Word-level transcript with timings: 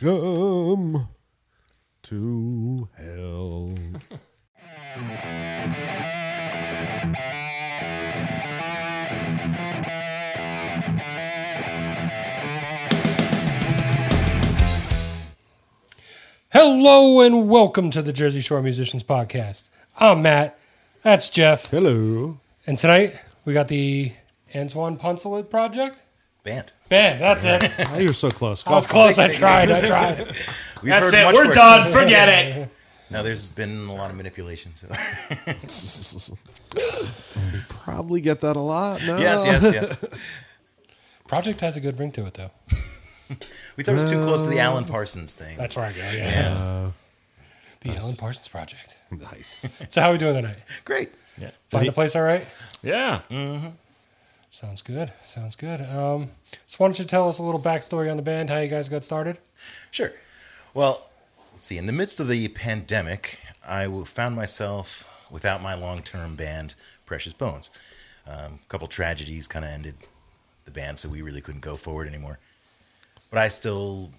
Welcome 0.00 1.08
to 2.04 2.88
hell. 2.96 3.74
Hello 16.52 17.20
and 17.20 17.48
welcome 17.48 17.90
to 17.90 18.00
the 18.00 18.12
Jersey 18.12 18.40
Shore 18.40 18.62
Musicians 18.62 19.02
Podcast. 19.02 19.68
I'm 19.98 20.22
Matt. 20.22 20.56
That's 21.02 21.28
Jeff. 21.28 21.72
Hello. 21.72 22.38
And 22.68 22.78
tonight 22.78 23.20
we 23.44 23.52
got 23.52 23.66
the 23.66 24.12
Antoine 24.54 24.96
Poncelet 24.96 25.50
project. 25.50 26.04
Band. 26.48 26.72
Band, 26.88 27.20
that's 27.20 27.44
it. 27.44 27.70
Oh, 27.90 27.98
you're 27.98 28.14
so 28.14 28.30
close. 28.30 28.66
I 28.66 28.70
was 28.70 28.86
close. 28.86 29.18
I 29.18 29.30
tried. 29.30 29.70
I 29.70 29.86
tried. 29.86 30.16
We've 30.82 30.90
That's 30.92 31.12
heard 31.12 31.14
it. 31.14 31.24
much 31.26 31.34
We're 31.34 31.46
worse. 31.46 31.54
done. 31.54 31.84
Forget 31.90 32.28
it. 32.28 32.68
Now, 33.10 33.22
there's 33.22 33.54
been 33.54 33.86
a 33.86 33.94
lot 33.94 34.10
of 34.10 34.18
manipulation. 34.18 34.74
So. 34.74 34.86
we 36.76 37.58
probably 37.70 38.20
get 38.20 38.40
that 38.42 38.54
a 38.54 38.60
lot. 38.60 39.00
No. 39.06 39.16
yes, 39.16 39.46
yes, 39.46 39.62
yes. 39.72 40.18
Project 41.26 41.62
has 41.62 41.78
a 41.78 41.80
good 41.80 41.98
ring 41.98 42.12
to 42.12 42.26
it, 42.26 42.34
though. 42.34 42.50
We 43.78 43.82
thought 43.82 43.92
it 43.92 44.02
was 44.02 44.10
too 44.10 44.22
close 44.24 44.42
to 44.42 44.48
the 44.48 44.58
Alan 44.58 44.84
Parsons 44.84 45.32
thing. 45.32 45.56
That's 45.56 45.74
where 45.74 45.86
I 45.86 45.92
go. 45.92 46.02
Yeah. 46.02 46.90
the 47.80 47.96
Alan 47.96 48.16
Parsons 48.16 48.48
Project. 48.48 48.96
Nice. 49.10 49.70
So 49.88 50.02
how 50.02 50.10
are 50.10 50.12
we 50.12 50.18
doing 50.18 50.34
tonight? 50.34 50.58
Great. 50.84 51.08
Find 51.70 51.88
the 51.88 51.92
place 51.92 52.14
all 52.14 52.20
right? 52.22 52.46
Yeah. 52.82 53.22
Mm-hmm. 53.30 53.68
Sounds 54.58 54.82
good. 54.82 55.12
Sounds 55.24 55.54
good. 55.54 55.80
Um, 55.82 56.32
so 56.66 56.78
why 56.78 56.88
don't 56.88 56.98
you 56.98 57.04
tell 57.04 57.28
us 57.28 57.38
a 57.38 57.44
little 57.44 57.60
backstory 57.60 58.10
on 58.10 58.16
the 58.16 58.24
band, 58.24 58.50
how 58.50 58.58
you 58.58 58.66
guys 58.66 58.88
got 58.88 59.04
started? 59.04 59.38
Sure. 59.92 60.10
Well, 60.74 61.12
let's 61.52 61.64
see. 61.64 61.78
In 61.78 61.86
the 61.86 61.92
midst 61.92 62.18
of 62.18 62.26
the 62.26 62.48
pandemic, 62.48 63.38
I 63.64 63.86
found 64.02 64.34
myself 64.34 65.08
without 65.30 65.62
my 65.62 65.74
long-term 65.74 66.34
band, 66.34 66.74
Precious 67.06 67.32
Bones. 67.32 67.70
Um, 68.26 68.58
a 68.60 68.68
couple 68.68 68.88
tragedies 68.88 69.46
kind 69.46 69.64
of 69.64 69.70
ended 69.70 69.94
the 70.64 70.72
band, 70.72 70.98
so 70.98 71.08
we 71.08 71.22
really 71.22 71.40
couldn't 71.40 71.60
go 71.60 71.76
forward 71.76 72.08
anymore. 72.08 72.40
But 73.30 73.38
I 73.38 73.46
still 73.46 74.10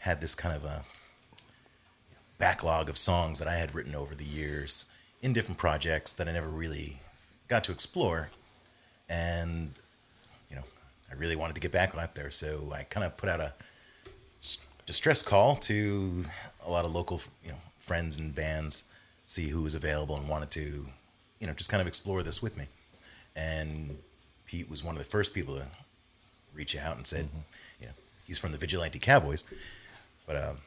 had 0.00 0.20
this 0.20 0.34
kind 0.34 0.54
of 0.54 0.62
a 0.62 0.84
backlog 2.36 2.90
of 2.90 2.98
songs 2.98 3.38
that 3.38 3.48
I 3.48 3.54
had 3.54 3.74
written 3.74 3.94
over 3.94 4.14
the 4.14 4.26
years 4.26 4.92
in 5.22 5.32
different 5.32 5.56
projects 5.56 6.12
that 6.12 6.28
I 6.28 6.32
never 6.32 6.48
really 6.48 7.00
got 7.48 7.64
to 7.64 7.72
explore. 7.72 8.28
And, 9.10 9.72
you 10.48 10.56
know, 10.56 10.62
I 11.10 11.14
really 11.14 11.36
wanted 11.36 11.54
to 11.54 11.60
get 11.60 11.72
back 11.72 11.94
out 11.94 12.14
there. 12.14 12.30
So 12.30 12.72
I 12.72 12.84
kind 12.84 13.04
of 13.04 13.18
put 13.18 13.28
out 13.28 13.40
a 13.40 13.52
distress 14.86 15.22
call 15.22 15.56
to 15.56 16.24
a 16.64 16.70
lot 16.70 16.86
of 16.86 16.94
local, 16.94 17.20
you 17.44 17.50
know, 17.50 17.58
friends 17.80 18.18
and 18.18 18.34
bands, 18.34 18.90
see 19.26 19.48
who 19.48 19.62
was 19.62 19.74
available 19.74 20.16
and 20.16 20.28
wanted 20.28 20.50
to, 20.52 20.86
you 21.40 21.46
know, 21.46 21.52
just 21.52 21.70
kind 21.70 21.80
of 21.80 21.86
explore 21.86 22.22
this 22.22 22.40
with 22.40 22.56
me. 22.56 22.66
And 23.36 23.98
Pete 24.46 24.70
was 24.70 24.82
one 24.82 24.94
of 24.94 24.98
the 24.98 25.04
first 25.08 25.34
people 25.34 25.56
to 25.56 25.66
reach 26.54 26.76
out 26.76 26.96
and 26.96 27.06
said, 27.06 27.28
you 27.80 27.86
know, 27.86 27.92
he's 28.26 28.38
from 28.38 28.52
the 28.52 28.58
Vigilante 28.58 28.98
Cowboys, 28.98 29.44
but 30.26 30.36
um, 30.36 30.58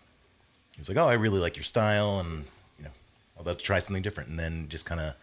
he 0.74 0.80
was 0.80 0.90
like, 0.90 0.98
"Oh, 0.98 1.08
I 1.08 1.14
really 1.14 1.40
like 1.40 1.56
your 1.56 1.64
style, 1.64 2.20
and 2.20 2.46
you 2.78 2.86
know, 2.86 2.92
I'd 3.40 3.46
love 3.46 3.58
to 3.58 3.64
try 3.64 3.80
something 3.80 4.02
different." 4.02 4.30
And 4.30 4.40
then 4.40 4.68
just 4.70 4.86
kind 4.86 5.00
of, 5.00 5.14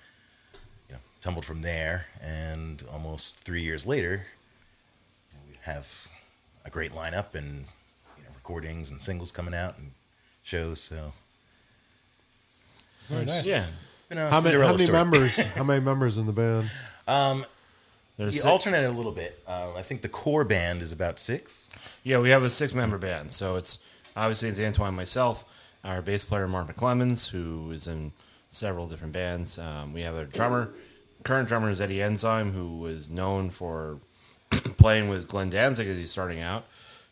tumbled 1.21 1.45
from 1.45 1.63
there. 1.63 2.07
And 2.23 2.83
almost 2.93 3.45
three 3.45 3.63
years 3.63 3.87
later, 3.87 4.27
we 5.49 5.57
have 5.63 6.09
a 6.65 6.71
great 6.71 6.93
lineup 6.93 7.35
and 7.35 7.67
you 8.17 8.25
know, 8.25 8.31
recordings 8.35 8.91
and 8.91 9.03
singles 9.03 9.33
coming 9.33 9.55
out 9.55 9.79
and 9.79 9.93
shows. 10.43 10.81
So, 10.81 11.13
Very 13.07 13.25
nice. 13.25 13.47
Yeah. 13.47 13.65
been 14.09 14.19
a 14.19 14.31
How 14.31 14.41
many, 14.41 14.57
how 14.59 14.67
many 14.73 14.79
story. 14.85 14.93
members? 14.93 15.37
How 15.55 15.65
many 15.65 15.81
members 15.81 16.19
in 16.19 16.27
the 16.27 16.33
band? 16.33 16.70
There's 18.17 18.33
We 18.35 18.39
six- 18.39 18.45
alternated 18.45 18.91
a 18.91 18.92
little 18.92 19.13
bit. 19.13 19.42
Uh, 19.47 19.73
I 19.77 19.83
think 19.83 20.03
the 20.03 20.09
core 20.09 20.45
band 20.45 20.83
is 20.83 20.92
about 20.92 21.19
six. 21.19 21.70
yeah, 22.03 22.19
we 22.19 22.29
have 22.30 22.42
a 22.42 22.51
six 22.51 22.75
member 22.75 22.98
band. 22.98 23.30
So 23.30 23.57
it's 23.57 23.79
obviously 24.14 24.51
it's 24.51 24.61
Antoine 24.61 24.95
myself, 24.95 25.45
our 25.85 26.03
bass 26.03 26.25
player 26.27 26.47
Mark 26.47 26.69
McClemens, 26.69 27.30
who 27.30 27.70
is 27.70 27.86
in 27.86 28.13
several 28.51 28.86
different 28.86 29.14
bands. 29.14 29.59
Um, 29.59 29.95
we 29.95 30.03
have 30.03 30.14
a 30.17 30.27
drummer. 30.27 30.70
Current 31.23 31.48
drummer 31.48 31.70
is 31.70 31.81
Eddie 31.81 32.01
Enzyme, 32.03 32.53
who 32.53 32.86
is 32.86 33.11
known 33.11 33.51
for 33.51 33.98
playing 34.51 35.08
with 35.08 35.29
Glenn 35.29 35.51
Danzig 35.51 35.86
as 35.86 35.98
he's 35.98 36.11
starting 36.11 36.41
out. 36.41 36.64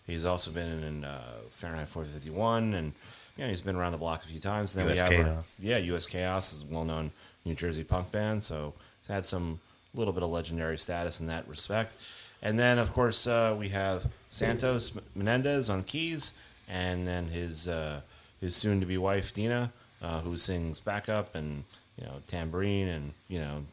He's 0.07 0.25
also 0.25 0.51
been 0.51 0.83
in 0.83 1.05
uh, 1.05 1.21
Fahrenheit 1.51 1.89
451, 1.89 2.73
and 2.75 2.93
yeah, 3.37 3.49
he's 3.49 3.61
been 3.61 3.77
around 3.77 3.93
the 3.93 3.99
block 3.99 4.25
a 4.25 4.27
few 4.27 4.41
times. 4.41 4.75
And 4.75 4.87
then 4.89 4.97
US 4.97 5.09
we 5.11 5.17
have 5.17 5.27
our- 5.37 5.43
yeah, 5.61 5.79
U.S. 5.79 6.07
Chaos 6.07 6.53
is 6.55 6.63
a 6.63 6.67
well-known 6.73 7.11
New 7.45 7.55
Jersey 7.55 7.85
punk 7.85 8.11
band, 8.11 8.43
so 8.43 8.73
it's 9.01 9.09
had 9.09 9.25
some 9.25 9.61
little 9.95 10.13
bit 10.15 10.23
of 10.23 10.31
legendary 10.31 10.79
status 10.79 11.21
in 11.21 11.27
that 11.27 11.47
respect. 11.47 11.97
And 12.43 12.59
then, 12.59 12.79
of 12.79 12.93
course, 12.93 13.27
uh, 13.27 13.55
we 13.59 13.69
have 13.71 14.07
Santos 14.31 14.97
Menendez 15.15 15.69
on 15.69 15.83
keys, 15.83 16.33
and 16.69 17.07
then 17.07 17.27
his 17.29 17.69
uh, 17.69 18.01
his 18.41 18.57
soon-to-be 18.57 18.97
wife 18.97 19.35
Dina, 19.35 19.73
uh, 20.01 20.21
who 20.21 20.39
sings 20.39 20.81
backup 20.81 21.35
and 21.35 21.65
you 22.01 22.07
know 22.07 22.15
tambourine 22.27 22.89
and 22.89 23.13
you 23.29 23.41
know 23.41 23.65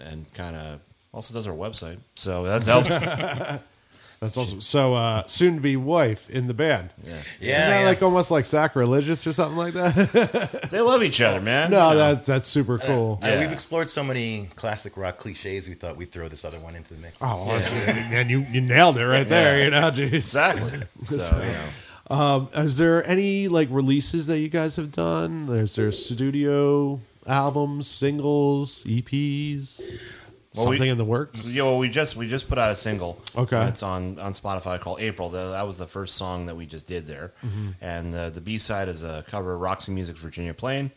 and 0.00 0.32
kind 0.34 0.56
of 0.56 0.80
also 1.12 1.34
does 1.34 1.46
our 1.46 1.54
website, 1.54 1.98
so 2.14 2.44
that 2.44 2.64
helps. 2.64 2.94
That's 4.20 4.36
awesome. 4.36 4.60
So, 4.60 4.94
uh, 4.94 5.24
soon 5.26 5.56
to 5.56 5.60
be 5.60 5.74
wife 5.74 6.30
in 6.30 6.46
the 6.46 6.54
band. 6.54 6.90
yeah. 7.02 7.10
Yeah, 7.10 7.14
Isn't 7.16 7.70
that 7.70 7.80
yeah. 7.80 7.86
like 7.88 8.02
almost 8.04 8.30
like 8.30 8.44
sacrilegious 8.44 9.26
or 9.26 9.32
something 9.32 9.56
like 9.56 9.74
that? 9.74 10.60
They 10.70 10.80
love 10.80 11.02
each 11.02 11.20
other, 11.20 11.40
man. 11.40 11.72
no, 11.72 11.88
You 11.90 11.94
know. 11.96 12.14
that's 12.14 12.26
that's 12.26 12.48
super 12.48 12.78
cool. 12.78 13.18
Uh, 13.20 13.26
Yeah. 13.26 13.40
we've 13.40 13.50
explored 13.50 13.90
so 13.90 14.04
many 14.04 14.48
classic 14.54 14.96
rock 14.96 15.18
cliches. 15.18 15.68
We 15.68 15.74
thought 15.74 15.96
we'd 15.96 16.12
throw 16.12 16.28
this 16.28 16.44
other 16.44 16.60
one 16.60 16.76
into 16.76 16.94
the 16.94 17.00
mix. 17.00 17.18
Oh, 17.20 17.26
honestly, 17.50 17.80
man, 17.84 18.28
you, 18.28 18.46
you 18.48 18.60
nailed 18.60 18.96
it 18.98 19.06
right 19.06 19.28
there. 19.28 19.64
You 19.64 19.70
know, 19.70 19.90
jeez. 19.90 20.12
exactly. 20.12 20.86
So, 21.04 21.36
you 21.42 21.50
know. 21.50 22.16
Um, 22.16 22.48
is 22.54 22.78
there 22.78 23.04
any 23.04 23.48
like 23.48 23.66
releases 23.72 24.28
that 24.28 24.38
you 24.38 24.48
guys 24.48 24.76
have 24.76 24.92
done? 24.92 25.48
Is 25.50 25.74
there 25.74 25.90
studio 25.90 27.00
albums, 27.26 27.86
singles, 27.88 28.84
EPs, 28.84 29.80
Well, 30.54 30.68
we- 30.68 30.76
something 30.76 30.90
in 30.90 30.98
the 30.98 31.04
works? 31.04 31.52
Yeah, 31.54 31.64
well, 31.64 31.78
we 31.78 31.88
just 31.88 32.16
we 32.16 32.28
just 32.28 32.48
put 32.48 32.58
out 32.58 32.70
a 32.70 32.76
single. 32.76 33.20
Okay. 33.36 33.56
that's 33.56 33.82
on 33.82 34.18
on 34.18 34.32
Spotify 34.32 34.78
called 34.80 35.00
April. 35.00 35.28
That, 35.30 35.50
that 35.52 35.66
was 35.66 35.78
the 35.78 35.86
first 35.86 36.16
song 36.16 36.46
that 36.46 36.56
we 36.56 36.66
just 36.66 36.86
did 36.86 37.06
there, 37.06 37.32
Mm-hmm. 37.44 37.68
and 37.80 38.12
the 38.12 38.30
the 38.30 38.40
B 38.40 38.58
side 38.58 38.88
is 38.88 39.02
a 39.02 39.24
cover 39.28 39.54
of 39.54 39.60
Roxy 39.60 39.92
Music's 39.92 40.20
Virginia 40.20 40.54
Plain, 40.54 40.90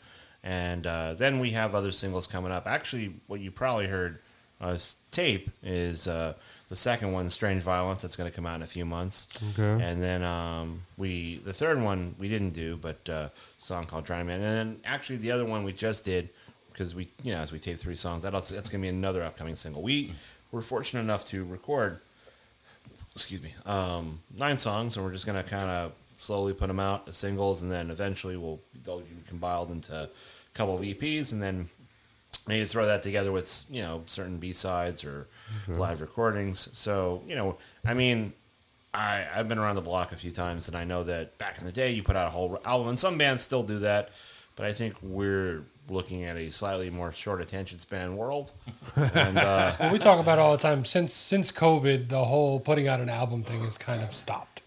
and 0.44 0.86
uh, 0.88 1.14
then 1.14 1.40
we 1.40 1.52
have 1.52 1.74
other 1.76 1.92
singles 1.92 2.28
coming 2.28 2.52
up. 2.52 2.68
Actually, 2.68 3.16
what 3.28 3.40
you 3.40 3.52
probably 3.52 3.88
heard 3.88 4.20
us 4.62 4.98
tape 5.12 5.52
is 5.64 6.08
uh, 6.08 6.34
the 6.70 6.76
second 6.76 7.12
one, 7.12 7.30
Strange 7.30 7.62
Violence, 7.62 8.02
that's 8.02 8.16
going 8.16 8.30
to 8.30 8.36
come 8.36 8.46
out 8.46 8.56
in 8.56 8.62
a 8.62 8.68
few 8.68 8.86
months. 8.86 9.28
Okay. 9.52 9.84
and 9.84 10.02
then 10.02 10.24
um, 10.24 10.82
we 10.98 11.38
the 11.38 11.54
third 11.54 11.82
one 11.82 12.16
we 12.18 12.28
didn't 12.28 12.52
do, 12.52 12.78
but 12.78 13.08
uh, 13.10 13.14
a 13.14 13.32
song 13.58 13.86
called 13.86 14.06
Drowning 14.06 14.28
Man, 14.28 14.42
and 14.42 14.58
then 14.58 14.80
actually 14.84 15.18
the 15.18 15.32
other 15.32 15.46
one 15.46 15.64
we 15.64 15.74
just 15.74 16.06
did 16.06 16.30
because 16.72 16.94
we 16.96 17.10
you 17.24 17.34
know 17.34 17.40
as 17.40 17.52
we 17.52 17.60
taped 17.60 17.80
three 17.80 17.96
songs 17.96 18.24
that 18.24 18.34
also, 18.34 18.56
that's 18.56 18.68
going 18.70 18.82
to 18.82 18.86
be 18.86 18.90
another 18.90 19.24
upcoming 19.24 19.56
single. 19.56 19.82
We 19.82 20.14
were 20.52 20.62
fortunate 20.62 21.02
enough 21.02 21.26
to 21.26 21.44
record 21.46 22.00
excuse 23.12 23.42
me 23.42 23.54
um, 23.66 24.20
nine 24.36 24.58
songs, 24.58 24.98
and 24.98 25.06
we're 25.06 25.14
just 25.14 25.26
going 25.26 25.42
to 25.42 25.50
kind 25.50 25.70
of 25.70 25.94
slowly 26.18 26.54
put 26.54 26.68
them 26.68 26.80
out 26.80 27.08
as 27.08 27.18
singles, 27.18 27.62
and 27.62 27.72
then 27.72 27.90
eventually 27.92 28.38
we'll 28.38 28.60
they'll 28.84 29.00
be 29.00 29.06
compiled 29.28 29.72
into 29.72 29.94
a 29.94 30.10
couple 30.54 30.76
of 30.76 30.82
EPs, 30.82 31.32
and 31.32 31.42
then 31.42 31.70
maybe 32.48 32.66
throw 32.66 32.86
that 32.86 33.02
together 33.04 33.32
with 33.32 33.66
you 33.70 33.82
know 33.82 34.04
certain 34.06 34.38
B 34.38 34.52
sides 34.52 35.04
or 35.04 35.28
live 35.68 36.02
recordings. 36.02 36.70
So 36.74 37.24
you 37.28 37.36
know, 37.36 37.58
I 37.86 37.94
mean, 37.94 38.34
I 38.94 39.26
I've 39.34 39.48
been 39.48 39.58
around 39.60 39.76
the 39.76 39.82
block 39.82 40.12
a 40.12 40.16
few 40.16 40.32
times, 40.32 40.68
and 40.68 40.78
I 40.78 40.84
know 40.84 41.04
that 41.04 41.38
back 41.38 41.60
in 41.60 41.66
the 41.66 41.72
day 41.72 41.92
you 41.92 42.04
put 42.04 42.16
out 42.16 42.28
a 42.28 42.32
whole 42.32 42.60
album, 42.66 42.90
and 42.90 43.00
some 43.00 43.18
bands 43.18 43.42
still 43.44 43.64
do 43.64 43.80
that, 43.80 44.10
but 44.56 44.66
I 44.66 44.74
think 44.74 44.96
we're 45.02 45.64
looking 45.88 46.24
at 46.24 46.36
a 46.36 46.52
slightly 46.52 46.90
more 46.90 47.12
short 47.12 47.42
attention 47.42 47.78
span 47.78 48.18
world, 48.18 48.52
and 48.96 49.38
uh, 49.38 49.74
Well, 49.80 49.94
we 49.94 50.00
talk 50.00 50.20
about 50.20 50.40
it 50.40 50.42
all 50.42 50.52
the 50.52 50.58
time. 50.62 50.86
Since 50.86 51.14
since 51.14 51.52
COVID, 51.52 52.10
the 52.10 52.26
whole 52.26 52.60
putting 52.60 52.88
out 52.88 53.00
an 53.00 53.10
album 53.10 53.44
thing 53.44 53.62
has 53.64 53.78
kind 53.78 54.02
of 54.02 54.14
stopped. 54.14 54.62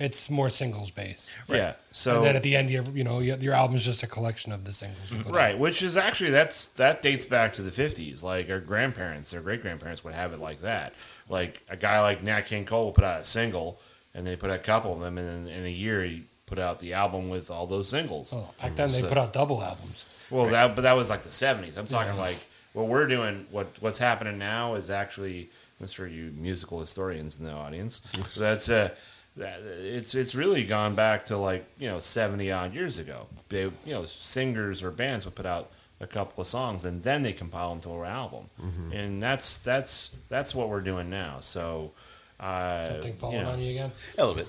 It's 0.00 0.30
more 0.30 0.48
singles 0.48 0.90
based. 0.90 1.30
yeah. 1.48 1.74
So 1.90 2.16
and 2.16 2.24
then 2.24 2.36
at 2.36 2.42
the 2.42 2.56
end, 2.56 2.70
you 2.70 2.82
you 2.94 3.04
know 3.04 3.18
your, 3.20 3.36
your 3.36 3.52
album 3.54 3.76
is 3.76 3.84
just 3.84 4.02
a 4.02 4.06
collection 4.06 4.50
of 4.50 4.64
the 4.64 4.72
singles. 4.72 5.12
You 5.12 5.18
put 5.18 5.28
out. 5.28 5.34
Right, 5.34 5.58
which 5.58 5.82
is 5.82 5.96
actually 5.98 6.30
that's 6.30 6.68
that 6.68 7.02
dates 7.02 7.26
back 7.26 7.52
to 7.54 7.62
the 7.62 7.70
fifties. 7.70 8.24
Like 8.24 8.48
our 8.48 8.60
grandparents, 8.60 9.30
their 9.30 9.42
great 9.42 9.60
grandparents 9.60 10.02
would 10.02 10.14
have 10.14 10.32
it 10.32 10.40
like 10.40 10.60
that. 10.62 10.94
Like 11.28 11.62
a 11.68 11.76
guy 11.76 12.00
like 12.00 12.22
Nat 12.22 12.42
King 12.46 12.64
Cole 12.64 12.86
would 12.86 12.94
put 12.94 13.04
out 13.04 13.20
a 13.20 13.24
single, 13.24 13.78
and 14.14 14.26
they 14.26 14.36
put 14.36 14.48
out 14.50 14.56
a 14.56 14.60
couple 14.60 14.94
of 14.94 15.00
them, 15.00 15.18
and 15.18 15.46
then 15.46 15.54
in 15.54 15.64
a 15.66 15.70
year 15.70 16.02
he 16.02 16.24
put 16.46 16.58
out 16.58 16.80
the 16.80 16.94
album 16.94 17.28
with 17.28 17.50
all 17.50 17.66
those 17.66 17.88
singles. 17.88 18.32
Oh, 18.34 18.48
back 18.60 18.74
then 18.76 18.90
they 18.90 19.02
put 19.02 19.18
out 19.18 19.32
double 19.34 19.62
albums. 19.62 20.04
Well, 20.30 20.46
that 20.46 20.74
but 20.74 20.82
that 20.82 20.94
was 20.96 21.10
like 21.10 21.22
the 21.22 21.30
seventies. 21.30 21.76
I'm 21.76 21.86
talking 21.86 22.16
like 22.16 22.38
what 22.72 22.86
we're 22.86 23.06
doing. 23.06 23.46
What 23.50 23.68
what's 23.80 23.98
happening 23.98 24.38
now 24.38 24.74
is 24.76 24.88
actually 24.90 25.50
that's 25.78 25.92
for 25.92 26.06
you 26.06 26.32
musical 26.36 26.80
historians 26.80 27.38
in 27.38 27.44
the 27.44 27.52
audience. 27.52 28.00
So 28.28 28.40
that's 28.48 28.68
uh, 28.70 28.72
that- 28.84 28.98
it's 29.40 30.14
it's 30.14 30.34
really 30.34 30.64
gone 30.64 30.94
back 30.94 31.24
to 31.26 31.36
like 31.36 31.64
you 31.78 31.88
know 31.88 31.98
seventy 31.98 32.50
odd 32.52 32.74
years 32.74 32.98
ago. 32.98 33.26
They 33.48 33.62
you 33.62 33.72
know 33.86 34.04
singers 34.04 34.82
or 34.82 34.90
bands 34.90 35.24
would 35.24 35.34
put 35.34 35.46
out 35.46 35.70
a 36.00 36.06
couple 36.06 36.40
of 36.40 36.46
songs 36.46 36.84
and 36.84 37.02
then 37.02 37.22
they 37.22 37.32
compile 37.32 37.70
them 37.70 37.80
to 37.82 37.90
an 38.02 38.06
album, 38.10 38.44
and 38.92 39.22
that's 39.22 39.58
that's 39.58 40.10
that's 40.28 40.54
what 40.54 40.68
we're 40.68 40.80
doing 40.82 41.10
now. 41.10 41.36
So. 41.40 41.92
Uh, 42.38 42.92
Something 42.92 43.12
you 43.12 43.18
falling 43.18 43.42
know, 43.42 43.50
on 43.50 43.60
you 43.60 43.70
again. 43.72 43.92
A 44.16 44.24
little 44.24 44.34
bit. 44.34 44.48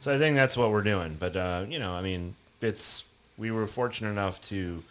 so 0.00 0.12
I 0.12 0.18
think 0.18 0.34
that's 0.34 0.56
what 0.56 0.72
we're 0.72 0.82
doing. 0.82 1.16
But 1.16 1.36
uh, 1.36 1.66
you 1.68 1.78
know, 1.78 1.92
I 1.92 2.02
mean, 2.02 2.34
it's 2.60 3.04
we 3.36 3.52
were 3.52 3.68
fortunate 3.68 4.10
enough 4.10 4.40
to 4.48 4.82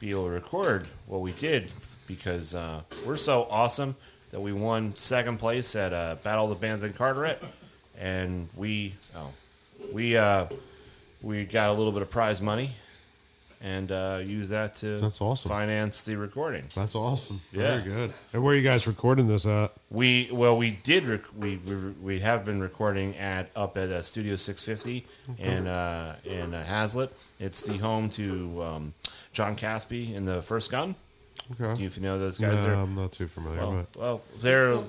be 0.00 0.10
able 0.10 0.24
to 0.26 0.30
record 0.32 0.86
what 1.06 1.22
we 1.22 1.32
did 1.32 1.70
because 2.06 2.54
uh, 2.54 2.82
we're 3.06 3.16
so 3.16 3.46
awesome 3.50 3.96
that 4.28 4.40
we 4.40 4.52
won 4.52 4.94
second 4.96 5.38
place 5.38 5.74
at 5.74 5.94
uh, 5.94 6.16
Battle 6.22 6.44
of 6.44 6.50
the 6.50 6.56
Bands 6.56 6.84
in 6.84 6.92
Carteret, 6.92 7.42
and 7.98 8.48
we 8.56 8.94
oh 9.16 9.30
we 9.92 10.16
uh, 10.16 10.46
we 11.22 11.44
got 11.44 11.68
a 11.68 11.72
little 11.72 11.92
bit 11.92 12.02
of 12.02 12.10
prize 12.10 12.40
money 12.40 12.70
and 13.60 13.90
uh, 13.90 14.20
used 14.22 14.52
that 14.52 14.74
to 14.74 14.98
That's 14.98 15.20
awesome. 15.20 15.48
finance 15.48 16.02
the 16.04 16.14
recording. 16.16 16.62
That's 16.76 16.94
awesome. 16.94 17.40
Yeah. 17.52 17.78
Very 17.80 17.82
good. 17.82 18.14
And 18.32 18.44
where 18.44 18.54
are 18.54 18.56
you 18.56 18.62
guys 18.62 18.86
recording 18.86 19.26
this 19.26 19.46
at? 19.46 19.72
We 19.90 20.28
well, 20.32 20.56
we 20.56 20.70
did 20.70 21.04
rec- 21.04 21.36
we, 21.36 21.56
we 21.56 21.74
we 22.00 22.18
have 22.20 22.44
been 22.44 22.60
recording 22.60 23.16
at 23.16 23.50
up 23.56 23.76
at 23.76 23.88
uh, 23.88 24.00
Studio 24.02 24.36
650 24.36 25.04
in 25.42 25.66
uh, 25.66 26.14
in 26.24 26.54
uh, 26.54 26.64
Hazlet. 26.68 27.10
It's 27.40 27.62
the 27.62 27.78
home 27.78 28.08
to 28.10 28.62
um, 28.62 28.94
John 29.32 29.56
Caspi 29.56 30.14
in 30.14 30.24
the 30.24 30.40
First 30.40 30.70
Gun. 30.70 30.94
Okay. 31.60 31.74
Do 31.74 31.82
you 31.82 32.02
know 32.02 32.18
those 32.18 32.38
No, 32.38 32.50
guys? 32.50 32.64
there? 32.64 32.74
I'm 32.74 32.94
not 32.94 33.10
too 33.10 33.26
familiar. 33.26 33.58
well, 33.60 33.86
but 33.92 34.00
well, 34.00 34.20
they're 34.40 34.72
Still 34.74 34.82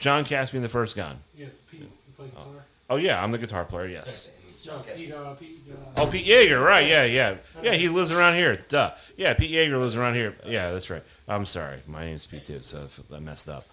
playing 0.00 0.22
that 0.24 0.28
band? 0.28 0.28
the 0.28 0.28
John 0.28 0.38
Caspi 0.46 0.54
in 0.54 0.62
the 0.62 0.68
First 0.68 0.96
Gun. 0.96 1.18
Yeah, 1.36 1.46
Pete. 1.70 1.80
You 1.80 1.88
play 2.16 2.26
guitar? 2.28 2.46
Oh 2.88 2.96
yeah, 2.96 3.22
I'm 3.22 3.30
the 3.32 3.38
guitar 3.38 3.64
player. 3.64 3.86
Yes. 3.86 4.30
No, 4.66 4.78
Pete. 4.94 5.12
Uh, 5.12 5.34
Pete. 5.34 5.58
Uh, 5.72 6.00
Oh, 6.02 6.06
Pete 6.06 6.26
Yeager, 6.26 6.62
right? 6.64 6.86
Yeah, 6.86 7.04
yeah, 7.04 7.36
yeah. 7.62 7.72
He 7.72 7.88
lives 7.88 8.10
around 8.10 8.34
here. 8.34 8.56
Duh. 8.68 8.92
Yeah, 9.16 9.32
Pete 9.34 9.50
Yeager 9.50 9.78
lives 9.78 9.96
around 9.96 10.14
here. 10.14 10.34
Yeah, 10.46 10.70
that's 10.72 10.90
right. 10.90 11.02
I'm 11.28 11.46
sorry, 11.46 11.78
my 11.86 12.04
name's 12.04 12.26
Pete 12.26 12.44
too, 12.44 12.60
so 12.62 12.82
if 12.84 13.00
I 13.14 13.20
messed 13.20 13.48
up. 13.48 13.64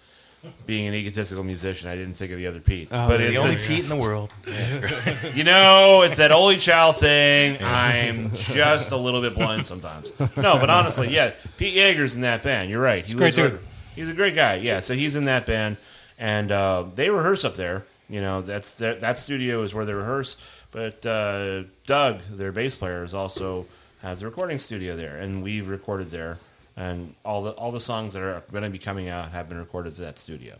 Being 0.66 0.86
an 0.86 0.94
egotistical 0.94 1.42
musician, 1.42 1.90
I 1.90 1.96
didn't 1.96 2.14
think 2.14 2.30
of 2.30 2.38
the 2.38 2.46
other 2.46 2.60
Pete. 2.60 2.90
but 2.90 3.16
The 3.16 3.26
it's 3.28 3.42
only 3.42 3.56
a- 3.56 3.58
seat 3.58 3.82
in 3.82 3.88
the 3.88 3.96
world. 3.96 4.30
you 5.34 5.42
know, 5.42 6.02
it's 6.04 6.16
that 6.18 6.30
Oli 6.30 6.56
Chow 6.58 6.92
thing. 6.92 7.58
I'm 7.60 8.30
just 8.30 8.92
a 8.92 8.96
little 8.96 9.20
bit 9.20 9.34
blind 9.34 9.66
sometimes. 9.66 10.12
No, 10.36 10.58
but 10.60 10.70
honestly, 10.70 11.08
yeah, 11.08 11.32
Pete 11.56 11.74
Yeager's 11.74 12.14
in 12.14 12.20
that 12.22 12.42
band. 12.44 12.70
You're 12.70 12.80
right. 12.80 13.04
He 13.04 13.14
great 13.14 13.34
dude. 13.34 13.52
right- 13.54 13.60
He's 13.96 14.08
a 14.08 14.14
great 14.14 14.36
guy. 14.36 14.54
Yeah, 14.56 14.78
so 14.78 14.94
he's 14.94 15.16
in 15.16 15.24
that 15.24 15.44
band, 15.44 15.76
and 16.18 16.50
uh, 16.50 16.84
they 16.94 17.10
rehearse 17.10 17.44
up 17.44 17.54
there. 17.54 17.84
You 18.08 18.20
know, 18.20 18.40
that's 18.40 18.72
that, 18.78 19.00
that 19.00 19.18
studio 19.18 19.62
is 19.62 19.74
where 19.74 19.84
they 19.84 19.92
rehearse. 19.94 20.36
But 20.70 21.04
uh, 21.04 21.64
Doug, 21.86 22.20
their 22.20 22.52
bass 22.52 22.76
player, 22.76 23.04
is 23.04 23.14
also 23.14 23.66
has 24.02 24.22
a 24.22 24.26
recording 24.26 24.58
studio 24.58 24.96
there, 24.96 25.16
and 25.16 25.42
we've 25.42 25.68
recorded 25.68 26.10
there. 26.10 26.38
And 26.76 27.14
all 27.24 27.42
the 27.42 27.50
all 27.52 27.72
the 27.72 27.80
songs 27.80 28.14
that 28.14 28.22
are 28.22 28.42
going 28.50 28.62
to 28.62 28.70
be 28.70 28.78
coming 28.78 29.08
out 29.08 29.32
have 29.32 29.48
been 29.48 29.58
recorded 29.58 29.96
to 29.96 30.02
that 30.02 30.18
studio. 30.18 30.56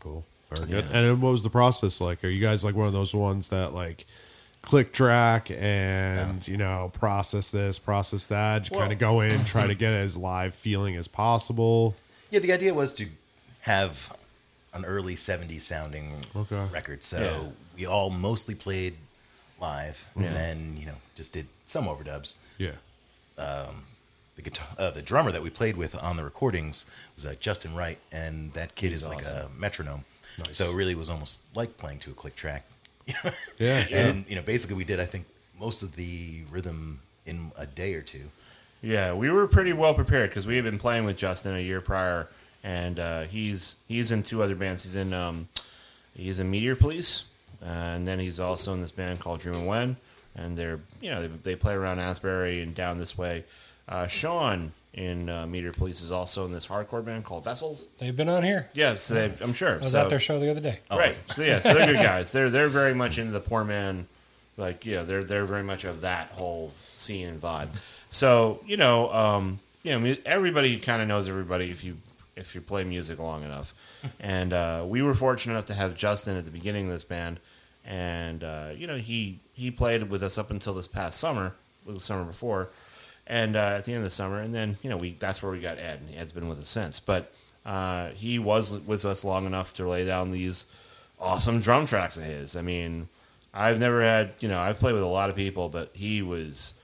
cool. 0.00 0.24
Very 0.54 0.68
good. 0.68 0.84
And 0.92 1.20
what 1.20 1.32
was 1.32 1.42
the 1.42 1.50
process 1.50 2.00
like? 2.00 2.22
Are 2.24 2.28
you 2.28 2.40
guys 2.40 2.64
like 2.64 2.76
one 2.76 2.86
of 2.86 2.92
those 2.92 3.14
ones 3.14 3.48
that 3.48 3.72
like 3.72 4.06
click 4.62 4.92
track 4.92 5.50
and 5.50 6.46
you 6.46 6.56
know 6.56 6.90
process 6.92 7.48
this, 7.48 7.78
process 7.80 8.26
that? 8.28 8.70
Well- 8.70 8.80
kind 8.80 8.92
of 8.92 8.98
go 8.98 9.20
in, 9.22 9.44
try 9.44 9.66
to 9.66 9.74
get 9.84 9.92
as 9.92 10.16
live 10.16 10.54
feeling 10.54 10.94
as 10.94 11.08
possible. 11.08 11.96
Yeah, 12.30 12.40
the 12.40 12.52
idea 12.52 12.74
was 12.74 12.92
to 12.94 13.06
have 13.62 14.16
an 14.76 14.84
early 14.84 15.14
70s 15.14 15.60
sounding 15.62 16.24
Okay. 16.34 16.66
record. 16.72 17.02
So 17.04 17.18
Yeah. 17.20 17.48
we 17.76 17.86
all 17.86 18.10
mostly 18.10 18.54
played 18.54 18.96
live 19.60 20.06
Yeah. 20.16 20.26
and 20.26 20.36
then, 20.36 20.76
you 20.76 20.86
know, 20.86 20.96
just 21.14 21.32
did 21.32 21.46
some 21.66 21.84
overdubs. 21.86 22.36
Yeah. 22.58 22.72
The 24.36 24.42
guitar, 24.42 24.66
uh, 24.78 24.90
the 24.90 25.00
drummer 25.00 25.32
that 25.32 25.42
we 25.42 25.48
played 25.48 25.78
with 25.78 25.94
on 26.02 26.18
the 26.18 26.22
recordings 26.24 26.84
was 27.14 27.24
uh, 27.24 27.34
Justin 27.40 27.74
Wright, 27.74 27.98
and 28.12 28.52
that 28.52 28.74
kid 28.74 28.92
is 28.92 29.08
like 29.08 29.24
a 29.24 29.48
metronome. 29.56 30.04
So 30.50 30.70
it 30.70 30.74
really 30.74 30.94
was 30.94 31.08
almost 31.08 31.46
like 31.56 31.78
playing 31.78 32.00
to 32.00 32.10
a 32.10 32.14
click 32.14 32.36
track. 32.36 32.64
Yeah. 33.58 33.86
and 33.90 34.26
you 34.28 34.36
know, 34.36 34.42
basically, 34.42 34.76
we 34.76 34.84
did 34.84 35.00
I 35.00 35.06
think 35.06 35.24
most 35.58 35.82
of 35.82 35.96
the 35.96 36.42
rhythm 36.50 37.00
in 37.24 37.50
a 37.56 37.66
day 37.66 37.94
or 37.94 38.02
two. 38.02 38.30
Yeah, 38.82 39.14
we 39.14 39.30
were 39.30 39.46
pretty 39.46 39.72
well 39.72 39.94
prepared 39.94 40.28
because 40.28 40.46
we 40.46 40.56
had 40.56 40.64
been 40.64 40.76
playing 40.76 41.06
with 41.06 41.16
Justin 41.16 41.54
a 41.56 41.60
year 41.60 41.80
prior, 41.80 42.28
and 42.62 42.98
uh, 42.98 43.22
he's 43.22 43.76
he's 43.88 44.12
in 44.12 44.22
two 44.22 44.42
other 44.42 44.54
bands. 44.54 44.82
He's 44.82 44.96
in 44.96 45.12
um, 45.12 45.48
he's 46.14 46.40
in 46.40 46.50
Meteor 46.50 46.76
Police, 46.76 47.24
uh, 47.62 47.66
and 47.66 48.06
then 48.06 48.18
he's 48.18 48.40
also 48.40 48.72
in 48.74 48.82
this 48.82 48.92
band 48.92 49.20
called 49.20 49.40
Dream 49.40 49.54
and 49.56 49.66
When, 49.66 49.96
and 50.34 50.56
they're 50.56 50.80
you 51.00 51.10
know 51.10 51.22
they, 51.22 51.28
they 51.28 51.56
play 51.56 51.74
around 51.74 51.98
Asbury 51.98 52.62
and 52.62 52.74
down 52.74 52.98
this 52.98 53.16
way. 53.16 53.44
Uh, 53.88 54.06
Sean 54.06 54.72
in 54.96 55.28
uh, 55.28 55.46
Meteor 55.46 55.72
Police 55.72 56.00
is 56.00 56.10
also 56.10 56.46
in 56.46 56.52
this 56.52 56.66
hardcore 56.66 57.04
band 57.04 57.24
called 57.24 57.44
Vessels. 57.44 57.88
they've 57.98 58.16
been 58.16 58.30
on 58.30 58.42
here. 58.42 58.68
Yeah, 58.72 58.94
so 58.94 59.14
they, 59.14 59.44
I'm 59.44 59.52
sure. 59.52 59.74
I 59.74 59.78
was 59.78 59.90
so, 59.90 60.00
at 60.00 60.08
their 60.08 60.18
show 60.18 60.40
the 60.40 60.50
other 60.50 60.60
day. 60.60 60.80
Right. 60.90 61.12
So 61.12 61.42
yeah, 61.42 61.60
so 61.60 61.74
they're 61.74 61.86
good 61.86 61.96
guys. 61.96 62.32
They're 62.32 62.50
they're 62.50 62.68
very 62.68 62.94
much 62.94 63.18
into 63.18 63.32
the 63.32 63.40
poor 63.40 63.62
man, 63.62 64.06
like 64.56 64.86
yeah, 64.86 65.02
they're 65.02 65.22
they're 65.22 65.44
very 65.44 65.62
much 65.62 65.84
of 65.84 66.00
that 66.00 66.28
whole 66.28 66.72
scene 66.94 67.28
and 67.28 67.40
vibe. 67.40 67.68
So 68.10 68.60
you 68.66 68.76
know, 68.76 69.12
um, 69.12 69.60
you 69.82 69.98
know, 69.98 70.16
everybody 70.24 70.78
kind 70.78 71.02
of 71.02 71.08
knows 71.08 71.28
everybody 71.28 71.70
if 71.70 71.84
you 71.84 71.98
if 72.36 72.54
you 72.54 72.60
play 72.60 72.84
music 72.84 73.18
long 73.18 73.42
enough. 73.42 73.74
And 74.20 74.52
uh, 74.52 74.84
we 74.86 75.02
were 75.02 75.14
fortunate 75.14 75.54
enough 75.54 75.66
to 75.66 75.74
have 75.74 75.94
Justin 75.94 76.36
at 76.36 76.44
the 76.44 76.50
beginning 76.50 76.86
of 76.86 76.92
this 76.92 77.04
band, 77.04 77.40
and 77.84 78.42
uh, 78.42 78.68
you 78.76 78.86
know 78.86 78.96
he 78.96 79.40
he 79.52 79.70
played 79.70 80.10
with 80.10 80.22
us 80.22 80.38
up 80.38 80.50
until 80.50 80.74
this 80.74 80.88
past 80.88 81.18
summer, 81.18 81.54
the 81.86 82.00
summer 82.00 82.24
before, 82.24 82.68
and 83.26 83.56
uh, 83.56 83.74
at 83.78 83.84
the 83.84 83.92
end 83.92 83.98
of 83.98 84.04
the 84.04 84.10
summer, 84.10 84.40
and 84.40 84.54
then 84.54 84.76
you 84.82 84.90
know 84.90 84.96
we 84.96 85.12
that's 85.12 85.42
where 85.42 85.52
we 85.52 85.60
got 85.60 85.78
Ed, 85.78 86.00
and 86.06 86.16
Ed's 86.16 86.32
been 86.32 86.48
with 86.48 86.58
us 86.58 86.68
since. 86.68 87.00
But 87.00 87.32
uh, 87.64 88.10
he 88.10 88.38
was 88.38 88.78
with 88.86 89.04
us 89.04 89.24
long 89.24 89.46
enough 89.46 89.74
to 89.74 89.88
lay 89.88 90.04
down 90.06 90.30
these 90.30 90.66
awesome 91.20 91.60
drum 91.60 91.86
tracks 91.86 92.16
of 92.16 92.24
his. 92.24 92.56
I 92.56 92.62
mean, 92.62 93.08
I've 93.52 93.78
never 93.78 94.02
had 94.02 94.32
you 94.40 94.48
know 94.48 94.60
I've 94.60 94.78
played 94.78 94.94
with 94.94 95.02
a 95.02 95.06
lot 95.06 95.30
of 95.30 95.36
people, 95.36 95.68
but 95.68 95.90
he 95.94 96.22
was 96.22 96.74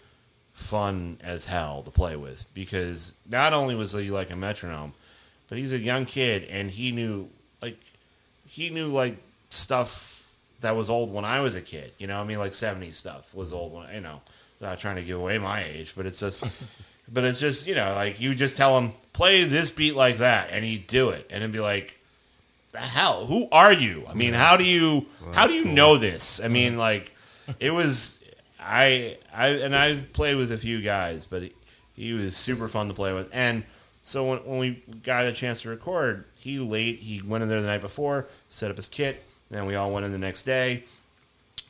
fun 0.52 1.19
as 1.22 1.46
hell 1.46 1.82
to 1.82 1.90
play 1.90 2.14
with 2.14 2.46
because 2.54 3.16
not 3.28 3.52
only 3.52 3.75
was 3.75 3.93
he 3.94 4.10
like 4.10 4.31
a 4.31 4.37
metronome, 4.37 4.93
but 5.52 5.58
he's 5.58 5.75
a 5.75 5.78
young 5.78 6.06
kid 6.06 6.44
and 6.44 6.70
he 6.70 6.93
knew 6.93 7.28
like 7.60 7.78
he 8.49 8.70
knew 8.70 8.87
like 8.87 9.19
stuff 9.50 10.34
that 10.60 10.75
was 10.75 10.88
old 10.88 11.12
when 11.12 11.26
I 11.26 11.40
was 11.40 11.56
a 11.56 11.60
kid. 11.60 11.93
You 11.99 12.06
know, 12.06 12.19
I 12.19 12.25
mean 12.25 12.38
like 12.38 12.52
70s 12.52 12.94
stuff 12.94 13.35
was 13.35 13.52
old 13.52 13.75
when 13.75 13.94
you 13.94 14.00
know, 14.00 14.23
not 14.62 14.78
trying 14.78 14.97
to 14.97 15.02
give 15.02 15.18
away 15.18 15.37
my 15.37 15.62
age, 15.62 15.92
but 15.94 16.06
it's 16.06 16.18
just 16.21 16.90
but 17.12 17.25
it's 17.25 17.38
just, 17.38 17.66
you 17.66 17.75
know, 17.75 17.92
like 17.94 18.18
you 18.18 18.35
just 18.35 18.56
tell 18.56 18.78
him 18.78 18.94
play 19.12 19.44
this 19.44 19.71
beat 19.71 19.94
like 19.94 20.16
that 20.16 20.49
and 20.50 20.64
he'd 20.64 20.87
do 20.87 21.11
it 21.11 21.26
and 21.28 21.42
it'd 21.42 21.52
be 21.52 21.61
like 21.61 21.99
the 22.71 22.78
hell, 22.78 23.26
who 23.26 23.47
are 23.52 23.75
you? 23.75 24.06
I 24.09 24.14
mean, 24.14 24.32
how 24.32 24.56
do 24.56 24.64
you 24.64 25.04
how 25.35 25.49
do 25.49 25.52
you 25.52 25.66
know 25.66 25.99
this? 25.99 26.40
I 26.40 26.44
uh-huh. 26.44 26.54
mean, 26.54 26.78
like 26.78 27.14
it 27.61 27.73
was 27.73 28.25
I 28.59 29.18
I 29.35 29.49
and 29.49 29.76
I've 29.76 30.14
played 30.14 30.37
with 30.37 30.50
a 30.50 30.56
few 30.56 30.80
guys, 30.80 31.26
but 31.26 31.42
he, 31.42 31.52
he 31.94 32.12
was 32.14 32.38
super 32.38 32.68
fun 32.68 32.88
to 32.88 32.94
play 32.94 33.12
with. 33.12 33.28
And 33.35 33.64
so 34.02 34.28
when, 34.28 34.38
when 34.40 34.59
we 34.59 34.82
got 35.02 35.25
a 35.25 35.32
chance 35.32 35.62
to 35.62 35.68
record, 35.68 36.25
he 36.35 36.59
late 36.59 36.99
he 36.99 37.23
went 37.23 37.42
in 37.42 37.49
there 37.49 37.61
the 37.61 37.66
night 37.66 37.80
before, 37.80 38.26
set 38.49 38.71
up 38.71 38.76
his 38.76 38.88
kit, 38.88 39.23
then 39.50 39.64
we 39.64 39.76
all 39.76 39.92
went 39.92 40.04
in 40.04 40.12
the 40.12 40.18
next 40.18 40.42
day, 40.42 40.85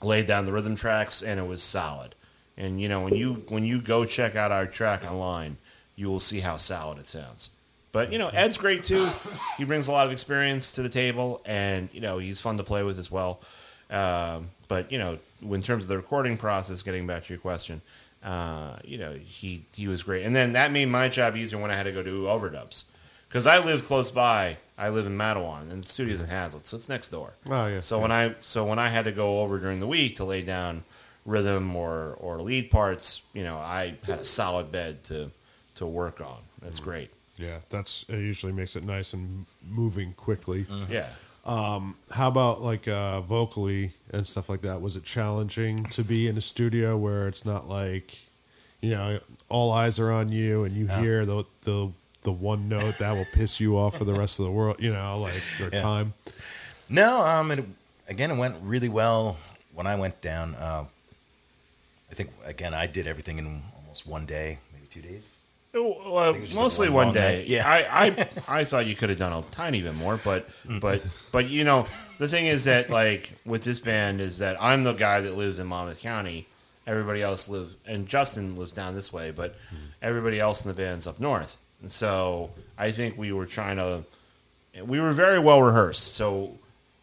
laid 0.03 0.27
down 0.27 0.47
the 0.47 0.53
rhythm 0.53 0.75
tracks, 0.75 1.23
and 1.23 1.39
it 1.39 1.47
was 1.47 1.63
solid. 1.63 2.15
And 2.57 2.81
you 2.81 2.89
know 2.89 3.03
when 3.03 3.15
you 3.15 3.45
when 3.49 3.65
you 3.65 3.81
go 3.81 4.05
check 4.05 4.35
out 4.35 4.51
our 4.51 4.67
track 4.67 5.05
online, 5.05 5.59
you 5.95 6.09
will 6.09 6.21
see 6.21 6.41
how 6.41 6.57
solid 6.57 6.99
it 6.99 7.07
sounds. 7.07 7.51
But 7.93 8.11
you 8.11 8.19
know 8.19 8.29
Ed's 8.29 8.57
great 8.57 8.83
too. 8.83 9.09
He 9.59 9.65
brings 9.65 9.87
a 9.87 9.93
lot 9.93 10.07
of 10.07 10.13
experience 10.13 10.73
to 10.73 10.83
the 10.83 10.89
table, 10.89 11.43
and 11.45 11.91
you 11.93 12.01
know 12.01 12.17
he's 12.19 12.41
fun 12.41 12.57
to 12.57 12.65
play 12.65 12.83
with 12.83 12.99
as 12.99 13.11
well. 13.11 13.41
Um, 13.91 14.49
but 14.69 14.91
you 14.91 14.99
know, 14.99 15.19
in 15.43 15.61
terms 15.61 15.85
of 15.85 15.89
the 15.89 15.99
recording 15.99 16.39
process, 16.39 16.83
getting 16.83 17.07
back 17.07 17.25
to 17.25 17.33
your 17.35 17.41
question, 17.41 17.83
uh, 18.23 18.77
you 18.85 18.99
know, 18.99 19.13
he 19.13 19.65
he 19.75 19.89
was 19.89 20.03
great, 20.03 20.25
and 20.25 20.35
then 20.35 20.53
that 20.53 20.73
made 20.73 20.87
my 20.87 21.09
job 21.09 21.37
easier 21.37 21.59
when 21.59 21.71
I 21.71 21.75
had 21.75 21.85
to 21.85 21.93
go 21.93 22.03
do 22.03 22.25
overdubs 22.25 22.85
because 23.29 23.47
I 23.47 23.59
live 23.59 23.85
close 23.85 24.11
by. 24.11 24.59
I 24.79 24.89
live 24.89 25.07
in 25.07 25.17
Matawan, 25.17 25.71
and 25.71 25.85
the 25.85 25.89
studio's 25.89 26.21
in 26.21 26.29
Hazlet, 26.29 26.67
so 26.67 26.77
it's 26.77 26.89
next 26.89 27.11
door. 27.11 27.35
Oh, 27.49 27.67
yeah. 27.69 27.81
So 27.83 27.99
when 28.01 28.11
I 28.11 28.35
so 28.41 28.65
when 28.65 28.79
I 28.79 28.89
had 28.89 29.05
to 29.05 29.13
go 29.13 29.41
over 29.41 29.59
during 29.59 29.81
the 29.81 29.87
week 29.87 30.17
to 30.17 30.25
lay 30.25 30.43
down 30.43 30.83
rhythm 31.25 31.77
or 31.77 32.17
or 32.19 32.41
lead 32.43 32.71
parts, 32.71 33.23
you 33.33 33.45
know, 33.45 33.57
I 33.59 33.95
had 34.07 34.21
a 34.21 34.25
solid 34.25 34.73
bed 34.73 35.05
to 35.05 35.31
to 35.77 35.87
work 35.87 36.21
on. 36.21 36.39
That's 36.61 36.81
great. 36.81 37.11
Yeah. 37.37 37.59
That's 37.71 38.05
it 38.09 38.19
usually 38.19 38.53
makes 38.53 38.77
it 38.77 38.85
nice 38.85 39.13
and 39.13 39.47
moving 39.69 40.13
quickly. 40.13 40.67
Yeah. 40.89 41.09
How 41.45 42.29
about 42.29 42.61
like 42.61 42.87
uh, 42.89 43.21
vocally 43.23 43.93
and 44.11 44.27
stuff 44.27 44.49
like 44.49 44.63
that? 44.63 44.81
Was 44.81 44.97
it 44.97 45.05
challenging 45.05 45.85
to 45.87 46.05
be 46.05 46.29
in 46.29 46.37
a 46.37 46.41
studio 46.41 46.97
where 46.97 47.29
it's 47.29 47.45
not 47.45 47.69
like, 47.69 48.19
you 48.81 48.91
know, 48.91 49.19
all 49.49 49.73
eyes 49.73 49.99
are 49.99 50.11
on 50.11 50.31
you 50.31 50.65
and 50.65 50.75
you 50.75 50.87
hear 50.87 51.25
the 51.27 51.45
the 51.63 51.91
the 52.23 52.33
one 52.33 52.69
note 52.69 52.99
that 52.99 53.13
will 53.13 53.27
piss 53.33 53.61
you 53.61 53.77
off 53.77 53.97
for 53.99 54.05
the 54.05 54.15
rest 54.15 54.39
of 54.39 54.47
the 54.47 54.53
world, 54.53 54.77
you 54.79 54.93
know, 54.93 55.19
like 55.19 55.43
or 55.61 55.71
time. 55.71 56.15
No, 56.89 57.23
um, 57.23 57.51
it, 57.51 57.65
again, 58.09 58.31
it 58.31 58.37
went 58.37 58.57
really 58.63 58.89
well 58.89 59.37
when 59.75 59.87
I 59.87 59.97
went 59.97 60.21
down. 60.21 60.55
Uh, 60.55 60.85
I 62.11 62.15
think 62.15 62.31
again, 62.45 62.75
I 62.75 62.87
did 62.87 63.07
everything 63.07 63.39
in 63.39 63.63
almost 63.77 64.07
one 64.07 64.27
day, 64.27 64.59
maybe 64.73 64.87
two 64.87 65.01
days. 65.03 65.47
Well, 65.75 66.19
uh, 66.19 66.33
just 66.35 66.55
mostly 66.55 66.89
one, 66.89 67.07
one 67.07 67.15
day. 67.15 67.39
night. 67.39 67.49
Yeah. 67.49 67.67
I, 67.67 68.07
I, 68.07 68.29
I 68.61 68.65
thought 68.65 68.87
you 68.87 68.95
could 68.95 69.09
have 69.09 69.19
done 69.19 69.33
a 69.33 69.43
tiny 69.51 69.81
bit 69.83 69.95
more, 69.95 70.21
but, 70.23 70.49
but, 70.81 71.07
but 71.33 71.49
you 71.49 71.65
know, 71.65 71.87
the 72.19 72.29
thing 72.29 72.47
is 72.47 72.65
that 72.65 72.91
like 72.91 73.33
with 73.47 73.63
this 73.65 73.81
band 73.81 74.21
is 74.21 74.39
that 74.39 74.63
I'm 74.63 74.85
the 74.85 74.93
guy 74.93 75.21
that 75.21 75.35
lives 75.35 75.59
in 75.59 75.67
Monmouth 75.67 76.01
County. 76.01 76.47
Everybody 76.87 77.23
else 77.23 77.49
lives, 77.49 77.77
and 77.87 78.07
Justin 78.07 78.57
lives 78.57 78.73
down 78.73 78.95
this 78.95 79.13
way, 79.13 79.31
but 79.31 79.55
everybody 80.03 80.41
else 80.41 80.65
in 80.65 80.69
the 80.69 80.75
band's 80.75 81.07
up 81.07 81.21
north. 81.21 81.57
And 81.81 81.91
so 81.91 82.51
I 82.77 82.91
think 82.91 83.17
we 83.17 83.33
were 83.33 83.47
trying 83.47 83.77
to, 83.77 84.05
we 84.85 85.01
were 85.01 85.13
very 85.13 85.39
well 85.39 85.63
rehearsed. 85.63 86.15
So, 86.15 86.59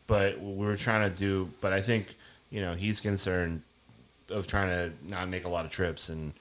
but 0.05 0.41
we 0.41 0.65
were 0.65 0.75
trying 0.75 1.09
to 1.09 1.15
do, 1.15 1.49
but 1.61 1.71
I 1.71 1.81
think 1.81 2.15
you 2.49 2.61
know 2.61 2.73
he's 2.73 2.99
concerned 2.99 3.61
of 4.29 4.47
trying 4.47 4.69
to 4.69 4.91
not 5.07 5.29
make 5.29 5.45
a 5.45 5.49
lot 5.49 5.65
of 5.65 5.71
trips 5.71 6.09
and 6.09 6.33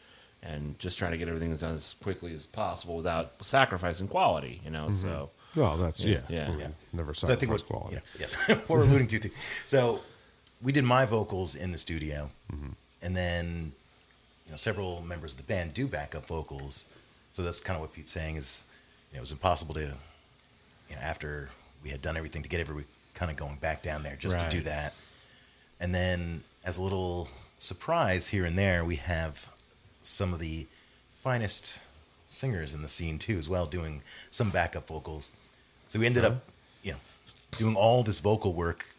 and 0.42 0.78
just 0.78 0.98
trying 0.98 1.12
to 1.12 1.18
get 1.18 1.28
everything 1.28 1.54
done 1.56 1.74
as 1.74 1.94
quickly 2.02 2.32
as 2.32 2.46
possible 2.46 2.96
without 2.96 3.32
sacrificing 3.44 4.08
quality. 4.08 4.60
You 4.64 4.70
know, 4.70 4.90
so 4.90 5.08
mm-hmm. 5.08 5.38
Well, 5.56 5.76
that's 5.76 6.04
yeah, 6.04 6.20
yeah. 6.28 6.54
Yeah. 6.56 6.68
Never 6.92 7.14
So 7.14 7.26
I 7.26 7.30
think 7.30 7.40
sacrifice 7.40 7.62
what, 7.62 7.78
quality. 7.78 7.94
yeah, 7.96 8.20
yes, 8.20 8.48
what 8.48 8.68
we're 8.68 8.82
alluding 8.82 9.06
to. 9.08 9.18
Too. 9.18 9.30
So 9.66 10.00
we 10.62 10.72
did 10.72 10.84
my 10.84 11.06
vocals 11.06 11.54
in 11.54 11.72
the 11.72 11.78
studio, 11.78 12.30
mm-hmm. 12.52 12.72
and 13.02 13.16
then 13.16 13.72
you 14.46 14.50
know 14.50 14.56
several 14.56 15.02
members 15.02 15.32
of 15.32 15.38
the 15.38 15.44
band 15.44 15.74
do 15.74 15.86
backup 15.86 16.26
vocals. 16.26 16.84
So 17.30 17.42
that's 17.42 17.60
kind 17.60 17.76
of 17.76 17.82
what 17.82 17.92
Pete's 17.92 18.12
saying 18.12 18.36
is, 18.36 18.66
you 19.10 19.16
know, 19.16 19.18
it 19.18 19.20
was 19.20 19.32
impossible 19.32 19.74
to, 19.74 19.80
you 20.90 20.96
know, 20.96 21.00
after 21.00 21.50
we 21.84 21.90
had 21.90 22.02
done 22.02 22.16
everything 22.16 22.42
to 22.42 22.48
get 22.48 22.60
every 22.60 22.84
kind 23.14 23.30
of 23.30 23.36
going 23.36 23.56
back 23.56 23.82
down 23.82 24.02
there 24.02 24.16
just 24.16 24.38
to 24.38 24.48
do 24.48 24.60
that, 24.62 24.94
and 25.80 25.94
then 25.94 26.42
as 26.64 26.78
a 26.78 26.82
little 26.82 27.28
surprise 27.58 28.28
here 28.28 28.44
and 28.44 28.58
there, 28.58 28.84
we 28.84 28.96
have 28.96 29.48
some 30.02 30.32
of 30.32 30.38
the 30.38 30.66
finest 31.10 31.80
singers 32.26 32.74
in 32.74 32.82
the 32.82 32.88
scene 32.88 33.18
too, 33.18 33.38
as 33.38 33.48
well, 33.48 33.66
doing 33.66 34.02
some 34.30 34.50
backup 34.50 34.86
vocals. 34.88 35.30
So 35.86 35.98
we 35.98 36.06
ended 36.06 36.24
up, 36.24 36.32
uh-huh. 36.32 36.40
you 36.82 36.92
know, 36.92 36.98
doing 37.56 37.74
all 37.74 38.02
this 38.02 38.20
vocal 38.20 38.52
work 38.52 38.94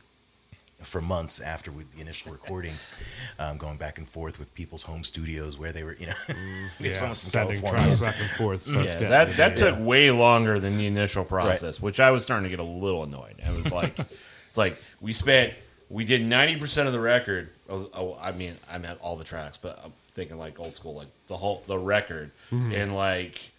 for 0.82 1.02
months 1.02 1.42
after 1.42 1.72
we, 1.72 1.84
the 1.96 2.02
initial 2.02 2.32
recordings, 2.32 2.94
um, 3.40 3.58
going 3.58 3.78
back 3.78 3.98
and 3.98 4.08
forth 4.08 4.40
with 4.40 4.54
people's 4.56 4.84
home 4.84 5.04
studios 5.04 5.58
where 5.58 5.72
they 5.72 5.84
were, 5.84 5.96
you 6.00 6.08
know, 6.08 6.14
mm, 6.28 6.70
we 6.80 6.90
Yeah, 6.90 7.14
sending 7.14 7.62
tracks 7.62 8.00
back 8.00 8.16
and 8.20 8.30
forth. 8.32 8.62
So 8.62 8.82
yeah, 8.82 8.96
that 8.96 9.38
that 9.38 9.56
took 9.56 9.78
way 9.80 10.12
longer 10.12 10.60
than 10.60 10.78
the 10.78 10.88
initial 10.88 11.26
process, 11.26 11.82
which 11.82 12.00
I 12.00 12.12
was 12.12 12.24
starting 12.24 12.44
to 12.44 12.50
get 12.50 12.60
a 12.60 12.70
little 12.70 13.04
annoyed. 13.04 13.36
I 13.46 13.52
was 13.52 13.72
like, 13.72 13.98
it's 14.00 14.58
like 14.58 14.82
we 15.02 15.14
spent 15.14 15.54
we 15.90 16.06
did 16.06 16.26
ninety 16.26 16.58
percent 16.58 16.88
of 16.88 16.94
the 16.94 17.00
record. 17.00 17.50
Oh, 17.70 17.90
oh, 17.94 18.18
I 18.20 18.32
mean, 18.32 18.54
I 18.72 18.80
meant 18.80 19.00
all 19.02 19.16
the 19.16 19.24
tracks, 19.24 19.58
but 19.58 19.80
I'm 19.84 19.94
thinking 20.20 20.38
like 20.38 20.60
old 20.60 20.76
school, 20.76 20.96
like 20.96 21.08
the 21.28 21.38
whole 21.38 21.64
the 21.68 21.78
record 21.78 22.32
and 22.52 22.94
like 22.94 23.52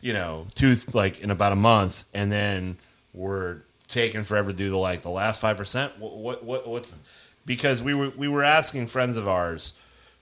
you 0.00 0.12
know 0.14 0.46
two 0.54 0.74
like 0.94 1.20
in 1.20 1.30
about 1.30 1.52
a 1.52 1.56
month, 1.56 2.04
and 2.14 2.32
then 2.32 2.76
we're 3.12 3.60
taking 3.86 4.24
forever 4.24 4.50
to 4.50 4.56
do 4.56 4.70
the 4.70 4.76
like 4.76 5.02
the 5.02 5.10
last 5.10 5.40
five 5.40 5.56
percent. 5.56 5.98
What, 5.98 6.16
what 6.16 6.44
what 6.44 6.66
what's 6.66 7.02
because 7.44 7.82
we 7.82 7.92
were 7.94 8.10
we 8.16 8.28
were 8.28 8.42
asking 8.42 8.86
friends 8.86 9.16
of 9.16 9.28
ours 9.28 9.74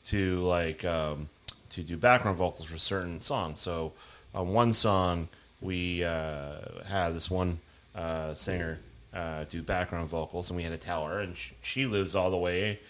to 0.07 0.41
like 0.41 0.85
um, 0.85 1.29
to 1.71 1.83
do 1.83 1.97
background 1.97 2.39
vocals 2.39 2.65
for 2.65 2.79
certain 2.79 3.21
songs. 3.21 3.61
So 3.61 3.93
on 4.35 4.49
one 4.49 4.73
song, 4.73 5.29
we 5.61 6.03
uh, 6.05 6.83
had 6.89 7.11
this 7.15 7.31
one 7.31 7.61
uh, 7.95 8.35
singer 8.35 8.81
uh, 9.15 9.45
do 9.49 9.63
background 9.63 10.09
vocals, 10.09 10.51
and 10.51 10.57
we 10.57 10.65
had 10.65 10.73
to 10.73 10.79
tell 10.79 11.07
her, 11.07 11.21
and 11.21 11.37
sh- 11.37 11.53
she 11.63 11.87
lives 11.87 12.17
all 12.17 12.31
the 12.31 12.37
way 12.37 12.81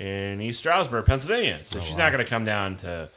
in 0.00 0.40
East 0.40 0.58
Stroudsburg, 0.60 1.04
Pennsylvania. 1.04 1.58
So 1.62 1.78
she's 1.80 1.98
not 1.98 2.10
going 2.10 2.24
to 2.24 2.28
come 2.28 2.44
down 2.44 2.76
to 2.76 3.08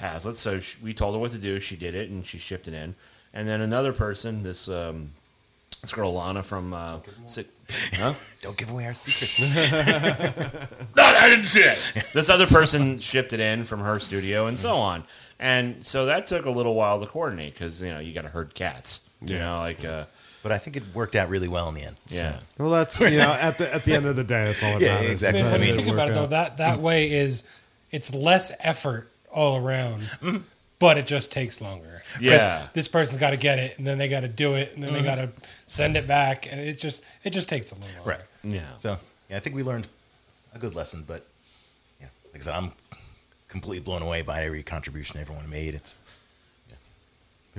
Hazlet. 0.00 0.34
So 0.34 0.58
sh 0.60 0.76
we 0.82 0.94
told 0.94 1.14
her 1.14 1.20
what 1.20 1.30
to 1.32 1.38
do. 1.38 1.60
She 1.60 1.76
did 1.76 1.94
it, 1.94 2.08
and 2.10 2.24
she 2.26 2.38
shipped 2.38 2.66
it 2.66 2.74
in. 2.74 2.94
And 3.34 3.46
then 3.46 3.60
another 3.60 3.92
person, 3.92 4.42
this 4.42 4.68
um, 4.68 5.10
this 5.82 5.92
girl 5.92 6.12
Lana 6.14 6.42
from 6.42 6.72
uh, 6.72 6.98
huh? 7.94 8.14
Don't 8.42 8.56
give 8.56 8.70
away 8.70 8.86
our 8.86 8.94
secrets. 8.94 9.54
No, 10.96 11.04
I 11.04 11.28
didn't 11.28 11.44
see 11.44 11.60
it. 11.60 11.92
this 12.14 12.28
other 12.30 12.46
person 12.46 12.98
shipped 12.98 13.32
it 13.32 13.40
in 13.40 13.64
from 13.64 13.80
her 13.80 13.98
studio 14.00 14.46
and 14.46 14.58
so 14.58 14.76
on. 14.76 15.04
And 15.38 15.84
so 15.84 16.06
that 16.06 16.26
took 16.26 16.44
a 16.46 16.50
little 16.50 16.74
while 16.74 17.00
to 17.00 17.06
coordinate 17.06 17.54
because, 17.54 17.82
you 17.82 17.90
know, 17.90 17.98
you 18.00 18.12
got 18.12 18.22
to 18.22 18.28
herd 18.28 18.54
cats. 18.54 19.08
You 19.22 19.36
Yeah. 19.36 19.42
know, 19.44 19.58
like, 19.58 19.84
uh, 19.84 20.04
but 20.42 20.52
I 20.52 20.58
think 20.58 20.76
it 20.76 20.82
worked 20.94 21.16
out 21.16 21.28
really 21.28 21.48
well 21.48 21.68
in 21.68 21.74
the 21.74 21.82
end. 21.82 21.96
So. 22.06 22.22
yeah. 22.22 22.38
Well, 22.58 22.70
that's 22.70 23.00
you 23.00 23.18
know 23.18 23.32
at 23.32 23.58
the 23.58 23.72
at 23.74 23.84
the 23.84 23.94
end 23.94 24.06
of 24.06 24.16
the 24.16 24.24
day, 24.24 24.44
that's 24.44 24.62
all 24.62 24.72
that 24.72 24.80
Yeah, 24.86 24.94
matters. 24.94 25.10
exactly. 25.10 25.42
I 25.42 25.44
mean, 25.44 25.52
I 25.52 25.58
when 25.58 25.68
you 25.68 25.74
mean, 25.74 25.84
think 25.84 25.94
about 25.94 26.08
it 26.08 26.14
though, 26.14 26.26
that 26.26 26.56
that 26.58 26.78
mm. 26.78 26.82
way 26.82 27.10
is 27.10 27.44
it's 27.90 28.14
less 28.14 28.52
effort 28.60 29.10
all 29.32 29.56
around, 29.56 30.02
mm-hmm. 30.02 30.38
but 30.78 30.98
it 30.98 31.06
just 31.06 31.32
takes 31.32 31.60
longer. 31.60 32.02
Yeah. 32.20 32.68
this 32.72 32.88
person's 32.88 33.18
got 33.18 33.30
to 33.30 33.36
get 33.36 33.58
it, 33.58 33.78
and 33.78 33.86
then 33.86 33.98
they 33.98 34.08
got 34.08 34.20
to 34.20 34.28
do 34.28 34.54
it, 34.54 34.74
and 34.74 34.82
then 34.82 34.92
they 34.92 35.00
mm-hmm. 35.00 35.06
got 35.06 35.14
to 35.16 35.30
send 35.66 35.96
it 35.96 36.08
back, 36.08 36.50
and 36.50 36.60
it 36.60 36.78
just 36.78 37.04
it 37.24 37.30
just 37.30 37.48
takes 37.48 37.70
a 37.72 37.74
little 37.74 37.90
longer. 37.96 38.10
Right. 38.10 38.20
Yeah. 38.42 38.76
So 38.76 38.98
yeah, 39.28 39.36
I 39.36 39.40
think 39.40 39.56
we 39.56 39.62
learned 39.62 39.88
a 40.54 40.58
good 40.58 40.74
lesson. 40.74 41.04
But 41.06 41.26
yeah, 42.00 42.08
like 42.32 42.42
I 42.42 42.44
said, 42.44 42.54
I'm 42.54 42.72
completely 43.48 43.82
blown 43.82 44.02
away 44.02 44.22
by 44.22 44.42
every 44.44 44.62
contribution 44.62 45.20
everyone 45.20 45.50
made. 45.50 45.74
It's 45.74 45.99
yeah, 45.99 45.99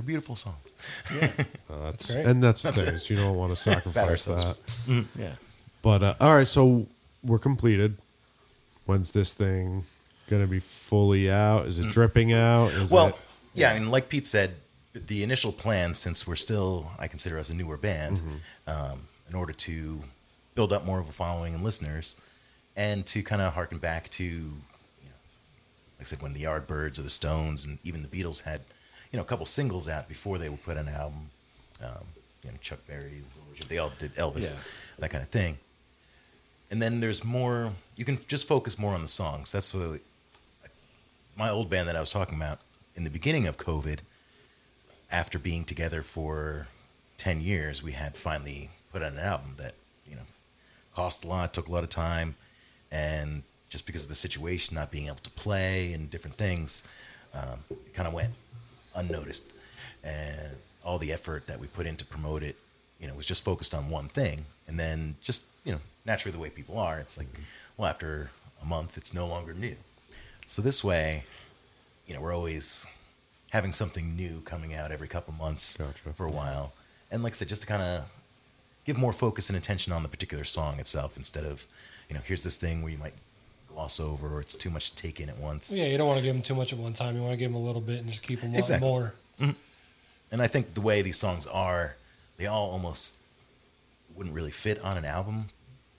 they're 0.01 0.07
beautiful 0.07 0.35
songs. 0.35 0.73
Uh, 1.11 1.27
that's 1.83 2.13
great. 2.15 2.25
and 2.25 2.43
that's 2.43 2.63
the 2.63 2.71
thing 2.71 2.87
is 2.87 3.09
you 3.09 3.15
don't 3.17 3.35
want 3.35 3.51
to 3.55 3.55
sacrifice 3.55 4.27
ourselves. 4.27 4.59
that. 4.87 5.05
Yeah. 5.15 5.35
But 5.81 6.03
uh, 6.03 6.15
all 6.19 6.35
right, 6.35 6.47
so 6.47 6.87
we're 7.23 7.39
completed. 7.39 7.97
When's 8.85 9.11
this 9.11 9.33
thing 9.33 9.83
gonna 10.29 10.47
be 10.47 10.59
fully 10.59 11.29
out? 11.29 11.65
Is 11.67 11.79
it 11.79 11.91
dripping 11.91 12.33
out? 12.33 12.71
Is 12.71 12.91
Well, 12.91 13.09
it, 13.09 13.15
yeah, 13.53 13.71
I 13.71 13.79
mean, 13.79 13.91
like 13.91 14.09
Pete 14.09 14.25
said, 14.27 14.55
the 14.93 15.23
initial 15.23 15.51
plan, 15.51 15.93
since 15.93 16.27
we're 16.27 16.35
still, 16.35 16.91
I 16.99 17.07
consider 17.07 17.37
us 17.37 17.49
a 17.49 17.55
newer 17.55 17.77
band, 17.77 18.21
um, 18.67 19.07
in 19.29 19.35
order 19.35 19.53
to 19.53 20.01
build 20.55 20.73
up 20.73 20.85
more 20.85 20.99
of 20.99 21.07
a 21.07 21.11
following 21.11 21.53
and 21.53 21.63
listeners, 21.63 22.19
and 22.75 23.05
to 23.05 23.23
kind 23.23 23.41
of 23.41 23.53
harken 23.53 23.77
back 23.77 24.09
to, 24.09 24.23
you 24.23 24.29
know, 25.03 25.15
like 25.97 26.01
I 26.01 26.03
said, 26.03 26.21
when 26.21 26.33
the 26.33 26.43
Yardbirds 26.43 26.97
or 26.99 27.03
the 27.03 27.09
Stones 27.09 27.65
and 27.65 27.77
even 27.83 28.01
the 28.01 28.07
Beatles 28.07 28.43
had, 28.43 28.61
you 29.11 29.17
know, 29.17 29.23
a 29.23 29.25
couple 29.25 29.45
singles 29.45 29.89
out 29.89 30.07
before 30.07 30.37
they 30.37 30.49
would 30.49 30.63
put 30.63 30.77
an 30.77 30.87
album. 30.87 31.29
Um, 31.83 32.05
you 32.43 32.51
know, 32.51 32.57
Chuck 32.61 32.79
Berry, 32.87 33.23
they 33.67 33.77
all 33.77 33.91
did 33.99 34.13
Elvis, 34.15 34.51
Yeah. 34.51 34.57
that 34.99 35.11
kind 35.11 35.23
of 35.23 35.29
thing. 35.29 35.57
And 36.69 36.81
then 36.81 37.01
there's 37.01 37.23
more. 37.23 37.73
You 37.95 38.05
can 38.05 38.17
just 38.27 38.47
focus 38.47 38.79
more 38.79 38.93
on 38.93 39.01
the 39.01 39.07
songs. 39.07 39.51
That's 39.51 39.73
what 39.73 39.99
my 41.35 41.49
old 41.49 41.69
band 41.69 41.87
that 41.87 41.95
I 41.95 41.99
was 41.99 42.11
talking 42.11 42.35
about 42.35 42.59
in 42.95 43.03
the 43.03 43.09
beginning 43.09 43.47
of 43.47 43.57
COVID, 43.57 43.99
after 45.11 45.37
being 45.39 45.65
together 45.65 46.01
for 46.03 46.67
10 47.17 47.41
years, 47.41 47.83
we 47.83 47.91
had 47.93 48.15
finally 48.15 48.69
put 48.91 49.01
out 49.01 49.11
an 49.13 49.19
album 49.19 49.55
that, 49.57 49.73
you 50.07 50.15
know, 50.15 50.21
cost 50.93 51.23
a 51.23 51.27
lot, 51.27 51.53
took 51.53 51.67
a 51.67 51.71
lot 51.71 51.83
of 51.83 51.89
time. 51.89 52.35
And 52.91 53.43
just 53.69 53.85
because 53.85 54.03
of 54.03 54.09
the 54.09 54.15
situation, 54.15 54.75
not 54.75 54.91
being 54.91 55.07
able 55.07 55.17
to 55.17 55.29
play 55.31 55.93
and 55.93 56.09
different 56.09 56.37
things, 56.37 56.83
um, 57.33 57.63
it 57.69 57.93
kind 57.93 58.07
of 58.07 58.13
went 58.13 58.31
unnoticed. 58.95 59.53
And 60.03 60.51
all 60.83 60.97
the 60.97 61.11
effort 61.11 61.47
that 61.47 61.59
we 61.59 61.67
put 61.67 61.85
in 61.85 61.95
to 61.97 62.05
promote 62.05 62.43
it, 62.43 62.55
you 62.99 63.07
know, 63.07 63.13
was 63.13 63.25
just 63.25 63.43
focused 63.43 63.73
on 63.73 63.89
one 63.89 64.07
thing. 64.07 64.45
And 64.67 64.79
then 64.79 65.15
just, 65.21 65.45
you 65.63 65.71
know, 65.73 65.79
naturally 66.05 66.31
the 66.31 66.39
way 66.39 66.49
people 66.49 66.77
are, 66.77 66.99
it's 66.99 67.17
like, 67.17 67.27
mm-hmm. 67.27 67.43
well, 67.77 67.89
after 67.89 68.31
a 68.61 68.65
month, 68.65 68.97
it's 68.97 69.13
no 69.13 69.27
longer 69.27 69.53
new. 69.53 69.75
So 70.47 70.61
this 70.61 70.83
way, 70.83 71.23
you 72.07 72.13
know, 72.13 72.21
we're 72.21 72.35
always 72.35 72.85
having 73.51 73.71
something 73.71 74.15
new 74.15 74.41
coming 74.45 74.73
out 74.73 74.91
every 74.91 75.07
couple 75.07 75.33
months 75.33 75.77
Gotcha. 75.77 76.13
for 76.13 76.25
a 76.25 76.31
while. 76.31 76.73
And 77.11 77.23
like 77.23 77.33
I 77.33 77.35
said, 77.35 77.49
just 77.49 77.61
to 77.63 77.67
kind 77.67 77.81
of 77.81 78.05
give 78.85 78.97
more 78.97 79.13
focus 79.13 79.49
and 79.49 79.57
attention 79.57 79.93
on 79.93 80.03
the 80.03 80.07
particular 80.07 80.43
song 80.43 80.79
itself 80.79 81.17
instead 81.17 81.45
of, 81.45 81.67
you 82.09 82.15
know, 82.15 82.21
here's 82.23 82.43
this 82.43 82.57
thing 82.57 82.81
where 82.81 82.91
you 82.91 82.97
might 82.97 83.13
gloss 83.73 83.99
over 83.99 84.27
or 84.35 84.41
it's 84.41 84.55
too 84.55 84.69
much 84.69 84.91
to 84.91 84.95
take 84.95 85.19
in 85.19 85.29
at 85.29 85.37
once. 85.37 85.71
Yeah, 85.73 85.85
you 85.85 85.97
don't 85.97 86.07
want 86.07 86.17
to 86.19 86.23
give 86.23 86.33
them 86.33 86.41
too 86.41 86.55
much 86.55 86.73
at 86.73 86.79
one 86.79 86.93
time. 86.93 87.15
You 87.15 87.21
want 87.21 87.33
to 87.33 87.37
give 87.37 87.51
them 87.51 87.61
a 87.61 87.63
little 87.65 87.81
bit 87.81 87.99
and 87.99 88.09
just 88.09 88.23
keep 88.23 88.41
them 88.41 88.53
Exactly. 88.55 88.87
more. 88.87 89.13
And 90.31 90.41
I 90.41 90.47
think 90.47 90.75
the 90.75 90.81
way 90.81 91.01
these 91.01 91.17
songs 91.17 91.45
are, 91.47 91.97
they 92.37 92.45
all 92.45 92.69
almost 92.71 93.19
wouldn't 94.15 94.33
really 94.35 94.51
fit 94.51 94.81
on 94.81 94.97
an 94.97 95.03
album. 95.05 95.49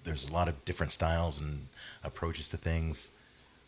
There's 0.04 0.28
a 0.28 0.32
lot 0.32 0.48
of 0.48 0.64
different 0.64 0.90
styles 0.92 1.40
and 1.40 1.68
approaches 2.02 2.48
to 2.48 2.56
things. 2.56 3.10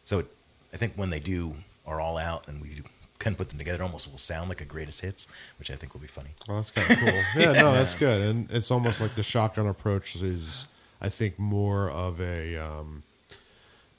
So 0.03 0.21
it, 0.21 0.27
I 0.73 0.77
think 0.79 0.95
when 0.97 1.11
they 1.11 1.21
do 1.21 1.57
are 1.87 2.01
all 2.01 2.17
out 2.17 2.49
and 2.49 2.63
we 2.63 2.81
can 3.19 3.35
put 3.35 3.51
them 3.51 3.59
together, 3.59 3.83
almost 3.83 4.11
will 4.11 4.19
sound 4.19 4.49
like 4.49 4.61
a 4.63 4.65
greatest 4.65 5.03
hits, 5.03 5.29
which 5.59 5.71
I 5.71 5.77
think 5.77 5.93
will 5.93 6.01
be 6.01 6.07
funny. 6.07 6.31
well, 6.49 6.57
that's 6.57 6.71
kind 6.71 6.91
of 6.91 6.99
cool. 6.99 7.21
Yeah, 7.43 7.53
no, 7.53 7.73
that's 7.73 7.95
good. 7.95 8.21
And 8.23 8.51
it's 8.51 8.71
almost 8.71 9.01
like 9.03 9.15
the 9.17 9.23
shotgun 9.23 9.67
approach 9.67 10.17
is, 10.17 10.67
I 11.01 11.11
think, 11.11 11.39
more 11.39 11.91
of 11.91 12.21
a 12.23 12.57
um, 12.57 13.03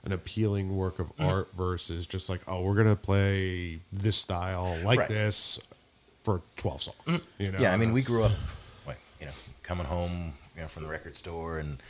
an 0.06 0.12
appealing 0.14 0.76
work 0.78 1.00
of 1.00 1.16
Mm. 1.18 1.26
art 1.28 1.50
versus 1.56 2.06
just 2.08 2.30
like, 2.30 2.42
oh, 2.48 2.62
we're 2.62 2.76
gonna 2.76 2.96
play 2.96 3.80
this 3.92 4.16
style 4.18 4.78
like 4.84 5.00
Right. 5.00 5.10
this 5.10 5.60
for 6.24 6.42
twelve 6.56 6.82
songs. 6.84 7.24
You 7.40 7.52
know, 7.52 7.60
yeah, 7.60 7.74
I 7.74 7.78
mean, 7.78 7.92
we 7.94 8.02
grew 8.02 8.24
up, 8.24 8.32
like, 8.88 9.00
you 9.20 9.26
know, 9.26 9.32
coming 9.64 9.86
home 9.86 10.34
you 10.56 10.62
know, 10.62 10.68
from 10.70 10.84
the 10.84 10.90
record 10.90 11.16
store 11.18 11.60
and 11.60 11.84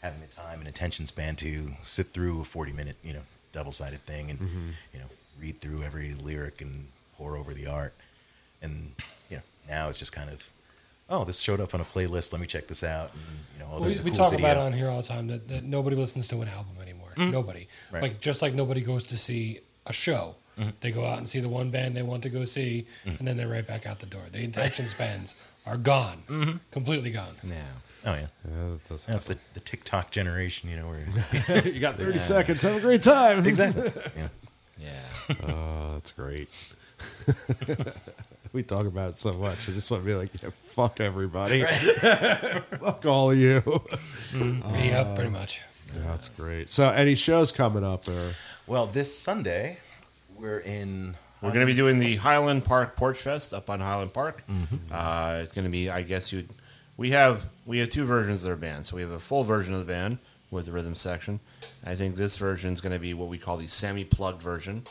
having 0.00 0.20
the 0.20 0.26
time 0.26 0.60
and 0.60 0.66
attention 0.68 1.06
span 1.06 1.36
to 1.36 1.74
sit 1.82 2.06
through 2.14 2.40
a 2.40 2.44
40 2.44 2.72
minute, 2.72 2.96
you 3.04 3.12
know, 3.12 3.20
double 3.52 3.70
sided 3.70 4.00
thing 4.00 4.30
and, 4.30 4.74
you 4.94 4.98
know, 4.98 5.06
read 5.38 5.60
through 5.60 5.82
every 5.82 6.14
lyric 6.14 6.60
and 6.62 6.88
pour 7.18 7.36
over 7.36 7.52
the 7.52 7.66
art. 7.66 7.92
And, 8.62 8.92
you 9.28 9.36
know, 9.36 9.42
now 9.68 9.88
it's 9.90 9.98
just 9.98 10.12
kind 10.12 10.30
of, 10.30 10.48
oh, 11.12 11.24
this 11.24 11.40
showed 11.40 11.60
up 11.60 11.74
on 11.74 11.80
a 11.80 11.84
playlist. 11.84 12.32
Let 12.32 12.40
me 12.40 12.46
check 12.46 12.66
this 12.66 12.82
out. 12.82 13.12
And, 13.12 13.22
you 13.54 13.58
know, 13.64 13.70
oh, 13.72 13.78
we, 13.78 13.84
there's 13.84 14.02
we 14.02 14.10
cool 14.10 14.16
talk 14.16 14.30
video. 14.32 14.46
about 14.46 14.56
it 14.56 14.66
on 14.66 14.72
here 14.72 14.88
all 14.88 14.96
the 15.02 15.06
time 15.06 15.28
that, 15.28 15.46
that 15.48 15.62
nobody 15.64 15.94
listens 15.96 16.26
to 16.28 16.40
an 16.40 16.48
album 16.48 16.72
anymore. 16.82 17.10
Nobody. 17.16 17.68
Right. 17.92 18.02
Like 18.02 18.20
just 18.20 18.42
like 18.42 18.54
nobody 18.54 18.80
goes 18.80 19.04
to 19.04 19.16
see 19.18 19.60
a 19.86 19.92
show. 19.92 20.34
Mm-hmm. 20.58 20.70
They 20.80 20.90
go 20.90 21.04
out 21.04 21.18
and 21.18 21.28
see 21.28 21.40
the 21.40 21.48
one 21.48 21.70
band 21.70 21.94
they 21.96 22.02
want 22.02 22.22
to 22.24 22.28
go 22.28 22.44
see, 22.44 22.86
and 23.06 23.26
then 23.26 23.36
they're 23.38 23.48
right 23.48 23.66
back 23.66 23.86
out 23.86 24.00
the 24.00 24.06
door. 24.06 24.22
The 24.30 24.42
intention 24.44 24.86
spans 24.88 25.34
are 25.66 25.76
gone, 25.76 26.22
Mm-hmm. 26.28 26.56
completely 26.70 27.10
gone. 27.10 27.34
Yeah. 27.44 27.54
Oh, 28.04 28.14
yeah. 28.14 28.26
Yeah, 28.44 28.76
that 28.88 29.06
That's 29.08 29.26
the, 29.26 29.38
the 29.54 29.60
TikTok 29.60 30.10
generation, 30.10 30.68
you 30.68 30.76
know, 30.76 30.88
where 30.88 31.62
you 31.64 31.78
got 31.80 31.96
30 31.96 32.18
seconds. 32.34 32.62
Have 32.62 32.76
a 32.76 32.80
great 32.80 33.00
time. 33.02 33.46
exactly. 33.46 33.90
Yeah. 34.16 34.28
Yeah. 34.80 35.36
Oh, 35.48 35.90
that's 35.94 36.10
great. 36.12 36.48
We 38.52 38.62
talk 38.62 38.86
about 38.86 39.10
it 39.10 39.16
so 39.16 39.32
much. 39.34 39.68
I 39.68 39.72
just 39.72 39.90
want 39.90 40.02
to 40.02 40.06
be 40.06 40.14
like, 40.14 40.42
yeah, 40.42 40.50
fuck 40.50 41.00
everybody. 41.00 41.62
fuck 41.64 43.04
all 43.06 43.30
of 43.30 43.38
you. 43.38 43.60
Mm-hmm. 43.60 44.66
Uh, 44.66 44.78
yeah, 44.78 45.14
pretty 45.14 45.30
much. 45.30 45.60
Yeah, 45.94 46.02
that's 46.06 46.28
great. 46.28 46.68
So, 46.68 46.90
any 46.90 47.14
shows 47.14 47.52
coming 47.52 47.84
up? 47.84 48.08
Or 48.08 48.32
Well, 48.66 48.86
this 48.86 49.16
Sunday, 49.16 49.78
we're 50.36 50.60
in. 50.60 51.14
We're 51.40 51.52
going 51.52 51.66
to 51.66 51.72
be 51.72 51.76
doing 51.76 51.98
the 51.98 52.16
Highland 52.16 52.64
Park 52.64 52.94
Porch 52.94 53.18
Fest 53.18 53.52
up 53.52 53.68
on 53.68 53.80
Highland 53.80 54.12
Park. 54.12 54.44
Mm-hmm. 54.48 54.76
Uh, 54.92 55.40
it's 55.42 55.50
going 55.50 55.64
to 55.64 55.70
be, 55.72 55.90
I 55.90 56.02
guess 56.02 56.32
you, 56.32 56.44
we 56.96 57.10
have 57.10 57.48
we 57.66 57.80
have 57.80 57.88
two 57.88 58.04
versions 58.04 58.44
of 58.44 58.52
our 58.52 58.56
band. 58.56 58.86
So 58.86 58.94
we 58.94 59.02
have 59.02 59.10
a 59.10 59.18
full 59.18 59.42
version 59.42 59.74
of 59.74 59.80
the 59.80 59.86
band 59.86 60.18
with 60.52 60.66
the 60.66 60.72
rhythm 60.72 60.94
section. 60.94 61.40
I 61.84 61.96
think 61.96 62.14
this 62.14 62.36
version 62.36 62.72
is 62.72 62.80
going 62.80 62.92
to 62.92 63.00
be 63.00 63.12
what 63.14 63.28
we 63.28 63.38
call 63.38 63.56
the 63.56 63.66
semi-plugged 63.66 64.40
version, 64.42 64.84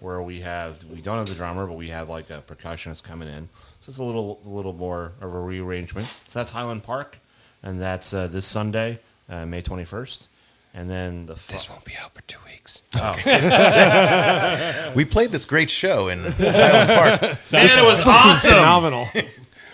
where 0.00 0.22
we 0.22 0.40
have 0.40 0.82
we 0.84 1.02
don't 1.02 1.18
have 1.18 1.28
the 1.28 1.34
drummer, 1.34 1.66
but 1.66 1.74
we 1.74 1.88
have 1.88 2.08
like 2.08 2.30
a 2.30 2.42
percussionist 2.46 3.02
coming 3.04 3.28
in. 3.28 3.48
So 3.80 3.90
it's 3.90 3.98
a 3.98 4.04
little 4.04 4.40
a 4.46 4.48
little 4.48 4.72
more 4.72 5.12
of 5.20 5.34
a 5.34 5.40
rearrangement. 5.40 6.06
So 6.28 6.38
that's 6.38 6.52
Highland 6.52 6.84
Park, 6.84 7.18
and 7.62 7.78
that's 7.80 8.14
uh, 8.14 8.28
this 8.28 8.46
Sunday, 8.46 9.00
uh, 9.28 9.44
May 9.44 9.60
twenty 9.60 9.84
first. 9.84 10.28
And 10.74 10.88
then 10.88 11.26
the 11.26 11.34
fu- 11.34 11.52
This 11.54 11.68
won't 11.68 11.84
be 11.84 11.94
out 12.00 12.14
for 12.14 12.20
two 12.22 12.38
weeks. 12.46 12.82
We 14.94 15.04
played 15.04 15.30
this 15.30 15.44
great 15.44 15.70
show 15.70 16.08
in 16.08 16.20
Highland 16.20 16.88
Park. 16.90 17.20
man, 17.50 17.66
it 17.66 17.86
was 17.86 18.02
awesome. 18.06 18.50
phenomenal. 18.52 19.06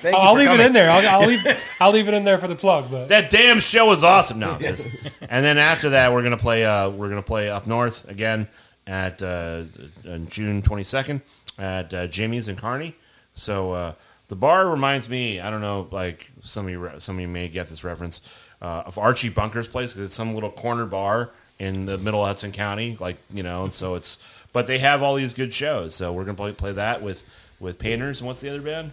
Thank 0.05 0.15
you 0.17 0.21
I'll 0.23 0.35
for 0.35 0.41
leave 0.41 0.51
it 0.51 0.61
in 0.61 0.73
there. 0.75 0.91
I'll, 0.91 1.23
I'll 1.23 1.27
leave. 1.27 1.71
I'll 1.81 1.91
leave 1.93 2.09
it 2.09 2.15
in 2.15 2.25
there 2.25 2.37
for 2.39 2.47
the 2.47 2.55
plug. 2.55 2.91
But 2.91 3.09
That 3.09 3.31
damn 3.31 3.59
show 3.59 3.87
was 3.87 4.05
awesome. 4.05 4.39
No, 4.39 4.55
it's- 4.61 4.87
and 5.23 5.43
then 5.45 5.57
after 5.57 5.91
that, 5.91 6.13
we're 6.13 6.23
gonna 6.23 6.37
play. 6.37 6.65
Uh, 6.65 6.91
we're 6.91 7.09
gonna 7.09 7.23
play 7.23 7.49
up 7.49 7.67
north 7.67 8.07
again 8.11 8.47
at 8.87 9.23
uh, 9.23 9.63
on 10.07 10.27
June 10.29 10.61
twenty 10.61 10.85
second 10.85 11.23
at 11.59 11.95
uh, 11.95 12.07
Jimmy's 12.07 12.49
in 12.49 12.57
Kearny. 12.57 12.93
So 13.33 13.73
uh, 13.73 13.93
the 14.29 14.37
bar 14.37 14.69
reminds 14.69 15.09
me. 15.09 15.41
I 15.41 15.49
don't 15.51 15.63
know, 15.63 15.89
like 15.91 16.29
some 16.43 16.67
of 16.67 16.71
you, 16.71 16.91
some 16.99 17.17
of 17.17 17.21
you 17.23 17.29
may 17.29 17.49
get 17.49 17.69
this 17.69 17.83
reference 17.83 18.21
uh, 18.61 18.83
of 18.85 18.99
Archie 18.99 19.31
Bunker's 19.31 19.69
place 19.69 19.95
because 19.95 20.05
it's 20.05 20.15
some 20.15 20.35
little 20.35 20.51
corner 20.51 20.85
bar 20.85 21.31
in 21.59 21.87
the 21.87 21.97
middle 21.97 22.21
of 22.21 22.27
Hudson 22.29 22.53
County, 22.53 22.97
like 23.01 23.17
you 23.33 23.43
know. 23.43 23.65
And 23.65 23.73
so 23.73 23.95
it's, 23.95 24.19
but 24.53 24.67
they 24.67 24.79
have 24.79 25.03
all 25.03 25.15
these 25.15 25.33
good 25.33 25.55
shows. 25.55 25.95
So 25.95 26.13
we're 26.13 26.25
gonna 26.25 26.37
play, 26.37 26.53
play 26.53 26.73
that 26.73 27.01
with 27.01 27.25
with 27.59 27.79
Painters. 27.79 28.21
And 28.21 28.29
what's 28.29 28.43
the 28.43 28.51
other 28.51 28.61
band? 28.61 28.93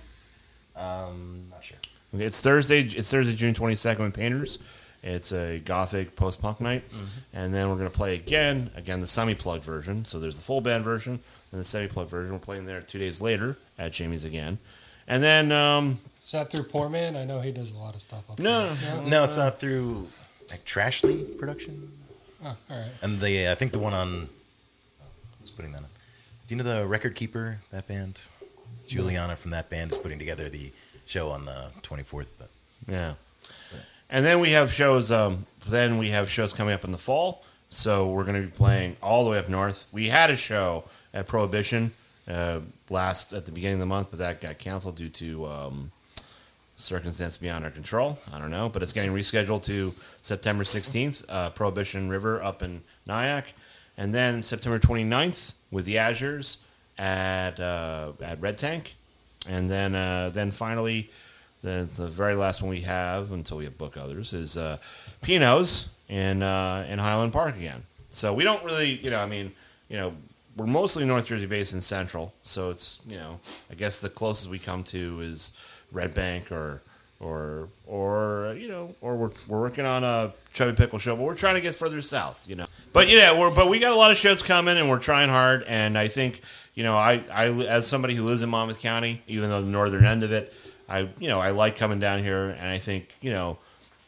Um, 0.76 1.48
not 1.50 1.64
sure. 1.64 1.78
Okay, 2.14 2.26
it's 2.26 2.40
Thursday. 2.40 2.82
It's 2.82 3.10
Thursday, 3.10 3.36
June 3.36 3.54
twenty 3.54 3.76
second 3.76 4.06
with 4.06 4.14
Painters. 4.14 4.60
It's 5.04 5.32
a 5.32 5.60
gothic 5.60 6.16
post 6.16 6.42
punk 6.42 6.62
night, 6.62 6.84
and 7.34 7.54
then 7.54 7.70
we're 7.70 7.78
gonna 7.78 7.90
play 7.90 8.16
again, 8.16 8.70
again 8.76 9.00
the 9.00 9.08
semi 9.08 9.34
plugged 9.34 9.64
version. 9.64 10.06
So 10.06 10.20
there's 10.20 10.38
the 10.38 10.44
full 10.44 10.62
band 10.62 10.84
version 10.84 11.20
and 11.52 11.60
the 11.60 11.66
semi 11.66 11.88
plugged 11.88 12.12
version. 12.12 12.34
We're 12.34 12.40
playing 12.40 12.66
there 12.66 12.82
two 12.82 13.00
days 13.00 13.22
later 13.22 13.58
at 13.80 13.94
Jamie's 13.94 14.26
again, 14.26 14.60
and 15.08 15.24
then 15.24 15.52
um, 15.52 15.98
is 16.26 16.34
that 16.34 16.52
through 16.52 16.66
Poor 16.66 16.88
Man? 16.88 17.16
I 17.18 17.26
know 17.26 17.42
he 17.42 17.52
does 17.52 17.74
a 17.74 17.78
lot 17.78 17.96
of 17.96 18.02
stuff. 18.02 18.30
Up 18.30 18.40
no, 18.40 18.74
there. 18.76 19.02
No, 19.02 19.24
it's 19.24 19.38
not 19.38 19.60
through 19.60 20.08
like 20.50 20.64
Trashly 20.66 21.38
production. 21.38 21.92
Oh, 22.44 22.56
all 22.70 22.78
right. 22.78 22.92
And 23.02 23.20
the 23.20 23.52
I 23.52 23.56
think 23.56 23.72
the 23.72 23.80
one 23.80 23.94
on 23.94 24.30
who's 25.40 25.52
putting 25.52 25.72
that 25.72 25.80
on? 25.80 25.90
Do 26.48 26.56
you 26.56 26.64
know 26.64 26.82
the 26.82 26.86
Record 26.86 27.16
Keeper? 27.16 27.60
That 27.72 27.88
band, 27.88 28.28
Juliana 28.92 29.36
from 29.36 29.52
that 29.52 29.70
band 29.70 29.92
is 29.92 29.98
putting 29.98 30.20
together 30.20 30.50
the 30.50 30.72
show 31.06 31.30
on 31.30 31.46
the 31.46 31.70
24th. 31.82 32.28
But 32.38 32.50
yeah, 32.88 33.14
and 34.10 34.26
then 34.26 34.40
we 34.40 34.52
have 34.52 34.72
shows. 34.72 35.12
Um, 35.12 35.46
then 35.68 35.98
we 35.98 36.10
have 36.10 36.30
shows 36.30 36.54
coming 36.54 36.74
up 36.74 36.84
in 36.84 36.92
the 36.92 36.98
fall. 36.98 37.44
So 37.70 38.10
we're 38.10 38.26
gonna 38.26 38.42
be 38.42 38.48
playing 38.48 38.98
all 39.02 39.24
the 39.24 39.32
way 39.32 39.40
up 39.40 39.48
north. 39.48 39.86
We 39.92 40.08
had 40.08 40.30
a 40.30 40.36
show 40.36 40.84
at 41.14 41.28
Prohibition 41.28 41.94
uh, 42.28 42.60
last 42.90 43.32
at 43.32 43.46
the 43.46 43.52
beginning 43.52 43.76
of 43.76 43.82
the 43.82 43.86
month, 43.86 44.10
but 44.10 44.20
that 44.20 44.42
got 44.42 44.58
canceled 44.60 44.98
due 44.98 45.10
to. 45.10 45.46
Um, 45.48 45.92
circumstance 46.76 47.38
beyond 47.38 47.64
our 47.64 47.70
control. 47.70 48.18
I 48.34 48.40
don't 48.40 48.50
know, 48.50 48.68
but 48.68 48.82
it's 48.82 48.92
getting 48.92 49.14
rescheduled 49.14 49.62
to 49.66 49.94
September 50.20 50.64
16th, 50.64 51.24
uh, 51.30 51.52
Prohibition 51.52 52.10
River 52.10 52.42
up 52.42 52.64
in 52.64 52.82
Nyack, 53.06 53.54
and 53.98 54.16
then 54.16 54.42
September 54.42 54.80
29th 54.80 55.54
with 55.70 55.86
the 55.86 55.98
Azures 55.98 56.58
at 57.02 57.60
uh, 57.60 58.14
at 58.22 58.40
Red 58.40 58.58
Tank, 58.58 58.96
and 59.50 59.70
then 59.70 59.96
uh, 59.96 60.30
then 60.32 60.52
finally 60.52 61.10
the 61.62 61.90
the 61.96 62.08
very 62.08 62.36
last 62.36 62.62
one 62.62 62.70
we 62.70 62.82
have 62.82 63.32
until 63.32 63.58
we 63.58 63.68
book 63.68 63.98
others 63.98 64.34
is 64.34 64.56
uh, 64.56 64.78
Pino's 65.22 65.90
in 66.08 66.44
uh, 66.44 66.86
in 66.88 67.00
Highland 67.00 67.34
Park 67.34 67.58
again. 67.58 67.84
So 68.10 68.34
we 68.34 68.44
don't 68.44 68.64
really, 68.64 68.92
you 68.92 69.10
know, 69.10 69.20
I 69.20 69.26
mean, 69.26 69.52
you 69.90 69.98
know. 69.98 70.14
We're 70.58 70.68
mostly 70.68 71.06
North 71.06 71.28
Jersey 71.28 71.46
based 71.46 71.74
in 71.74 71.80
Central, 71.80 72.34
so 72.44 72.72
it's 72.72 73.00
you 73.08 73.16
know 73.16 73.40
I 73.72 73.76
guess 73.76 74.00
the 74.00 74.10
closest 74.10 74.50
we 74.50 74.60
come 74.60 74.84
to 74.84 75.22
is 75.22 75.54
Red 75.94 76.14
Bank 76.14 76.52
or 76.52 76.82
or 77.22 77.70
or 77.86 78.56
you 78.58 78.68
know 78.68 78.96
or 79.00 79.16
we're, 79.16 79.32
we're 79.48 79.62
working 79.62 79.86
on 79.86 80.04
a 80.04 80.34
Chubby 80.54 80.74
Pickle 80.74 81.00
show, 81.00 81.16
but 81.16 81.24
we're 81.24 81.36
trying 81.36 81.56
to 81.56 81.62
get 81.62 81.76
further 81.76 82.02
south, 82.02 82.50
you 82.50 82.56
know. 82.56 82.66
But 82.92 83.08
yeah, 83.10 83.38
we're 83.38 83.52
but 83.52 83.70
we 83.70 83.80
got 83.80 83.92
a 83.92 83.96
lot 83.96 84.12
of 84.12 84.18
shows 84.18 84.42
coming, 84.42 84.78
and 84.78 84.90
we're 84.90 85.00
trying 85.00 85.30
hard. 85.30 85.64
And 85.64 85.98
I 85.98 86.08
think 86.08 86.42
you 86.74 86.84
know 86.84 86.98
I 86.98 87.24
I 87.32 87.50
as 87.68 87.88
somebody 87.88 88.16
who 88.16 88.24
lives 88.24 88.42
in 88.42 88.50
Monmouth 88.50 88.82
County, 88.82 89.22
even 89.28 89.50
though 89.50 89.62
the 89.62 89.68
northern 89.68 90.04
end 90.04 90.24
of 90.24 90.32
it, 90.32 90.54
I 90.90 91.10
you 91.20 91.30
know 91.30 91.40
I 91.40 91.52
like 91.52 91.78
coming 91.78 92.00
down 92.00 92.20
here, 92.20 92.50
and 92.50 92.68
I 92.68 92.80
think 92.80 93.14
you 93.22 93.32
know 93.32 93.60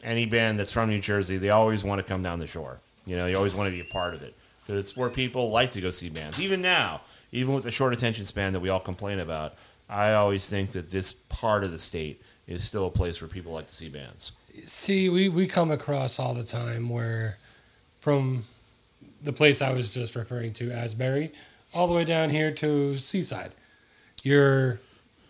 any 0.02 0.26
band 0.26 0.58
that's 0.58 0.72
from 0.72 0.90
New 0.90 1.00
Jersey, 1.00 1.38
they 1.38 1.50
always 1.50 1.84
want 1.84 2.00
to 2.00 2.06
come 2.06 2.22
down 2.22 2.38
the 2.38 2.46
shore. 2.46 2.80
You 3.06 3.16
know, 3.16 3.26
you 3.26 3.36
always 3.36 3.54
want 3.54 3.68
to 3.68 3.72
be 3.72 3.80
a 3.80 3.92
part 3.92 4.14
of 4.14 4.22
it 4.22 4.34
because 4.62 4.78
it's 4.78 4.96
where 4.96 5.08
people 5.08 5.50
like 5.50 5.70
to 5.72 5.80
go 5.80 5.90
see 5.90 6.08
bands. 6.08 6.40
Even 6.40 6.60
now, 6.62 7.02
even 7.32 7.54
with 7.54 7.64
the 7.64 7.70
short 7.70 7.92
attention 7.92 8.24
span 8.24 8.52
that 8.54 8.60
we 8.60 8.70
all 8.70 8.80
complain 8.80 9.20
about, 9.20 9.54
I 9.88 10.14
always 10.14 10.48
think 10.48 10.70
that 10.70 10.90
this 10.90 11.12
part 11.12 11.64
of 11.64 11.70
the 11.70 11.78
state 11.78 12.22
is 12.46 12.64
still 12.64 12.86
a 12.86 12.90
place 12.90 13.20
where 13.20 13.28
people 13.28 13.52
like 13.52 13.66
to 13.66 13.74
see 13.74 13.88
bands. 13.88 14.32
See, 14.64 15.08
we, 15.08 15.28
we 15.28 15.46
come 15.46 15.70
across 15.70 16.18
all 16.18 16.34
the 16.34 16.44
time 16.44 16.88
where 16.88 17.38
from 18.00 18.44
the 19.22 19.32
place 19.32 19.62
I 19.62 19.72
was 19.72 19.92
just 19.92 20.14
referring 20.14 20.52
to, 20.54 20.70
Asbury, 20.70 21.32
all 21.72 21.86
the 21.86 21.94
way 21.94 22.04
down 22.04 22.30
here 22.30 22.52
to 22.52 22.96
Seaside, 22.96 23.52
you're, 24.22 24.78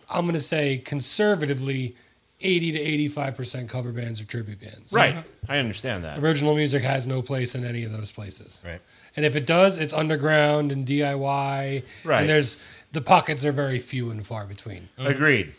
I'm 0.09 0.25
going 0.25 0.33
to 0.33 0.39
say 0.39 0.77
conservatively, 0.77 1.95
80 2.41 2.71
to 2.73 3.09
85% 3.09 3.69
cover 3.69 3.91
bands 3.91 4.21
or 4.21 4.25
tribute 4.25 4.59
bands. 4.59 4.91
Right. 4.91 5.15
Uh-huh. 5.15 5.23
I 5.47 5.57
understand 5.57 6.03
that. 6.03 6.19
Original 6.19 6.53
music 6.53 6.83
has 6.83 7.07
no 7.07 7.21
place 7.21 7.55
in 7.55 7.65
any 7.65 7.83
of 7.83 7.91
those 7.91 8.11
places. 8.11 8.61
right, 8.65 8.81
And 9.15 9.25
if 9.25 9.35
it 9.35 9.45
does, 9.45 9.77
it's 9.77 9.93
underground 9.93 10.71
and 10.71 10.85
DIY. 10.85 11.83
Right. 12.03 12.19
And 12.19 12.29
there's 12.29 12.61
the 12.91 13.01
pockets 13.01 13.45
are 13.45 13.51
very 13.51 13.79
few 13.79 14.11
and 14.11 14.25
far 14.25 14.45
between. 14.45 14.89
Agreed. 14.97 15.53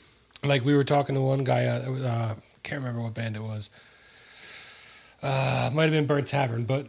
Like 0.48 0.64
we 0.64 0.74
were 0.74 0.85
talking 0.85 1.14
to 1.14 1.20
one 1.20 1.44
guy, 1.44 1.66
uh, 1.66 1.92
uh, 1.92 2.35
can't 2.62 2.80
remember 2.80 3.02
what 3.02 3.14
band 3.14 3.37
it 3.37 3.42
was. 3.42 3.70
Uh, 5.22 5.70
might 5.72 5.85
have 5.85 5.92
been 5.92 6.06
Burnt 6.06 6.26
Tavern, 6.26 6.64
but 6.64 6.88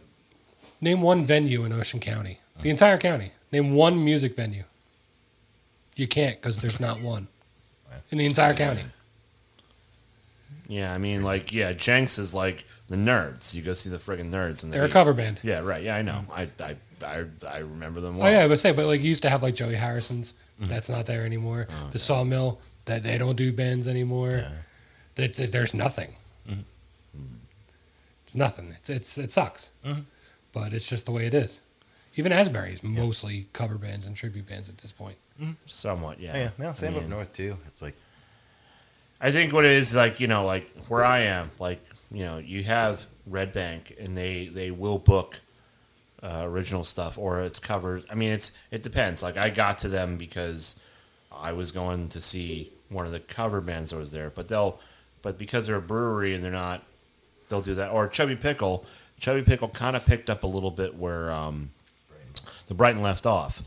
name 0.80 1.00
one 1.00 1.26
venue 1.26 1.64
in 1.64 1.72
Ocean 1.72 2.00
County, 2.00 2.40
the 2.62 2.70
entire 2.70 2.98
county. 2.98 3.32
Name 3.50 3.72
one 3.72 4.04
music 4.04 4.36
venue. 4.36 4.64
You 5.96 6.06
can't 6.06 6.40
because 6.40 6.58
there's 6.58 6.78
not 6.78 7.00
one 7.00 7.28
in 8.10 8.18
the 8.18 8.26
entire 8.26 8.54
county. 8.54 8.82
Yeah, 10.68 10.92
I 10.92 10.98
mean, 10.98 11.22
like, 11.22 11.52
yeah, 11.52 11.72
Jenks 11.72 12.18
is 12.18 12.34
like 12.34 12.66
the 12.88 12.96
nerds. 12.96 13.54
You 13.54 13.62
go 13.62 13.72
see 13.72 13.88
the 13.88 13.96
friggin' 13.96 14.30
nerds, 14.30 14.62
and 14.62 14.72
They're 14.72 14.84
a 14.84 14.88
cover 14.88 15.14
band. 15.14 15.40
Yeah, 15.42 15.60
right. 15.60 15.82
Yeah, 15.82 15.96
I 15.96 16.02
know. 16.02 16.26
I, 16.30 16.50
I, 16.60 16.76
I, 17.02 17.24
I 17.48 17.58
remember 17.58 18.02
them. 18.02 18.20
Oh 18.20 18.28
yeah, 18.28 18.40
I 18.40 18.46
would 18.46 18.58
say, 18.58 18.72
but 18.72 18.84
like 18.84 19.00
you 19.00 19.08
used 19.08 19.22
to 19.22 19.30
have 19.30 19.42
like 19.42 19.54
Joey 19.54 19.76
Harrison's. 19.76 20.34
Mm-hmm. 20.60 20.70
That's 20.70 20.90
not 20.90 21.06
there 21.06 21.24
anymore. 21.24 21.68
Oh, 21.70 21.88
the 21.92 21.98
Sawmill. 21.98 22.60
That 22.88 23.02
they 23.02 23.18
don't 23.18 23.36
do 23.36 23.52
bands 23.52 23.86
anymore. 23.86 24.44
It's- 25.16 25.50
there's 25.50 25.74
nothing. 25.74 26.14
Mm-hmm. 26.48 26.60
It's 28.24 28.34
nothing. 28.34 28.72
It's 28.76 28.88
it's 28.90 29.18
it 29.18 29.30
sucks. 29.30 29.70
Mm-hmm. 29.84 30.00
But 30.52 30.72
it's 30.72 30.88
just 30.88 31.04
the 31.06 31.12
way 31.12 31.26
it 31.26 31.34
is. 31.34 31.60
Even 32.16 32.32
Asbury 32.32 32.72
is 32.72 32.82
mostly 32.82 33.46
cover 33.52 33.76
bands 33.76 34.06
and 34.06 34.16
tribute 34.16 34.46
bands 34.46 34.68
at 34.68 34.78
this 34.78 34.90
point. 34.90 35.16
Somewhat, 35.66 36.18
yeah. 36.18 36.36
Yeah, 36.36 36.50
no, 36.58 36.72
same 36.72 36.94
I 36.94 36.98
up 36.98 37.08
north 37.08 37.32
too. 37.32 37.56
It's 37.68 37.80
like 37.82 37.94
I 39.20 39.30
think 39.30 39.52
what 39.52 39.64
it 39.64 39.72
is 39.72 39.94
like, 39.94 40.18
you 40.18 40.26
know, 40.28 40.44
like 40.44 40.68
where 40.88 41.04
I 41.04 41.20
am, 41.20 41.50
like 41.58 41.80
you 42.10 42.24
know, 42.24 42.38
you 42.38 42.62
have 42.64 43.06
Red 43.26 43.52
Bank, 43.52 43.94
and 44.00 44.16
they 44.16 44.46
they 44.46 44.70
will 44.70 44.98
book 44.98 45.40
uh, 46.22 46.42
original 46.44 46.84
stuff, 46.84 47.18
or 47.18 47.42
it's 47.42 47.58
covered. 47.60 48.04
I 48.10 48.14
mean, 48.14 48.32
it's 48.32 48.52
it 48.70 48.82
depends. 48.82 49.22
Like 49.22 49.36
I 49.36 49.50
got 49.50 49.78
to 49.78 49.88
them 49.88 50.16
because 50.16 50.80
I 51.30 51.52
was 51.52 51.70
going 51.70 52.08
to 52.10 52.20
see 52.20 52.72
one 52.88 53.06
of 53.06 53.12
the 53.12 53.20
cover 53.20 53.60
bands 53.60 53.90
that 53.90 53.96
was 53.96 54.12
there, 54.12 54.30
but 54.30 54.48
they'll, 54.48 54.80
but 55.22 55.38
because 55.38 55.66
they're 55.66 55.76
a 55.76 55.82
brewery 55.82 56.34
and 56.34 56.42
they're 56.42 56.50
not, 56.50 56.82
they'll 57.48 57.60
do 57.60 57.74
that. 57.74 57.90
Or 57.90 58.08
Chubby 58.08 58.36
Pickle, 58.36 58.84
Chubby 59.18 59.42
Pickle 59.42 59.68
kind 59.68 59.96
of 59.96 60.06
picked 60.06 60.30
up 60.30 60.44
a 60.44 60.46
little 60.46 60.70
bit 60.70 60.96
where 60.96 61.30
um, 61.30 61.70
the 62.66 62.74
Brighton 62.74 63.02
left 63.02 63.26
off 63.26 63.62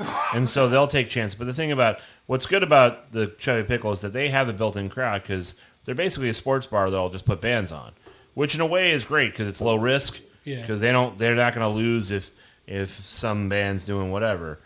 and 0.34 0.48
so 0.48 0.68
they'll 0.68 0.86
take 0.86 1.08
chances. 1.08 1.34
But 1.34 1.46
the 1.46 1.54
thing 1.54 1.72
about 1.72 2.00
what's 2.26 2.46
good 2.46 2.62
about 2.62 3.12
the 3.12 3.28
Chubby 3.38 3.66
Pickle 3.66 3.92
is 3.92 4.00
that 4.00 4.12
they 4.12 4.28
have 4.28 4.48
a 4.48 4.52
built-in 4.52 4.88
crowd 4.88 5.22
because 5.22 5.60
they're 5.84 5.94
basically 5.94 6.28
a 6.28 6.34
sports 6.34 6.66
bar 6.66 6.90
that'll 6.90 7.10
just 7.10 7.26
put 7.26 7.40
bands 7.40 7.72
on, 7.72 7.92
which 8.34 8.54
in 8.54 8.60
a 8.60 8.66
way 8.66 8.90
is 8.90 9.04
great 9.04 9.32
because 9.32 9.48
it's 9.48 9.60
low 9.60 9.76
risk. 9.76 10.22
Yeah. 10.44 10.60
Because 10.60 10.80
they 10.80 10.90
don't, 10.90 11.16
they're 11.18 11.36
not 11.36 11.54
going 11.54 11.64
to 11.64 11.76
lose 11.76 12.10
if 12.10 12.32
if 12.66 12.90
some 12.90 13.48
band's 13.48 13.86
doing 13.86 14.10
whatever. 14.10 14.58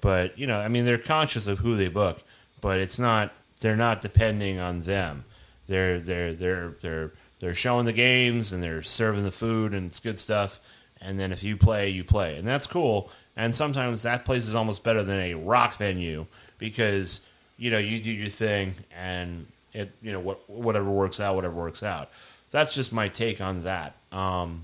But 0.00 0.38
you 0.38 0.46
know, 0.46 0.58
I 0.58 0.68
mean, 0.68 0.84
they're 0.84 0.98
conscious 0.98 1.46
of 1.46 1.60
who 1.60 1.74
they 1.74 1.88
book, 1.88 2.22
but 2.62 2.78
it's 2.80 2.98
not. 2.98 3.34
They're 3.60 3.76
not 3.76 4.00
depending 4.00 4.58
on 4.58 4.80
them. 4.80 5.26
They're 5.66 5.98
they're 5.98 6.32
they're 6.32 6.70
they're 6.80 7.12
they're 7.40 7.54
showing 7.54 7.84
the 7.84 7.92
games 7.92 8.52
and 8.52 8.62
they're 8.62 8.82
serving 8.82 9.24
the 9.24 9.30
food 9.30 9.74
and 9.74 9.88
it's 9.88 10.00
good 10.00 10.18
stuff. 10.18 10.58
And 11.02 11.18
then 11.18 11.32
if 11.32 11.42
you 11.42 11.56
play, 11.58 11.90
you 11.90 12.04
play, 12.04 12.36
and 12.36 12.48
that's 12.48 12.66
cool. 12.66 13.10
And 13.36 13.54
sometimes 13.54 14.02
that 14.02 14.24
place 14.24 14.46
is 14.46 14.54
almost 14.54 14.84
better 14.84 15.02
than 15.02 15.18
a 15.18 15.34
rock 15.34 15.74
venue 15.74 16.26
because 16.58 17.20
you 17.58 17.70
know 17.70 17.78
you 17.78 18.00
do 18.00 18.12
your 18.12 18.28
thing 18.28 18.74
and 18.96 19.46
it 19.72 19.90
you 20.00 20.12
know 20.12 20.20
what 20.20 20.48
whatever 20.48 20.88
works 20.88 21.20
out, 21.20 21.34
whatever 21.34 21.54
works 21.54 21.82
out. 21.82 22.10
That's 22.50 22.74
just 22.74 22.92
my 22.92 23.08
take 23.08 23.40
on 23.40 23.62
that. 23.62 23.96
Um, 24.12 24.62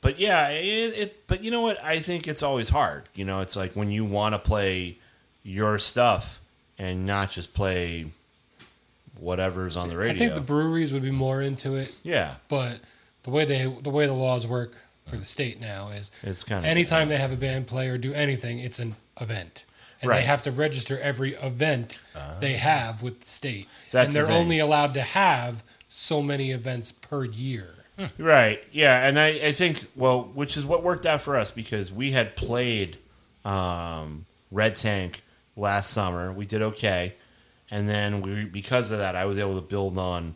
but 0.00 0.18
yeah, 0.18 0.48
it, 0.50 0.98
it. 0.98 1.26
But 1.28 1.44
you 1.44 1.50
know 1.50 1.60
what? 1.60 1.82
I 1.84 1.98
think 1.98 2.26
it's 2.26 2.42
always 2.42 2.70
hard. 2.70 3.04
You 3.14 3.24
know, 3.24 3.40
it's 3.40 3.54
like 3.56 3.74
when 3.74 3.90
you 3.90 4.04
want 4.04 4.34
to 4.34 4.38
play 4.38 4.98
your 5.44 5.78
stuff 5.78 6.40
and 6.78 7.04
not 7.06 7.30
just 7.30 7.52
play 7.52 8.06
whatever's 9.18 9.76
on 9.76 9.88
the 9.88 9.96
radio. 9.96 10.12
I 10.14 10.18
think 10.18 10.34
the 10.34 10.40
breweries 10.40 10.92
would 10.92 11.02
be 11.02 11.10
more 11.10 11.40
into 11.42 11.74
it, 11.76 11.96
yeah, 12.02 12.34
but 12.48 12.80
the 13.24 13.30
way 13.30 13.44
they 13.44 13.64
the 13.82 13.90
way 13.90 14.06
the 14.06 14.12
laws 14.12 14.46
work 14.46 14.76
for 15.06 15.16
the 15.16 15.24
state 15.24 15.60
now 15.60 15.88
is 15.88 16.10
it's 16.22 16.44
kind 16.44 16.60
of 16.60 16.64
anytime 16.70 17.08
they 17.08 17.16
have 17.16 17.32
a 17.32 17.36
band 17.36 17.66
play 17.66 17.88
or 17.88 17.98
do 17.98 18.12
anything, 18.12 18.58
it's 18.58 18.78
an 18.78 18.96
event. 19.20 19.64
And 20.00 20.08
Right. 20.10 20.18
they 20.20 20.26
have 20.26 20.42
to 20.42 20.52
register 20.52 20.96
every 21.00 21.34
event 21.34 22.00
they 22.38 22.52
have 22.52 23.02
with 23.02 23.22
the 23.22 23.26
state. 23.26 23.66
That's 23.90 24.10
and 24.10 24.14
they're 24.16 24.26
thing. 24.26 24.36
only 24.36 24.58
allowed 24.60 24.94
to 24.94 25.00
have 25.02 25.64
so 25.88 26.22
many 26.22 26.52
events 26.52 26.92
per 26.92 27.24
year. 27.24 27.74
Right. 28.16 28.62
Yeah, 28.70 29.04
and 29.08 29.18
I, 29.18 29.26
I 29.30 29.50
think 29.50 29.86
well, 29.96 30.22
which 30.34 30.56
is 30.56 30.64
what 30.64 30.84
worked 30.84 31.04
out 31.04 31.20
for 31.20 31.36
us 31.36 31.50
because 31.50 31.92
we 31.92 32.12
had 32.12 32.36
played 32.36 32.98
um, 33.44 34.26
Red 34.52 34.76
Tank 34.76 35.22
last 35.58 35.90
summer. 35.90 36.32
We 36.32 36.46
did 36.46 36.62
okay, 36.62 37.14
and 37.70 37.88
then 37.88 38.22
we 38.22 38.44
because 38.44 38.90
of 38.90 38.98
that, 38.98 39.16
I 39.16 39.26
was 39.26 39.38
able 39.38 39.56
to 39.56 39.66
build 39.66 39.98
on 39.98 40.34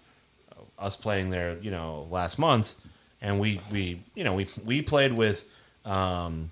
us 0.79 0.97
playing 0.97 1.31
there. 1.31 1.57
You 1.61 1.71
know, 1.71 2.07
last 2.11 2.39
month, 2.39 2.75
and 3.21 3.39
we 3.41 3.61
we 3.71 4.03
you 4.15 4.25
know 4.25 4.35
we 4.35 4.49
we 4.65 4.83
played 4.83 5.13
with 5.13 5.45
um, 5.85 6.51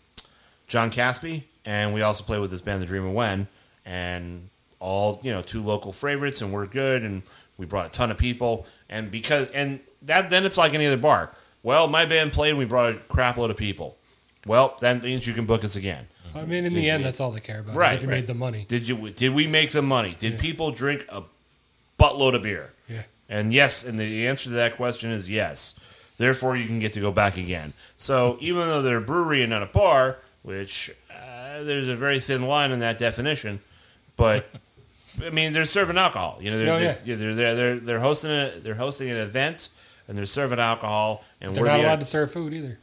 John 0.67 0.91
Caspi, 0.91 1.45
and 1.65 1.93
we 1.93 2.03
also 2.03 2.25
played 2.25 2.41
with 2.41 2.51
this 2.51 2.61
band, 2.61 2.81
The 2.81 2.87
Dream 2.87 3.05
of 3.05 3.13
When, 3.13 3.49
and 3.85 4.49
all 4.79 5.21
you 5.23 5.31
know, 5.31 5.43
two 5.43 5.63
local 5.63 5.93
favorites, 5.93 6.41
and 6.41 6.53
we're 6.53 6.67
good, 6.67 7.03
and 7.03 7.23
we 7.59 7.67
brought 7.67 7.87
a 7.87 7.91
ton 7.91 8.11
of 8.11 8.19
people, 8.19 8.67
and 8.89 9.11
because 9.11 9.51
and 9.51 9.81
that 10.03 10.31
then 10.31 10.45
it's 10.45 10.57
like 10.59 10.75
any 10.75 10.87
other 10.87 10.97
bar. 10.97 11.31
Well, 11.63 11.89
my 11.89 12.07
band 12.07 12.33
played, 12.33 12.51
and 12.51 12.59
we 12.59 12.65
brought 12.65 12.95
a 12.95 12.97
crap 12.97 13.37
load 13.37 13.51
of 13.51 13.57
people. 13.57 13.99
Well, 14.47 14.77
that 14.81 15.03
means 15.03 15.27
you 15.27 15.35
can 15.35 15.45
book 15.45 15.63
us 15.63 15.77
again. 15.77 16.09
I 16.35 16.45
mean, 16.45 16.65
in 16.65 16.75
the 16.75 16.89
end, 16.91 17.05
that's 17.05 17.21
all 17.21 17.31
they 17.33 17.41
care 17.41 17.61
about. 17.61 17.75
Right, 17.75 17.95
If 17.97 18.03
you 18.03 18.09
right. 18.09 18.17
made 18.17 18.27
the 18.27 18.35
money. 18.35 18.65
Did 18.69 18.89
you? 18.89 19.11
Did 19.11 19.35
we 19.35 19.47
make 19.47 19.71
the 19.71 19.83
money? 19.83 20.15
Did 20.19 20.39
people 20.39 20.71
drink 20.71 21.05
a 21.09 21.23
buttload 21.99 22.35
of 22.35 22.43
beer? 22.43 22.71
Yeah. 22.89 23.03
And 23.29 23.53
yes, 23.53 23.87
and 23.87 23.99
the 23.99 24.27
answer 24.27 24.45
to 24.45 24.55
that 24.57 24.77
question 24.77 25.11
is 25.11 25.29
yes. 25.29 25.75
Therefore, 26.17 26.57
you 26.57 26.67
can 26.67 26.79
get 26.81 26.93
to 26.95 27.01
go 27.01 27.13
back 27.13 27.37
again. 27.37 27.73
So 27.97 28.37
even 28.41 28.63
though 28.63 28.83
they're 28.83 28.99
a 28.99 29.01
brewery 29.01 29.43
and 29.43 29.51
not 29.51 29.63
a 29.63 29.67
bar, 29.67 30.19
which 30.43 30.91
uh, 31.11 31.63
there's 31.63 31.89
a 31.89 31.97
very 31.97 32.19
thin 32.19 32.43
line 32.43 32.73
in 32.73 32.81
that 32.81 32.99
definition, 32.99 33.61
but 34.17 34.47
I 35.25 35.31
mean 35.31 35.53
they're 35.53 35.65
serving 35.65 35.97
alcohol. 35.97 36.39
You 36.41 36.51
know, 36.51 36.59
they're 36.59 36.75
Oh, 36.75 36.79
they're, 36.79 36.99
yeah. 37.05 37.15
they're, 37.17 37.35
they're, 37.35 37.55
they're, 37.55 37.77
they're 37.79 38.01
hosting 38.01 38.31
a 38.31 38.51
they're 38.59 38.75
hosting 38.75 39.09
an 39.11 39.17
event 39.17 39.71
and 40.09 40.19
they're 40.19 40.27
serving 40.27 40.59
alcohol 40.59 41.25
and 41.41 41.55
They're 41.55 41.63
we're 41.63 41.69
not 41.71 41.81
allowed 41.81 42.01
to 42.01 42.07
serve 42.07 42.31
food 42.33 42.53
either. 42.53 42.79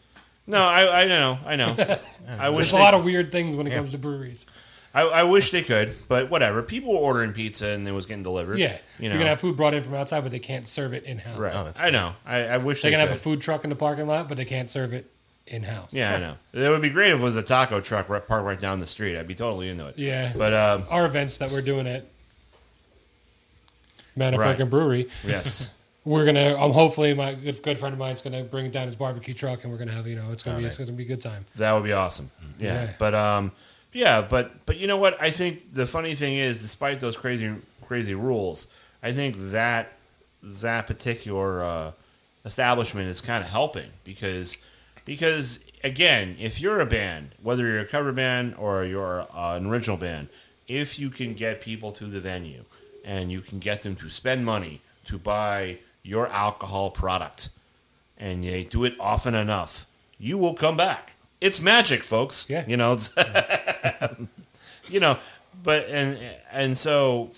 No, 0.48 0.60
I, 0.60 1.04
I 1.04 1.06
know, 1.08 1.38
I 1.46 1.56
know. 1.58 1.76
I 2.40 2.50
wish 2.50 2.58
There's 2.58 2.74
a 2.74 2.76
they- 2.78 2.82
lot 2.82 2.94
of 2.94 3.04
weird 3.06 3.32
things 3.32 3.56
when 3.56 3.68
it 3.68 3.74
comes 3.74 3.92
to 3.92 3.98
breweries. 3.98 4.46
I, 4.94 5.02
I 5.02 5.24
wish 5.24 5.52
they 5.52 5.62
could, 5.62 5.94
but 6.08 6.30
whatever. 6.32 6.64
People 6.64 6.94
were 6.94 7.00
ordering 7.00 7.32
pizza 7.34 7.68
and 7.68 7.88
it 7.88 7.92
was 7.92 8.06
getting 8.08 8.24
delivered. 8.24 8.58
Yeah. 8.58 8.78
you 8.98 9.04
You 9.04 9.10
know. 9.10 9.16
are 9.16 9.18
going 9.18 9.26
to 9.26 9.30
have 9.30 9.40
food 9.40 9.56
brought 9.56 9.74
in 9.76 9.84
from 9.84 9.94
outside, 9.94 10.22
but 10.22 10.32
they 10.32 10.40
can't 10.40 10.66
serve 10.68 10.94
it 10.94 11.04
in 11.04 11.20
house. 11.20 11.38
Right. 11.38 11.52
Oh, 11.54 11.66
that's 11.66 11.82
I 11.84 11.92
know. 11.92 12.14
I, 12.26 12.48
I 12.48 12.58
wish 12.58 12.82
They 12.82 12.90
they, 12.90 12.94
can 12.94 13.02
have 13.02 13.12
a 13.16 13.20
food 13.20 13.42
truck 13.42 13.64
in 13.64 13.70
the 13.70 13.76
parking 13.76 14.08
lot, 14.08 14.28
but 14.28 14.38
they 14.38 14.46
can't 14.46 14.70
serve 14.70 14.94
it 14.94 15.12
in 15.46 15.64
house. 15.64 15.94
Yeah, 15.94 16.16
I 16.16 16.20
know. 16.20 16.36
It 16.66 16.70
would 16.70 16.82
be 16.82 16.90
great 16.90 17.12
if 17.12 17.20
it 17.20 17.24
was 17.24 17.36
a 17.36 17.44
taco 17.44 17.80
truck 17.80 18.10
right, 18.10 18.26
parked 18.26 18.46
right 18.46 18.60
down 18.60 18.80
the 18.80 18.88
street. 18.88 19.18
I'd 19.20 19.28
be 19.28 19.36
totally 19.36 19.70
into 19.70 19.86
it. 19.88 20.00
Yeah. 20.00 20.34
But 20.36 20.54
um, 20.54 20.86
Our 20.90 21.06
events 21.06 21.38
that 21.40 21.52
we're 21.52 21.62
doing 21.62 21.86
at 21.86 22.06
Man 24.16 24.34
Right. 24.36 24.48
African 24.48 24.70
Brewery, 24.70 25.08
yes, 25.26 25.72
we're 26.08 26.26
gonna. 26.26 26.56
Um, 26.58 26.72
hopefully, 26.72 27.14
my 27.14 27.34
good, 27.34 27.62
good 27.62 27.78
friend 27.78 27.94
of 27.94 28.00
mine's 28.00 28.22
gonna 28.22 28.44
bring 28.44 28.72
down 28.72 28.86
his 28.86 28.96
barbecue 28.96 29.34
truck, 29.34 29.64
and 29.64 29.72
we're 29.72 29.78
gonna 29.78 29.92
have 29.92 30.08
you 30.08 30.16
know, 30.16 30.32
it's 30.32 30.44
gonna 30.44 30.58
Oh, 30.58 30.62
be 30.62 30.66
it's 30.66 30.78
gonna 30.78 30.92
be 30.94 31.04
a 31.04 31.08
good 31.08 31.22
time. 31.22 31.44
that 31.58 31.74
would 31.74 31.84
be 31.84 31.94
awesome. 31.94 32.32
Yeah. 32.60 32.86
Yeah. 32.86 32.94
But 32.98 33.14
um, 33.14 33.52
yeah, 33.94 34.22
but 34.22 34.66
but 34.66 34.78
you 34.78 34.88
know 34.88 34.98
what? 34.98 35.22
I 35.22 35.30
think 35.30 35.74
the 35.74 35.86
funny 35.86 36.16
thing 36.16 36.36
is, 36.36 36.62
despite 36.62 37.00
those 37.00 37.18
crazy 37.18 37.54
crazy 37.82 38.16
rules, 38.16 38.68
I 39.04 39.12
think 39.12 39.36
that 39.52 39.94
that 40.42 40.88
particular 40.88 41.62
uh, 41.64 41.92
establishment 42.46 43.10
is 43.10 43.22
kind 43.22 43.44
of 43.44 43.50
helping 43.50 43.90
because 44.04 44.58
because 45.06 45.60
again, 45.84 46.36
if 46.40 46.62
you're 46.62 46.80
a 46.80 46.86
band, 46.86 47.36
whether 47.42 47.66
you're 47.66 47.80
a 47.80 47.86
cover 47.86 48.12
band 48.12 48.56
or 48.56 48.84
you're 48.84 49.22
uh, 49.34 49.56
an 49.58 49.66
original 49.68 49.98
band, 49.98 50.30
if 50.68 51.00
you 51.00 51.10
can 51.10 51.34
get 51.34 51.62
people 51.62 51.92
to 51.94 52.06
the 52.06 52.20
venue 52.20 52.64
and 53.06 53.32
you 53.32 53.42
can 53.42 53.60
get 53.60 53.82
them 53.82 53.96
to 53.96 54.10
spend 54.10 54.46
money 54.46 54.82
to 55.06 55.18
buy 55.18 55.80
your 56.08 56.28
alcohol 56.28 56.90
product 56.90 57.50
and 58.18 58.44
they 58.44 58.64
do 58.64 58.84
it 58.84 58.96
often 59.00 59.36
enough, 59.36 59.86
you 60.18 60.38
will 60.38 60.54
come 60.54 60.78
back. 60.78 61.16
It's 61.40 61.62
magic, 61.62 62.02
folks. 62.02 62.48
Yeah. 62.50 62.66
You 62.68 62.78
know, 62.78 62.94
it's, 62.94 63.16
you 64.88 65.00
know, 65.00 65.18
but 65.62 65.88
and 65.90 66.18
and 66.52 66.78
so 66.78 67.32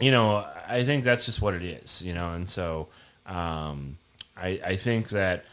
you 0.00 0.10
know, 0.10 0.44
I 0.66 0.82
think 0.82 1.04
that's 1.04 1.24
just 1.26 1.40
what 1.40 1.54
it 1.54 1.62
is, 1.62 2.02
you 2.02 2.14
know, 2.14 2.32
and 2.32 2.48
so 2.48 2.88
um, 3.26 3.98
I 4.36 4.60
I 4.64 4.76
think 4.76 5.10
that 5.10 5.44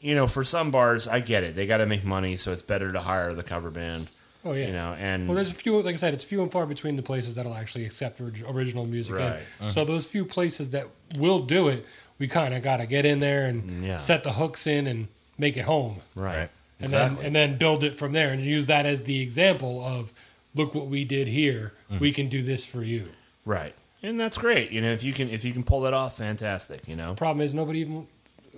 you 0.00 0.14
know 0.14 0.26
for 0.26 0.44
some 0.44 0.70
bars 0.70 1.08
I 1.08 1.20
get 1.20 1.42
it 1.44 1.54
they 1.54 1.66
got 1.66 1.78
to 1.78 1.86
make 1.86 2.04
money, 2.04 2.36
so 2.36 2.52
it's 2.52 2.62
better 2.62 2.92
to 2.92 3.00
hire 3.00 3.32
the 3.32 3.42
cover 3.42 3.70
band, 3.70 4.10
Oh 4.44 4.52
yeah. 4.52 4.66
you 4.66 4.72
know, 4.72 4.94
and 4.98 5.26
Well, 5.26 5.36
there's 5.36 5.50
a 5.50 5.54
few, 5.54 5.80
like 5.82 5.94
I 5.94 5.96
said, 5.96 6.12
it's 6.14 6.24
few 6.24 6.42
and 6.42 6.52
far 6.52 6.66
between 6.66 6.96
the 6.96 7.02
places 7.02 7.34
that'll 7.34 7.54
actually 7.54 7.84
accept 7.86 8.20
original 8.20 8.84
music. 8.86 9.14
in. 9.16 9.20
Right. 9.22 9.70
So 9.70 9.84
those 9.84 10.04
few 10.06 10.24
places 10.24 10.70
that 10.70 10.86
will 11.18 11.40
do 11.40 11.68
it, 11.68 11.86
we 12.18 12.28
kind 12.28 12.52
of 12.54 12.62
got 12.62 12.76
to 12.78 12.86
get 12.86 13.04
in 13.06 13.20
there 13.20 13.46
and 13.46 13.84
Yeah. 13.84 13.96
set 13.96 14.22
the 14.22 14.32
hooks 14.34 14.66
in 14.66 14.86
and 14.86 15.08
make 15.38 15.56
it 15.56 15.64
home, 15.64 15.96
right, 16.14 16.24
Right. 16.36 16.50
and 16.78 16.84
exactly, 16.84 17.16
then 17.16 17.26
and 17.26 17.34
then 17.34 17.58
build 17.58 17.82
it 17.82 17.94
from 17.94 18.12
there 18.12 18.30
and 18.32 18.40
use 18.42 18.66
that 18.66 18.86
as 18.86 19.02
the 19.02 19.20
example 19.20 19.82
of, 19.84 20.12
look 20.54 20.74
what 20.74 20.86
we 20.88 21.04
did 21.04 21.26
here. 21.26 21.72
Mm. 21.90 21.98
We 22.00 22.12
can 22.12 22.28
do 22.28 22.42
this 22.42 22.64
for 22.66 22.82
you. 22.84 23.08
right, 23.44 23.74
and 24.02 24.20
that's 24.20 24.38
great. 24.38 24.70
You 24.70 24.80
know, 24.82 24.92
if 24.92 25.02
you 25.02 25.12
can 25.12 25.28
if 25.30 25.44
you 25.44 25.52
can 25.52 25.64
pull 25.64 25.80
that 25.80 25.94
off, 25.94 26.16
fantastic. 26.18 26.86
You 26.86 26.94
know, 26.96 27.14
Problem 27.14 27.44
is, 27.44 27.52
nobody 27.54 27.80
even, 27.80 28.06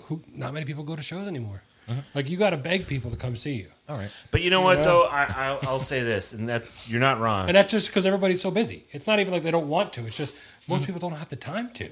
who, 0.06 0.20
not 0.34 0.52
many 0.52 0.66
people 0.66 0.82
go 0.84 0.96
to 0.96 1.02
shows 1.02 1.26
anymore. 1.28 1.62
Uh-huh. 1.88 2.00
Like 2.14 2.28
you 2.28 2.36
got 2.36 2.50
to 2.50 2.56
beg 2.56 2.86
people 2.86 3.10
to 3.12 3.16
come 3.16 3.36
see 3.36 3.54
you, 3.54 3.68
All 3.88 3.96
right. 3.96 4.10
but 4.32 4.42
you 4.42 4.50
know 4.50 4.60
what 4.60 4.78
know? 4.78 4.82
though, 4.84 5.02
I, 5.04 5.24
I 5.24 5.58
I'll 5.62 5.78
say 5.78 6.02
this, 6.02 6.32
and 6.32 6.48
that's 6.48 6.88
you're 6.90 7.00
not 7.00 7.20
wrong. 7.20 7.48
and 7.48 7.56
that's 7.56 7.70
just 7.70 7.88
because 7.88 8.06
everybody's 8.06 8.40
so 8.40 8.50
busy. 8.50 8.84
It's 8.90 9.06
not 9.06 9.20
even 9.20 9.32
like 9.32 9.42
they 9.44 9.52
don't 9.52 9.68
want 9.68 9.92
to. 9.94 10.04
It's 10.06 10.16
just 10.16 10.34
most 10.68 10.84
people 10.84 11.00
don't 11.00 11.12
have 11.12 11.28
the 11.28 11.36
time 11.36 11.70
to. 11.74 11.88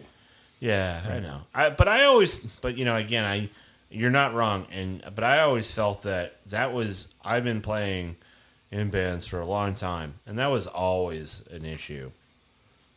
Yeah, 0.59 1.01
I 1.09 1.21
know. 1.21 1.43
I 1.55 1.71
but 1.71 1.87
I 1.89 2.05
always 2.05 2.39
but 2.57 2.77
you 2.77 2.85
know 2.85 2.97
again 2.97 3.25
I 3.25 3.51
you're 3.91 4.11
not 4.11 4.35
wrong 4.35 4.67
and 4.73 5.03
but 5.15 5.23
I 5.23 5.41
always 5.41 5.73
felt 5.73 6.03
that 6.03 6.45
that 6.47 6.73
was 6.73 7.15
I've 7.25 7.45
been 7.45 7.61
playing 7.61 8.17
in 8.73 8.91
bands 8.91 9.27
for 9.27 9.39
a 9.39 9.47
long 9.47 9.75
time 9.75 10.15
and 10.27 10.39
that 10.39 10.49
was 10.51 10.67
always 10.67 11.47
an 11.53 11.65
issue. 11.65 12.11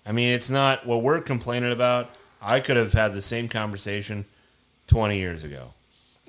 I 0.05 0.13
mean, 0.13 0.29
it's 0.33 0.49
not 0.49 0.85
what 0.87 1.03
we're 1.03 1.21
complaining 1.21 1.71
about. 1.71 2.09
I 2.41 2.59
could 2.61 2.77
have 2.77 2.93
had 2.93 3.11
the 3.11 3.21
same 3.21 3.49
conversation 3.49 4.25
20 4.87 5.17
years 5.17 5.43
ago. 5.43 5.73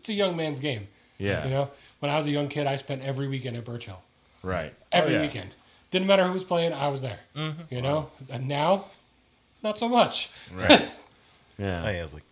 It's 0.09 0.14
a 0.14 0.16
young 0.16 0.37
man's 0.37 0.59
game. 0.59 0.88
Yeah. 1.18 1.44
You 1.44 1.51
know, 1.51 1.71
when 1.99 2.11
I 2.11 2.16
was 2.16 2.27
a 2.27 2.31
young 2.31 2.49
kid, 2.49 2.66
I 2.66 2.77
spent 2.77 3.03
every 3.03 3.29
weekend 3.29 3.59
at 3.59 3.64
Birch 3.66 3.85
Hill. 3.85 4.01
Right. 4.42 4.73
Every 4.90 5.12
Oh, 5.14 5.16
yeah. 5.18 5.23
weekend. 5.27 5.51
Didn't 5.90 6.07
matter 6.09 6.27
who 6.27 6.33
was 6.33 6.44
playing, 6.44 6.73
I 6.73 6.88
was 6.88 7.03
there. 7.03 7.18
You 7.71 7.83
know? 7.83 8.09
And 8.31 8.49
now, 8.49 8.87
not 9.62 9.77
so 9.79 9.88
much. 9.88 10.31
Right. 10.55 10.88
Yeah. 11.61 11.83
I 11.85 12.01
was 12.03 12.14
like 12.14 12.23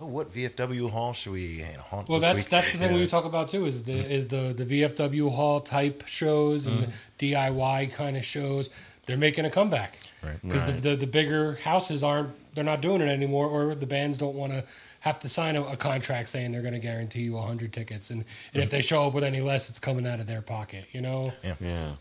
Oh, 0.00 0.06
what 0.06 0.32
VFW 0.32 0.88
hall 0.90 1.12
should 1.12 1.32
we 1.32 1.60
haunt 1.90 2.08
Well, 2.08 2.20
this 2.20 2.28
that's 2.28 2.42
week? 2.44 2.50
that's 2.50 2.70
the 2.72 2.78
thing 2.78 2.92
Yeah. 2.94 3.00
we 3.00 3.06
talk 3.08 3.24
about 3.24 3.48
too. 3.48 3.66
Is 3.66 3.82
the 3.82 3.92
is 3.94 4.28
the 4.28 4.54
the 4.56 4.64
VFW 4.64 5.28
hall 5.34 5.60
type 5.60 6.04
shows 6.06 6.66
and 6.66 6.78
Mm-hmm. 6.82 6.90
the 7.18 7.32
DIY 7.32 7.92
kind 7.92 8.16
of 8.16 8.24
shows. 8.24 8.70
They're 9.06 9.16
making 9.18 9.44
a 9.46 9.50
comeback 9.50 9.98
Right. 10.22 10.40
because 10.40 10.62
Right. 10.62 10.76
the, 10.80 10.90
the 10.90 10.96
the 11.04 11.06
bigger 11.08 11.56
houses 11.64 12.04
aren't. 12.04 12.30
They're 12.54 12.62
not 12.72 12.80
doing 12.80 13.00
it 13.00 13.08
anymore, 13.08 13.46
or 13.48 13.74
the 13.74 13.86
bands 13.86 14.16
don't 14.16 14.36
want 14.36 14.52
to 14.52 14.62
have 15.00 15.18
to 15.20 15.28
sign 15.28 15.56
a, 15.56 15.62
a 15.62 15.76
contract 15.76 16.28
saying 16.28 16.52
they're 16.52 16.62
going 16.62 16.74
to 16.74 16.80
guarantee 16.80 17.22
you 17.22 17.34
100 17.34 17.72
tickets, 17.72 18.10
and, 18.10 18.24
and 18.52 18.62
if 18.62 18.70
they 18.70 18.82
show 18.82 19.06
up 19.06 19.14
with 19.14 19.24
any 19.24 19.40
less, 19.40 19.68
it's 19.70 19.78
coming 19.78 20.06
out 20.06 20.20
of 20.20 20.26
their 20.26 20.42
pocket. 20.42 20.86
You 20.92 21.00
know. 21.00 21.32
Yeah. 21.42 21.54
Yeah. 21.60 21.92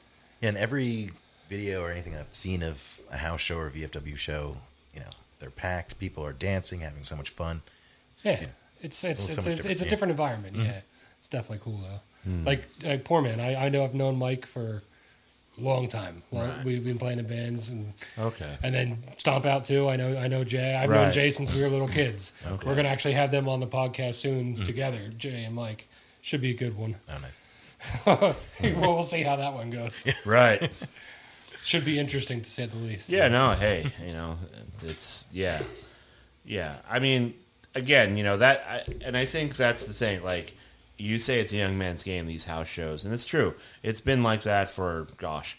Yeah, 0.41 0.49
and 0.49 0.57
every 0.57 1.11
video 1.49 1.81
or 1.81 1.89
anything 1.89 2.15
I've 2.15 2.33
seen 2.33 2.61
of 2.61 2.99
a 3.11 3.17
house 3.17 3.41
show 3.41 3.57
or 3.57 3.69
VFW 3.69 4.15
show, 4.17 4.57
you 4.93 4.99
know, 4.99 5.07
they're 5.39 5.49
packed. 5.49 5.99
People 5.99 6.25
are 6.25 6.33
dancing, 6.33 6.81
having 6.81 7.03
so 7.03 7.15
much 7.15 7.29
fun. 7.29 7.61
Yeah, 8.23 8.45
it's 8.81 9.03
it's 9.03 9.03
it's, 9.03 9.19
much 9.19 9.19
it's, 9.19 9.45
different, 9.45 9.71
it's 9.71 9.81
a 9.81 9.83
yeah. 9.85 9.89
different 9.89 10.11
environment. 10.11 10.55
Mm-hmm. 10.55 10.65
Yeah, 10.65 10.81
it's 11.19 11.29
definitely 11.29 11.59
cool 11.63 11.79
though. 11.79 12.29
Hmm. 12.29 12.45
Like, 12.45 12.63
like 12.83 13.03
poor 13.03 13.21
man, 13.21 13.39
I, 13.39 13.65
I 13.65 13.69
know 13.69 13.83
I've 13.83 13.93
known 13.93 14.17
Mike 14.17 14.45
for 14.45 14.61
a 14.61 14.81
long 15.57 15.87
time. 15.87 16.23
Long, 16.31 16.49
Right. 16.49 16.65
We've 16.65 16.83
been 16.83 16.97
playing 16.97 17.19
in 17.19 17.27
bands 17.27 17.69
and 17.69 17.93
Okay. 18.17 18.57
and 18.63 18.73
then 18.73 19.03
Stomp 19.17 19.45
Out 19.45 19.65
too. 19.65 19.89
I 19.89 19.95
know 19.95 20.17
I 20.17 20.27
know 20.27 20.43
Jay. 20.43 20.75
I've 20.75 20.89
known 20.89 21.11
Jay 21.11 21.29
since 21.29 21.53
we 21.55 21.61
were 21.61 21.69
little 21.69 21.87
kids. 21.87 22.33
Okay. 22.47 22.67
We're 22.67 22.75
gonna 22.75 22.89
actually 22.89 23.13
have 23.13 23.31
them 23.31 23.49
on 23.49 23.59
the 23.59 23.67
podcast 23.67 24.15
soon 24.15 24.57
mm. 24.57 24.63
together. 24.63 25.09
Jay 25.17 25.43
and 25.43 25.55
Mike 25.55 25.87
should 26.21 26.41
be 26.41 26.51
a 26.51 26.53
good 26.53 26.77
one. 26.77 26.95
Oh, 27.09 27.17
nice. 27.19 27.39
well, 28.05 28.95
we'll 28.95 29.03
see 29.03 29.21
how 29.23 29.35
that 29.35 29.53
one 29.53 29.69
goes. 29.69 30.05
Right. 30.25 30.71
Should 31.63 31.85
be 31.85 31.99
interesting 31.99 32.41
to 32.41 32.49
say 32.49 32.65
the 32.65 32.77
least. 32.77 33.09
Yeah, 33.09 33.27
no, 33.27 33.51
hey, 33.51 33.91
you 34.05 34.13
know, 34.13 34.37
it's 34.83 35.29
yeah, 35.33 35.61
yeah. 36.45 36.77
I 36.89 36.99
mean, 36.99 37.33
again, 37.75 38.15
you 38.15 38.23
know 38.23 38.37
that, 38.37 38.63
I, 38.69 38.83
and 39.03 39.17
I 39.17 39.25
think 39.25 39.57
that's 39.57 39.83
the 39.83 39.93
thing. 39.93 40.23
Like, 40.23 40.53
you 40.97 41.19
say 41.19 41.39
it's 41.39 41.53
a 41.53 41.57
young 41.57 41.77
man's 41.77 42.03
game, 42.03 42.25
these 42.25 42.45
house 42.45 42.67
shows, 42.67 43.05
and 43.05 43.13
it's 43.13 43.25
true. 43.25 43.53
It's 43.83 44.01
been 44.01 44.23
like 44.23 44.41
that 44.43 44.69
for 44.69 45.07
gosh, 45.17 45.57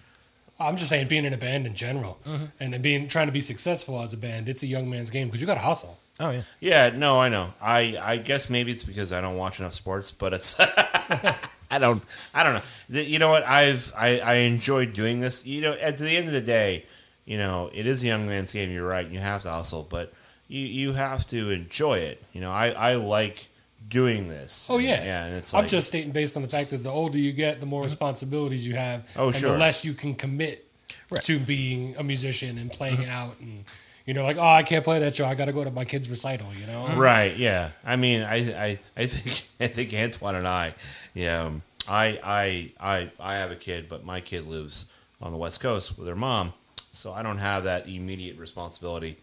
I'm 0.60 0.76
just 0.76 0.88
saying, 0.88 1.08
being 1.08 1.24
in 1.24 1.32
a 1.32 1.36
band 1.38 1.66
in 1.66 1.74
general, 1.74 2.18
Mm-hmm. 2.26 2.44
and 2.60 2.72
then 2.72 2.82
being 2.82 3.08
trying 3.08 3.26
to 3.26 3.32
be 3.32 3.40
successful 3.40 4.00
as 4.02 4.12
a 4.12 4.16
band, 4.16 4.48
it's 4.48 4.62
a 4.62 4.66
young 4.66 4.90
man's 4.90 5.10
game 5.10 5.28
because 5.28 5.40
you 5.40 5.46
got 5.46 5.54
to 5.54 5.60
hustle. 5.60 5.98
Oh, 6.20 6.30
yeah. 6.30 6.42
Yeah, 6.58 6.90
no, 6.90 7.20
I 7.20 7.28
know. 7.28 7.52
I 7.62 7.96
I 8.02 8.16
guess 8.16 8.50
maybe 8.50 8.72
it's 8.72 8.82
because 8.82 9.12
I 9.12 9.20
don't 9.20 9.36
watch 9.36 9.60
enough 9.60 9.72
sports, 9.74 10.10
but 10.10 10.32
it's 10.32 10.58
I 11.70 11.78
don't 11.78 12.02
I 12.34 12.42
don't 12.42 12.54
know. 12.54 13.00
You 13.00 13.18
know 13.18 13.28
what? 13.28 13.44
I've 13.44 13.92
I 13.96 14.18
I 14.20 14.34
enjoyed 14.34 14.92
doing 14.94 15.20
this. 15.20 15.46
You 15.46 15.60
know, 15.62 15.72
at 15.74 15.98
the 15.98 16.10
end 16.10 16.26
of 16.26 16.32
the 16.34 16.40
day, 16.40 16.86
you 17.24 17.38
know, 17.38 17.70
it 17.72 17.86
is 17.86 18.02
a 18.02 18.06
young 18.06 18.26
man's 18.26 18.52
game. 18.52 18.70
You're 18.72 18.86
right. 18.88 19.06
You 19.08 19.20
have 19.20 19.42
to 19.42 19.50
hustle, 19.50 19.86
but 19.88 20.12
you 20.48 20.66
you 20.66 20.92
have 20.94 21.24
to 21.26 21.50
enjoy 21.50 21.98
it. 21.98 22.22
You 22.32 22.40
know, 22.40 22.50
I 22.50 22.70
I 22.70 22.94
like 22.96 23.46
doing 23.88 24.28
this. 24.28 24.68
Oh 24.70 24.78
yeah, 24.78 25.02
yeah. 25.04 25.24
And 25.26 25.34
it's 25.36 25.54
I'm 25.54 25.66
just 25.66 25.88
stating 25.88 26.10
based 26.12 26.36
on 26.36 26.42
the 26.42 26.48
fact 26.48 26.70
that 26.70 26.78
the 26.78 26.90
older 26.90 27.18
you 27.18 27.32
get, 27.32 27.60
the 27.60 27.66
more 27.66 27.82
responsibilities 27.82 28.66
you 28.66 28.74
have, 28.74 29.08
Oh, 29.16 29.26
and 29.28 29.34
sure. 29.36 29.52
the 29.52 29.58
less 29.58 29.84
you 29.84 29.94
can 29.94 30.14
commit 30.14 30.64
Right. 31.10 31.22
to 31.24 31.38
being 31.38 31.94
a 31.96 32.02
musician 32.02 32.58
and 32.58 32.70
playing 32.70 33.06
out, 33.06 33.38
and 33.40 33.64
you 34.06 34.14
know, 34.14 34.22
like 34.24 34.36
oh, 34.38 34.42
I 34.42 34.62
can't 34.62 34.84
play 34.84 34.98
that 35.00 35.14
show, 35.14 35.26
I 35.26 35.34
got 35.34 35.46
to 35.46 35.52
go 35.52 35.64
to 35.64 35.70
my 35.70 35.84
kid's 35.84 36.08
recital, 36.10 36.48
you 36.58 36.66
know. 36.66 36.94
Right. 36.96 37.36
Yeah. 37.36 37.70
I 37.84 37.96
mean, 37.96 38.22
I, 38.22 38.36
I, 38.36 38.78
I 38.96 39.06
think, 39.06 39.46
I 39.60 39.66
think 39.68 39.92
Antoine 39.94 40.34
and 40.34 40.48
I, 40.48 40.74
yeah, 41.14 41.42
um, 41.44 41.62
I, 41.86 42.18
I, 42.22 42.72
I, 42.80 43.10
I 43.20 43.34
have 43.36 43.50
a 43.50 43.56
kid, 43.56 43.86
but 43.88 44.04
my 44.04 44.20
kid 44.20 44.46
lives 44.46 44.86
on 45.20 45.32
the 45.32 45.38
West 45.38 45.60
Coast 45.60 45.98
with 45.98 46.06
her 46.08 46.16
mom, 46.16 46.52
so 46.90 47.12
I 47.12 47.22
don't 47.22 47.38
have 47.38 47.64
that 47.64 47.88
immediate 47.88 48.36
responsibility. 48.38 49.16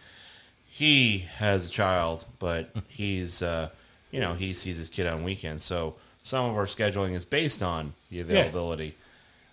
He 0.67 1.19
has 1.37 1.67
a 1.67 1.71
child, 1.71 2.25
but 2.39 2.69
he's, 2.87 3.41
uh, 3.41 3.69
you 4.15 4.21
know, 4.21 4.33
he 4.33 4.53
sees 4.53 4.77
his 4.77 4.89
kid 4.89 5.07
on 5.07 5.23
weekends, 5.23 5.63
so 5.63 5.95
some 6.23 6.45
of 6.49 6.55
our 6.55 6.65
scheduling 6.65 7.13
is 7.13 7.25
based 7.25 7.61
on 7.61 7.93
the 8.09 8.19
availability. 8.21 8.95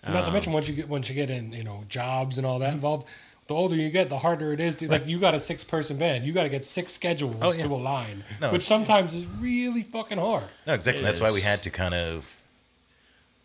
And 0.03 0.13
not 0.13 0.21
to 0.21 0.27
Um, 0.27 0.33
mention 0.33 0.53
once 0.53 0.67
you 0.69 0.73
get 0.75 0.87
once 0.89 1.09
you 1.09 1.15
get 1.15 1.29
in, 1.29 1.51
you 1.53 1.63
know, 1.63 1.83
jobs 1.89 2.37
and 2.37 2.45
all 2.47 2.59
that 2.59 2.73
involved. 2.73 3.07
The 3.47 3.53
older 3.55 3.75
you 3.75 3.89
get, 3.89 4.07
the 4.09 4.19
harder 4.19 4.53
it 4.53 4.61
is. 4.61 4.77
To, 4.77 4.87
Like 4.89 5.05
you 5.05 5.19
got 5.19 5.33
a 5.33 5.39
six 5.39 5.65
person 5.65 5.97
band, 5.97 6.23
you 6.25 6.31
got 6.31 6.43
to 6.43 6.49
get 6.49 6.63
six 6.63 6.93
schedules 6.93 7.35
Oh, 7.41 7.51
yeah. 7.51 7.63
to 7.63 7.73
align, 7.73 8.23
No, 8.39 8.51
which 8.53 8.63
sometimes 8.63 9.13
is 9.13 9.27
really 9.27 9.83
fucking 9.83 10.17
hard. 10.17 10.45
No, 10.65 10.73
exactly. 10.73 11.01
It 11.01 11.05
That's 11.05 11.19
why 11.19 11.31
we 11.33 11.41
had 11.41 11.61
to 11.63 11.69
kind 11.69 11.93
of, 11.93 12.41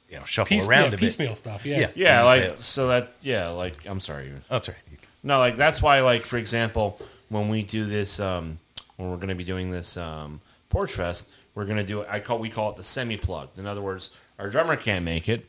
you 0.08 0.16
know, 0.18 0.24
shuffle 0.24 0.48
Piece, 0.56 0.68
around 0.68 0.82
yeah, 0.82 0.88
a 0.88 0.90
bit. 0.92 1.00
piecemeal 1.00 1.34
stuff. 1.34 1.66
Yeah. 1.66 1.80
Yeah. 1.80 1.90
Yeah, 1.96 2.22
like 2.22 2.42
say- 2.42 2.54
so 2.58 2.88
that 2.88 3.12
yeah, 3.22 3.48
like 3.48 3.86
I'm 3.86 3.98
sorry. 4.00 4.30
Oh, 4.34 4.40
that's 4.50 4.68
right. 4.68 4.78
No, 5.24 5.38
like 5.40 5.56
that's 5.56 5.82
why, 5.82 6.00
like 6.00 6.22
for 6.24 6.38
example, 6.38 7.00
when 7.28 7.48
we 7.48 7.64
do 7.64 7.84
this, 7.84 8.20
um, 8.20 8.58
when 8.96 9.10
we're 9.10 9.16
going 9.16 9.28
to 9.30 9.34
be 9.34 9.44
doing 9.44 9.70
this 9.70 9.96
um, 9.96 10.40
Porch 10.68 10.92
Fest, 10.92 11.30
we're 11.54 11.64
to 11.78 11.84
do. 11.84 12.04
I 12.08 12.20
call 12.20 12.38
we 12.38 12.50
call 12.50 12.70
it 12.70 12.76
the 12.76 12.82
semi 12.82 13.16
plugged. 13.16 13.58
In 13.58 13.66
other 13.66 13.82
words, 13.82 14.10
our 14.38 14.48
drummer 14.48 14.76
can't 14.76 15.04
make 15.04 15.28
it, 15.28 15.46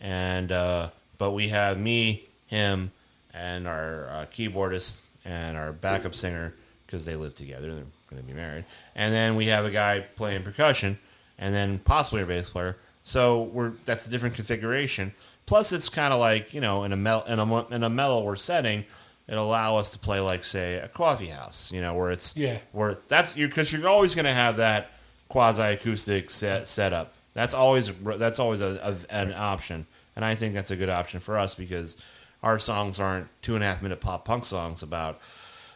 and 0.00 0.52
uh, 0.52 0.90
but 1.16 1.32
we 1.32 1.48
have 1.48 1.78
me, 1.78 2.28
him, 2.46 2.92
and 3.34 3.66
our 3.66 4.08
uh, 4.08 4.26
keyboardist 4.30 5.00
and 5.24 5.56
our 5.56 5.72
backup 5.72 6.14
singer 6.14 6.54
because 6.86 7.04
they 7.04 7.16
live 7.16 7.34
together. 7.34 7.74
They're 7.74 7.84
to 8.22 8.22
be 8.22 8.32
married, 8.32 8.64
and 8.94 9.12
then 9.12 9.36
we 9.36 9.46
have 9.46 9.64
a 9.64 9.70
guy 9.70 10.00
playing 10.16 10.42
percussion, 10.42 10.98
and 11.38 11.54
then 11.54 11.78
possibly 11.80 12.22
a 12.22 12.26
bass 12.26 12.50
player. 12.50 12.76
So 13.02 13.44
we're 13.44 13.72
that's 13.84 14.06
a 14.06 14.10
different 14.10 14.34
configuration. 14.34 15.14
Plus, 15.46 15.72
it's 15.72 15.88
kind 15.88 16.12
of 16.12 16.20
like 16.20 16.52
you 16.52 16.60
know 16.60 16.84
in 16.84 16.92
a 16.92 16.96
mel- 16.96 17.24
in 17.24 17.38
a 17.38 17.66
in 17.68 17.82
a 17.82 17.90
mellower 17.90 18.36
setting, 18.36 18.84
it 19.28 19.36
allow 19.36 19.76
us 19.76 19.90
to 19.90 19.98
play 19.98 20.20
like 20.20 20.44
say 20.44 20.76
a 20.76 20.88
coffee 20.88 21.26
house, 21.26 21.70
you 21.72 21.80
know, 21.80 21.94
where 21.94 22.10
it's 22.10 22.36
Yeah. 22.36 22.58
where 22.72 22.98
that's 23.08 23.36
you 23.36 23.46
because 23.48 23.72
you're 23.72 23.88
always 23.88 24.14
going 24.14 24.24
to 24.24 24.32
have 24.32 24.56
that 24.56 24.90
quasi 25.28 25.62
acoustic 25.62 26.30
set 26.30 26.66
setup. 26.66 27.14
That's 27.34 27.54
always 27.54 27.92
that's 27.92 28.38
always 28.40 28.60
a, 28.60 28.96
a, 29.10 29.14
an 29.14 29.32
option, 29.34 29.86
and 30.16 30.24
I 30.24 30.34
think 30.34 30.54
that's 30.54 30.70
a 30.70 30.76
good 30.76 30.88
option 30.88 31.20
for 31.20 31.36
us 31.38 31.54
because 31.54 31.96
our 32.42 32.58
songs 32.58 32.98
aren't 32.98 33.28
two 33.42 33.54
and 33.54 33.62
a 33.62 33.66
half 33.66 33.82
minute 33.82 34.00
pop 34.00 34.24
punk 34.24 34.44
songs 34.44 34.82
about 34.82 35.20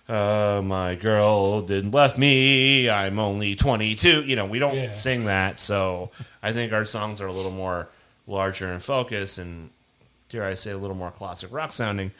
uh, 0.09 0.61
my 0.65 0.95
girl 0.97 1.61
didn't 1.63 1.93
left 1.93 2.19
me. 2.19 2.91
I'm 2.91 3.19
only 3.19 3.55
22. 3.55 4.23
You 4.23 4.35
know, 4.37 4.47
we 4.47 4.59
don't 4.59 4.75
Yeah. 4.75 4.93
sing 4.93 5.27
that, 5.27 5.61
so 5.61 6.11
I 6.43 6.53
think 6.53 6.73
our 6.73 6.85
songs 6.85 7.21
are 7.21 7.27
a 7.27 7.33
little 7.33 7.53
more 7.53 7.89
larger 8.27 8.73
in 8.73 8.79
focus 8.81 9.39
and 9.39 9.71
dare 10.29 10.45
I 10.45 10.55
say 10.55 10.71
a 10.73 10.79
little 10.79 10.97
more 10.97 11.11
classic 11.11 11.53
rock 11.53 11.73
sounding. 11.73 12.11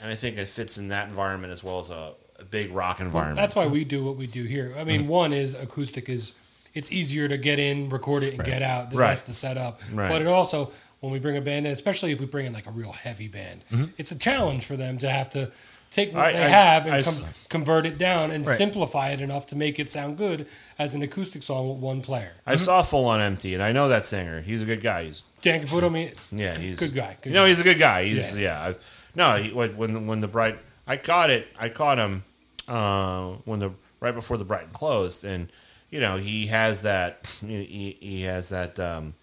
And 0.00 0.10
I 0.10 0.14
think 0.14 0.36
it 0.38 0.48
fits 0.48 0.76
in 0.78 0.88
that 0.88 1.08
environment 1.08 1.52
as 1.52 1.62
well 1.64 1.78
as 1.80 1.90
a, 1.90 2.12
a 2.38 2.44
big 2.44 2.72
rock 2.72 3.00
environment. 3.00 3.36
That's 3.36 3.54
why 3.56 3.66
we 3.66 3.84
do 3.84 4.04
what 4.04 4.16
we 4.16 4.26
do 4.26 4.44
here. 4.44 4.74
I 4.76 4.84
mean, 4.84 5.02
Mm-hmm. 5.02 5.08
one 5.08 5.32
is 5.32 5.54
acoustic 5.54 6.08
is 6.08 6.34
it's 6.74 6.90
easier 6.92 7.28
to 7.28 7.38
get 7.38 7.58
in, 7.60 7.88
record 7.88 8.22
it, 8.24 8.34
and 8.34 8.44
get 8.44 8.60
out. 8.60 8.90
There's 8.90 9.00
Right. 9.00 9.08
less 9.10 9.22
to 9.22 9.32
set 9.32 9.56
up. 9.56 9.80
Right. 9.92 10.08
But 10.08 10.22
it 10.22 10.26
also, 10.26 10.72
when 11.00 11.12
we 11.12 11.20
bring 11.20 11.36
a 11.36 11.40
band 11.40 11.66
in, 11.66 11.72
especially 11.72 12.10
if 12.10 12.18
we 12.20 12.26
bring 12.26 12.46
in 12.46 12.52
like 12.52 12.66
a 12.66 12.72
real 12.72 12.92
heavy 12.92 13.28
band, 13.28 13.64
it's 13.96 14.10
a 14.10 14.18
challenge 14.18 14.66
for 14.66 14.76
them 14.76 14.98
to 14.98 15.08
have 15.08 15.30
to 15.30 15.52
take 15.92 16.12
what 16.12 16.24
Mm-hmm. 16.24 16.26
I- 16.26 16.32
they 16.40 16.44
I- 16.44 16.48
have 16.48 16.86
and 16.86 16.94
I 16.96 17.02
com- 17.04 17.24
convert 17.48 17.86
it 17.86 17.96
down 17.96 18.32
and 18.32 18.44
Right. 18.44 18.56
simplify 18.56 19.10
it 19.10 19.20
enough 19.20 19.46
to 19.48 19.56
make 19.56 19.78
it 19.78 19.88
sound 19.88 20.18
good 20.18 20.46
as 20.76 20.92
an 20.94 21.02
acoustic 21.02 21.44
song 21.44 21.68
with 21.68 21.78
one 21.78 22.02
player. 22.02 22.32
I 22.44 22.56
saw 22.56 22.82
Full 22.82 23.04
on 23.06 23.20
Empty, 23.20 23.54
and 23.54 23.62
I 23.62 23.70
know 23.70 23.88
that 23.88 24.04
singer. 24.04 24.40
He's 24.40 24.60
a 24.60 24.66
good 24.66 24.82
guy. 24.82 25.04
He's 25.04 25.22
Dan 25.40 25.64
Caputo, 25.64 25.92
me, 25.92 26.10
yeah, 26.32 26.56
he's 26.58 26.78
good 26.78 26.94
guy. 26.94 27.16
Good 27.22 27.32
no, 27.32 27.44
guy. 27.44 27.48
he's 27.50 27.60
a 27.60 27.64
good 27.64 27.78
guy. 27.78 28.04
He's 28.06 28.36
Yeah. 28.36 28.70
yeah. 28.70 28.74
No, 29.14 29.36
he, 29.36 29.52
when 29.52 30.06
when 30.06 30.20
the, 30.20 30.28
bright, 30.28 30.58
I 30.86 30.96
caught 30.96 31.30
it. 31.30 31.46
I 31.58 31.68
caught 31.68 31.98
him 31.98 32.24
uh, 32.68 33.32
when 33.44 33.60
the 33.60 33.70
right 34.00 34.14
before 34.14 34.36
the 34.36 34.44
Brighton 34.44 34.70
closed, 34.72 35.24
and 35.24 35.50
you 35.90 36.00
know 36.00 36.16
he 36.16 36.46
has 36.48 36.82
that 36.82 37.26
he, 37.46 37.96
he 38.00 38.22
has 38.22 38.48
that 38.50 38.78
um, 38.80 39.14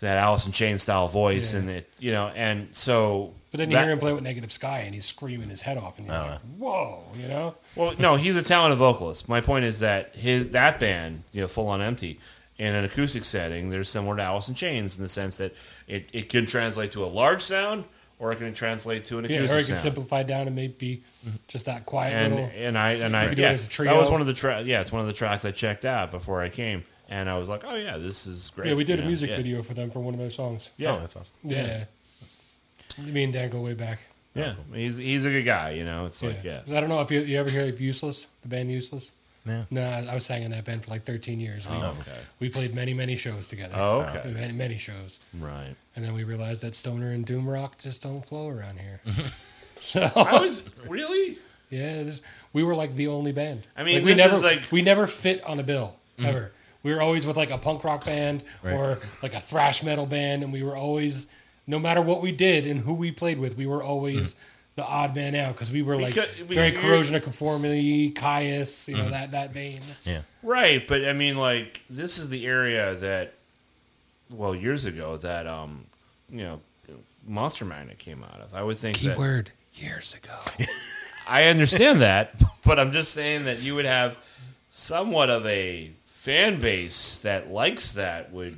that 0.00 0.16
Alice 0.18 0.46
in 0.46 0.52
Chain 0.52 0.78
style 0.78 1.08
voice, 1.08 1.52
Yeah. 1.54 1.60
and 1.60 1.70
it 1.70 1.94
you 1.98 2.12
know, 2.12 2.28
and 2.34 2.68
so. 2.74 3.34
But 3.50 3.58
then 3.58 3.70
you 3.70 3.76
that- 3.76 3.84
hear 3.84 3.92
him 3.92 3.98
play 3.98 4.12
with 4.12 4.22
Negative 4.22 4.52
Sky, 4.52 4.80
and 4.80 4.94
he's 4.94 5.06
screaming 5.06 5.48
his 5.48 5.62
head 5.62 5.78
off, 5.78 5.98
and 5.98 6.06
you're 6.06 6.16
Oh, 6.16 6.26
like, 6.26 6.40
"Whoa!" 6.58 7.04
You 7.16 7.28
know? 7.28 7.54
Well, 7.76 7.94
no, 7.98 8.16
he's 8.16 8.36
a 8.36 8.42
talented 8.42 8.78
vocalist. 8.78 9.26
My 9.28 9.40
point 9.40 9.64
is 9.64 9.80
that 9.80 10.14
his 10.14 10.50
that 10.50 10.78
band, 10.78 11.22
you 11.32 11.40
know, 11.40 11.48
full 11.48 11.68
on 11.68 11.80
empty, 11.80 12.20
in 12.58 12.74
an 12.74 12.84
acoustic 12.84 13.24
setting, 13.24 13.70
they're 13.70 13.84
similar 13.84 14.16
to 14.16 14.22
Alice 14.22 14.48
in 14.50 14.54
Chains 14.54 14.96
in 14.98 15.02
the 15.02 15.08
sense 15.08 15.38
that 15.38 15.54
it, 15.86 16.10
it 16.12 16.28
can 16.28 16.44
translate 16.44 16.90
to 16.92 17.02
a 17.04 17.06
large 17.06 17.40
sound 17.42 17.84
or 18.18 18.32
it 18.32 18.36
can 18.36 18.52
translate 18.54 19.04
to 19.06 19.18
an 19.18 19.24
Yeah, 19.24 19.38
acoustic 19.38 19.56
or 19.56 19.58
it 19.58 19.62
can 19.62 19.64
sound. 19.68 19.80
simplify 19.80 20.22
down 20.22 20.46
and 20.46 20.56
maybe 20.56 21.02
mm-hmm. 21.24 21.36
just 21.46 21.66
that 21.66 21.86
quiet 21.86 22.12
and 22.14 22.34
little. 22.34 22.50
and 22.56 22.76
I 22.78 22.92
and 22.92 23.16
I 23.16 23.28
could 23.28 23.38
it 23.38 23.42
yeah, 23.42 23.50
as 23.50 23.66
a 23.66 23.82
that 23.84 23.96
was 23.96 24.10
one 24.10 24.20
of 24.20 24.26
the 24.26 24.34
tra- 24.34 24.62
yeah, 24.62 24.80
it's 24.80 24.92
one 24.92 25.00
of 25.00 25.06
the 25.06 25.12
tracks 25.12 25.44
I 25.44 25.50
checked 25.50 25.84
out 25.84 26.10
before 26.10 26.40
I 26.40 26.48
came, 26.48 26.84
and 27.08 27.30
I 27.30 27.38
was 27.38 27.48
like, 27.48 27.64
oh 27.66 27.76
yeah, 27.76 27.96
this 27.98 28.26
is 28.26 28.50
great. 28.50 28.68
Yeah, 28.68 28.74
we 28.74 28.84
did 28.84 28.94
you 28.96 28.98
a 28.98 29.02
know? 29.02 29.08
music 29.08 29.30
yeah. 29.30 29.36
video 29.36 29.62
for 29.62 29.74
them 29.74 29.90
for 29.90 30.00
one 30.00 30.14
of 30.14 30.20
their 30.20 30.30
songs. 30.30 30.70
Yeah, 30.76 30.94
Oh, 30.94 31.00
that's 31.00 31.16
awesome. 31.16 31.36
Yeah. 31.44 31.84
Me 33.04 33.22
and 33.22 33.32
Dan 33.32 33.48
go 33.50 33.60
way 33.60 33.74
back. 33.74 34.00
yeah, 34.34 34.54
oh, 34.58 34.74
he's 34.74 34.96
he's 34.96 35.24
a 35.24 35.30
good 35.30 35.44
guy. 35.44 35.70
You 35.70 35.84
know, 35.84 36.06
it's 36.06 36.22
like 36.22 36.42
yeah. 36.42 36.62
I 36.66 36.80
don't 36.80 36.88
know 36.88 37.00
if 37.00 37.10
you, 37.12 37.20
you 37.20 37.38
ever 37.38 37.48
hear 37.50 37.68
of 37.68 37.80
Useless, 37.80 38.26
the 38.42 38.48
band 38.48 38.70
Useless. 38.72 39.12
Yeah. 39.48 39.64
No, 39.70 39.82
I 39.82 40.14
was 40.14 40.24
sang 40.26 40.42
in 40.42 40.50
that 40.52 40.64
band 40.64 40.84
for 40.84 40.90
like 40.90 41.04
13 41.04 41.40
years. 41.40 41.68
We, 41.68 41.74
Oh, 41.76 41.96
okay. 42.00 42.18
we 42.40 42.48
played 42.48 42.74
many, 42.74 42.94
many 42.94 43.16
shows 43.16 43.48
together. 43.48 43.74
Oh, 43.76 44.00
okay. 44.02 44.32
Many, 44.32 44.52
many 44.52 44.76
shows. 44.76 45.18
Right. 45.38 45.74
And 45.96 46.04
then 46.04 46.14
we 46.14 46.24
realized 46.24 46.62
that 46.62 46.74
stoner 46.74 47.10
and 47.10 47.24
doom 47.24 47.48
rock 47.48 47.78
just 47.78 48.02
don't 48.02 48.24
flow 48.24 48.48
around 48.48 48.78
here. 48.78 49.00
so 49.78 50.02
I 50.14 50.38
was 50.40 50.64
really 50.86 51.38
Yeah, 51.70 52.02
this, 52.04 52.22
we 52.52 52.62
were 52.62 52.74
like 52.74 52.94
the 52.94 53.08
only 53.08 53.32
band. 53.32 53.66
I 53.76 53.84
mean, 53.84 53.96
Like, 53.96 54.04
we 54.04 54.14
never 54.14 54.36
like- 54.38 54.70
we 54.72 54.82
never 54.82 55.06
fit 55.06 55.44
on 55.44 55.58
a 55.58 55.62
bill 55.62 55.96
mm. 56.18 56.24
ever. 56.26 56.52
We 56.82 56.94
were 56.94 57.00
always 57.02 57.26
with 57.26 57.36
like 57.36 57.50
a 57.50 57.58
punk 57.58 57.84
rock 57.84 58.04
band 58.04 58.44
or 58.64 58.98
like 59.22 59.34
a 59.34 59.40
thrash 59.40 59.82
metal 59.82 60.06
band, 60.06 60.42
and 60.44 60.52
we 60.52 60.62
were 60.62 60.76
always, 60.76 61.26
no 61.66 61.78
matter 61.78 62.00
what 62.00 62.22
we 62.22 62.32
did 62.32 62.66
and 62.66 62.80
who 62.80 62.94
we 62.94 63.10
played 63.10 63.38
with, 63.38 63.56
we 63.56 63.66
were 63.66 63.82
always 63.82 64.34
mm. 64.34 64.38
The 64.78 64.86
odd 64.86 65.16
man 65.16 65.34
out 65.34 65.54
because 65.54 65.72
we 65.72 65.82
were 65.82 65.96
like 65.96 66.14
Because- 66.14 66.38
we- 66.48 66.54
very 66.54 66.68
you're- 66.68 66.80
corrosion 66.80 67.16
of 67.16 67.22
conformity, 67.24 68.12
Kyuss, 68.12 68.86
you 68.88 68.96
know 68.96 69.10
that 69.10 69.32
that 69.32 69.52
vein. 69.52 69.80
Yeah. 70.04 70.20
Right, 70.44 70.86
but 70.86 71.04
I 71.04 71.12
mean, 71.12 71.36
like 71.36 71.82
this 71.90 72.16
is 72.16 72.28
the 72.30 72.46
area 72.46 72.94
that, 72.94 73.34
well, 74.30 74.54
years 74.54 74.86
ago 74.86 75.16
that 75.16 75.48
um, 75.48 75.86
you 76.30 76.44
know, 76.44 76.60
Monster 77.26 77.64
Magnet 77.64 77.98
came 77.98 78.22
out 78.22 78.40
of. 78.40 78.54
I 78.54 78.62
would 78.62 78.78
think 78.78 78.98
that 79.00 79.16
Keyword 79.16 79.50
years 79.74 80.14
ago. 80.14 80.66
I 81.28 81.46
understand 81.46 82.00
that, 82.00 82.40
but 82.64 82.78
I'm 82.78 82.92
just 82.92 83.12
saying 83.12 83.46
that 83.46 83.58
you 83.60 83.74
would 83.74 83.84
have 83.84 84.16
somewhat 84.70 85.28
of 85.28 85.44
a 85.44 85.90
fan 86.06 86.60
base 86.60 87.18
that 87.18 87.50
likes 87.50 87.90
that. 87.92 88.30
Would 88.32 88.56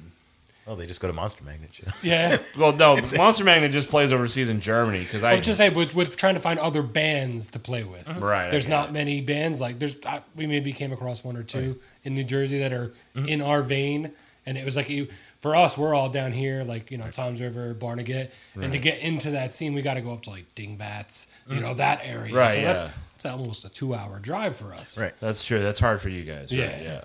Oh, 0.70 0.76
they 0.76 0.87
just 0.87 1.00
go 1.00 1.09
to 1.09 1.12
Monster 1.12 1.42
Magnet 1.42 1.74
show. 1.74 1.90
yeah. 2.04 2.37
well, 2.56 2.72
no, 2.72 2.96
Monster 3.16 3.42
Magnet 3.42 3.72
just 3.72 3.88
plays 3.88 4.12
overseas 4.12 4.50
in 4.50 4.61
Germany 4.61 5.00
because 5.00 5.24
I 5.24 5.33
I 5.33 5.35
would 5.35 5.42
just 5.42 5.59
say 5.59 5.68
with, 5.68 5.96
with 5.96 6.16
trying 6.16 6.35
to 6.35 6.40
find 6.40 6.61
other 6.61 6.85
bands 6.85 7.50
to 7.50 7.59
play 7.59 7.83
with. 7.83 8.09
Uh-huh. 8.09 8.20
Right, 8.20 8.50
There's 8.52 8.66
get 8.66 8.70
not 8.70 8.88
it. 8.90 8.92
many 8.92 9.20
bands 9.20 9.61
like 9.61 9.80
there's. 9.80 9.96
I, 10.06 10.22
we 10.37 10.46
maybe 10.46 10.72
came 10.72 10.92
across 10.92 11.24
one 11.24 11.37
or 11.37 11.42
two 11.42 11.80
in 12.04 12.14
New 12.14 12.22
Jersey 12.22 12.61
that 12.61 12.72
are 12.72 12.92
mm-hmm. 13.16 13.26
in 13.26 13.42
our 13.42 13.62
vein, 13.62 14.12
and 14.46 14.56
it 14.56 14.64
was 14.64 14.76
like 14.76 14.88
you. 14.88 15.09
For 15.40 15.56
us, 15.56 15.76
we're 15.76 15.94
all 15.94 16.11
down 16.11 16.33
here, 16.33 16.62
like 16.62 16.92
you 16.92 16.98
know, 16.98 17.11
Tom's 17.11 17.40
River, 17.40 17.74
Barnegat, 17.74 18.30
and 18.54 18.70
to 18.70 18.78
get 18.78 19.00
into 19.00 19.33
that 19.33 19.52
scene, 19.52 19.74
we 19.74 19.83
got 19.83 19.94
to 19.94 20.02
go 20.02 20.12
up 20.12 20.22
to 20.22 20.30
like 20.30 20.54
Dingbats, 20.54 21.28
you 21.48 21.56
mm. 21.56 21.62
know, 21.62 21.74
that 21.74 22.02
area. 22.04 22.33
Right, 22.33 22.54
So 22.54 22.61
that's 22.61 22.83
yeah. 22.83 22.90
it's 23.16 23.26
almost 23.26 23.64
a 23.64 23.70
two-hour 23.70 24.20
drive 24.20 24.54
for 24.54 24.74
us. 24.74 25.00
Right. 25.00 25.14
that's 25.18 25.42
true. 25.42 25.61
That's 25.61 25.80
hard 25.80 26.00
for 26.00 26.11
you 26.11 26.24
guys. 26.24 26.52
Right? 26.52 26.61
Yeah. 26.61 26.83
yeah. 26.83 27.04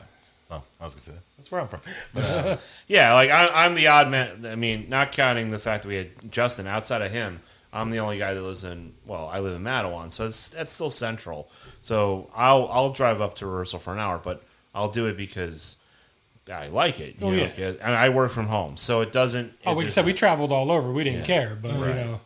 Oh, 0.52 0.62
I 0.80 0.84
was 0.84 0.94
gonna 0.94 1.02
say 1.02 1.12
that. 1.14 1.22
That's 1.38 1.52
where 1.52 1.62
I'm 1.62 1.68
from. 1.68 1.82
But, 2.14 2.62
Yeah, 2.88 3.14
like 3.14 3.30
I, 3.32 3.48
I'm 3.66 3.74
the 3.76 3.88
odd 3.88 4.10
man. 4.10 4.46
I 4.46 4.56
mean, 4.56 4.86
not 4.90 5.12
counting 5.12 5.50
the 5.50 5.58
fact 5.60 5.84
that 5.84 5.90
we 5.90 5.96
had 5.96 6.32
Justin. 6.32 6.68
Outside 6.68 7.02
of 7.02 7.12
him, 7.12 7.42
I'm 7.74 7.90
the 7.90 7.98
only 8.00 8.18
guy 8.20 8.34
that 8.34 8.42
lives 8.42 8.64
in. 8.64 8.94
Well, 9.06 9.28
I 9.34 9.40
live 9.40 9.56
in 9.56 9.64
Matawan, 9.64 10.12
so 10.12 10.26
it's 10.26 10.50
that's 10.50 10.72
still 10.72 10.90
central. 10.92 11.50
So 11.82 12.30
I'll 12.36 12.68
I'll 12.72 12.92
drive 12.92 13.22
up 13.22 13.34
to 13.36 13.48
rehearsal 13.48 13.80
for 13.80 13.92
an 13.94 14.00
hour, 14.00 14.20
but 14.20 14.44
I'll 14.76 14.90
do 14.90 15.08
it 15.08 15.18
because 15.18 15.78
I 16.52 16.68
like 16.68 17.00
it. 17.00 17.16
You 17.20 17.28
Oh, 17.28 17.32
know, 17.32 17.50
yeah. 17.58 17.72
and 17.82 17.96
I 17.96 18.10
work 18.10 18.30
from 18.32 18.46
home, 18.48 18.78
so 18.78 19.02
it 19.02 19.12
doesn't. 19.12 19.52
Oh, 19.66 19.74
like 19.74 19.90
said, 19.90 20.06
we 20.06 20.14
traveled 20.14 20.52
all 20.52 20.72
over. 20.72 20.92
We 20.92 21.04
didn't 21.04 21.22
Yeah. 21.22 21.26
care, 21.26 21.56
but 21.60 21.72
you 21.74 21.84
Right. 21.84 21.96
know, 21.96 22.22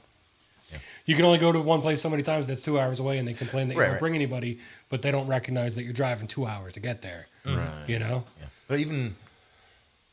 you 1.06 1.16
can 1.16 1.24
only 1.26 1.40
go 1.40 1.52
to 1.54 1.60
one 1.62 1.82
place 1.82 2.02
so 2.02 2.10
many 2.10 2.22
times 2.22 2.48
that's 2.48 2.62
two 2.62 2.78
hours 2.78 3.00
away, 3.00 3.18
and 3.18 3.26
they 3.28 3.34
complain 3.34 3.70
that 3.70 3.76
you 3.76 3.80
Right, 3.80 3.86
don't 3.86 3.94
right. 3.94 4.00
bring 4.00 4.16
anybody, 4.16 4.60
but 4.90 5.02
they 5.02 5.10
don't 5.12 5.26
recognize 5.28 5.76
that 5.76 5.84
you're 5.84 5.94
driving 5.94 6.28
two 6.28 6.46
hours 6.46 6.74
to 6.74 6.80
get 6.82 7.02
there. 7.02 7.28
Right. 7.46 7.86
You 7.88 8.00
know, 8.00 8.24
yeah. 8.40 8.48
But 8.68 8.80
even 8.80 9.16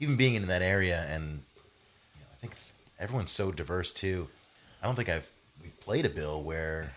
even 0.00 0.16
being 0.16 0.34
in 0.34 0.46
that 0.48 0.62
area, 0.62 1.04
and 1.08 1.42
you 2.14 2.20
know, 2.20 2.26
I 2.32 2.36
think 2.36 2.52
it's, 2.52 2.74
everyone's 2.98 3.30
so 3.30 3.52
diverse 3.52 3.92
too. 3.92 4.28
I 4.82 4.86
don't 4.86 4.94
think 4.94 5.08
I've 5.08 5.30
we've 5.62 5.78
played 5.80 6.06
a 6.06 6.10
bill 6.10 6.42
where 6.42 6.92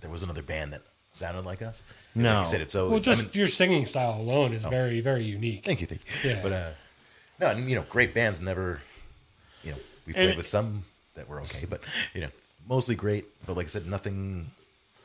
there 0.00 0.10
was 0.10 0.22
another 0.22 0.42
band 0.42 0.72
that 0.72 0.82
sounded 1.12 1.44
like 1.44 1.62
us. 1.62 1.82
No. 2.14 2.34
like 2.34 2.38
you 2.40 2.50
said 2.50 2.60
it's 2.60 2.74
always. 2.74 2.90
well, 2.90 2.98
I 2.98 3.16
just 3.16 3.34
mean, 3.34 3.40
your 3.40 3.48
singing 3.48 3.86
style 3.86 4.20
alone 4.20 4.52
is 4.52 4.64
very, 4.64 5.00
very 5.00 5.24
unique. 5.24 5.64
thank 5.64 5.80
you, 5.80 5.86
thank 5.86 6.02
you. 6.22 6.30
Yeah. 6.30 6.40
But 6.42 6.52
uh, 6.52 6.70
no, 7.40 7.46
and 7.48 7.68
you 7.68 7.76
know, 7.76 7.84
great 7.88 8.14
bands 8.14 8.40
never. 8.40 8.80
You 9.62 9.72
know, 9.72 9.78
we 10.06 10.12
played 10.12 10.36
with 10.36 10.46
some 10.46 10.84
that 11.14 11.28
were 11.28 11.40
okay, 11.42 11.66
but 11.68 11.80
you 12.12 12.20
know, 12.20 12.28
mostly 12.68 12.94
great. 12.94 13.24
But 13.46 13.56
like 13.56 13.66
I 13.66 13.68
said, 13.68 13.86
nothing. 13.86 14.50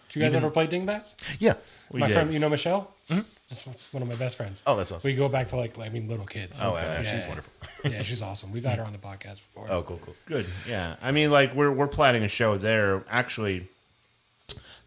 Did 0.10 0.16
you 0.16 0.22
guys 0.24 0.32
even- 0.34 0.44
ever 0.44 0.52
play 0.52 0.68
Dingbats? 0.68 1.16
Yeah. 1.40 1.54
We 1.92 2.00
my 2.00 2.08
did. 2.08 2.14
friend, 2.14 2.34
you 2.34 2.40
know 2.40 2.50
Michelle. 2.50 2.94
Mm-hmm. 3.10 3.22
That's 3.50 3.94
one 3.94 4.04
of 4.04 4.10
my 4.10 4.16
best 4.16 4.38
friends. 4.38 4.62
Oh, 4.68 4.76
that's 4.76 4.92
awesome. 4.92 5.10
We 5.10 5.16
go 5.16 5.30
back 5.30 5.50
to 5.50 5.56
like, 5.56 5.78
I 5.80 5.90
mean, 5.90 6.08
little 6.08 6.26
kids. 6.26 6.60
Oh, 6.62 6.74
yeah, 6.76 7.02
Yeah. 7.02 7.16
she's 7.16 7.26
wonderful. 7.28 7.52
yeah, 7.92 8.02
she's 8.04 8.22
awesome. 8.22 8.52
We've 8.52 8.64
had 8.66 8.78
her 8.78 8.84
on 8.84 8.92
the 8.92 9.00
podcast 9.00 9.42
before. 9.42 9.66
Oh, 9.70 9.82
cool, 9.84 10.00
cool. 10.04 10.16
Good. 10.26 10.46
Yeah. 10.68 10.96
I 11.02 11.12
mean, 11.12 11.32
like 11.32 11.56
we're 11.56 11.72
we're 11.72 11.88
planning 11.88 12.22
a 12.24 12.28
show 12.28 12.58
there. 12.58 13.04
Actually, 13.10 13.68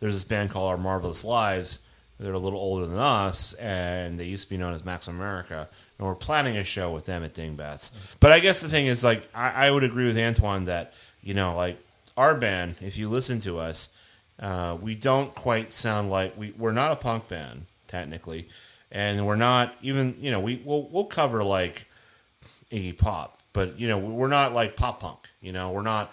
there's 0.01 0.15
this 0.15 0.25
band 0.25 0.51
called 0.51 0.69
Our 0.71 0.77
Marvelous 0.79 1.25
Lives. 1.25 1.81
They're 2.21 2.33
a 2.33 2.39
little 2.39 2.59
older 2.61 2.87
than 2.87 2.99
us, 2.99 3.53
and 3.55 4.17
they 4.19 4.27
used 4.27 4.45
to 4.45 4.51
be 4.51 4.57
known 4.57 4.75
as 4.75 4.85
Max 4.85 5.09
America. 5.09 5.69
And 5.99 6.07
we're 6.07 6.15
planning 6.15 6.57
a 6.57 6.63
show 6.63 6.93
with 6.93 7.05
them 7.05 7.25
at 7.25 7.35
Dingbats. 7.35 7.91
Mm-hmm. 7.91 8.17
But 8.21 8.31
I 8.33 8.39
guess 8.39 8.61
the 8.61 8.69
thing 8.69 8.87
is, 8.87 9.03
like, 9.03 9.27
I, 9.35 9.67
I 9.67 9.71
would 9.73 9.83
agree 9.83 10.05
with 10.05 10.17
Antoine 10.17 10.65
that 10.65 10.93
you 11.23 11.35
know, 11.35 11.57
like 11.57 11.81
our 12.17 12.35
band, 12.37 12.77
if 12.81 12.97
you 12.97 13.09
listen 13.09 13.41
to 13.41 13.59
us, 13.59 13.89
uh, 14.41 14.77
we 14.81 14.95
don't 14.95 15.35
quite 15.35 15.73
sound 15.73 16.11
like 16.11 16.37
we 16.37 16.53
we're 16.57 16.73
not 16.73 16.91
a 16.93 16.97
punk 16.97 17.29
band 17.29 17.67
technically, 17.87 18.49
and 18.91 19.27
we're 19.27 19.37
not 19.37 19.75
even 19.83 20.17
you 20.21 20.31
know 20.31 20.41
we 20.41 20.63
we'll 20.65 20.89
we'll 20.91 21.05
cover 21.05 21.45
like 21.45 21.89
Iggy 22.71 22.97
Pop, 22.97 23.43
but 23.53 23.79
you 23.79 23.89
know 23.89 23.99
we're 23.99 24.29
not 24.29 24.53
like 24.53 24.77
pop 24.77 25.01
punk. 25.01 25.29
You 25.41 25.53
know 25.53 25.71
we're 25.71 25.83
not, 25.83 26.13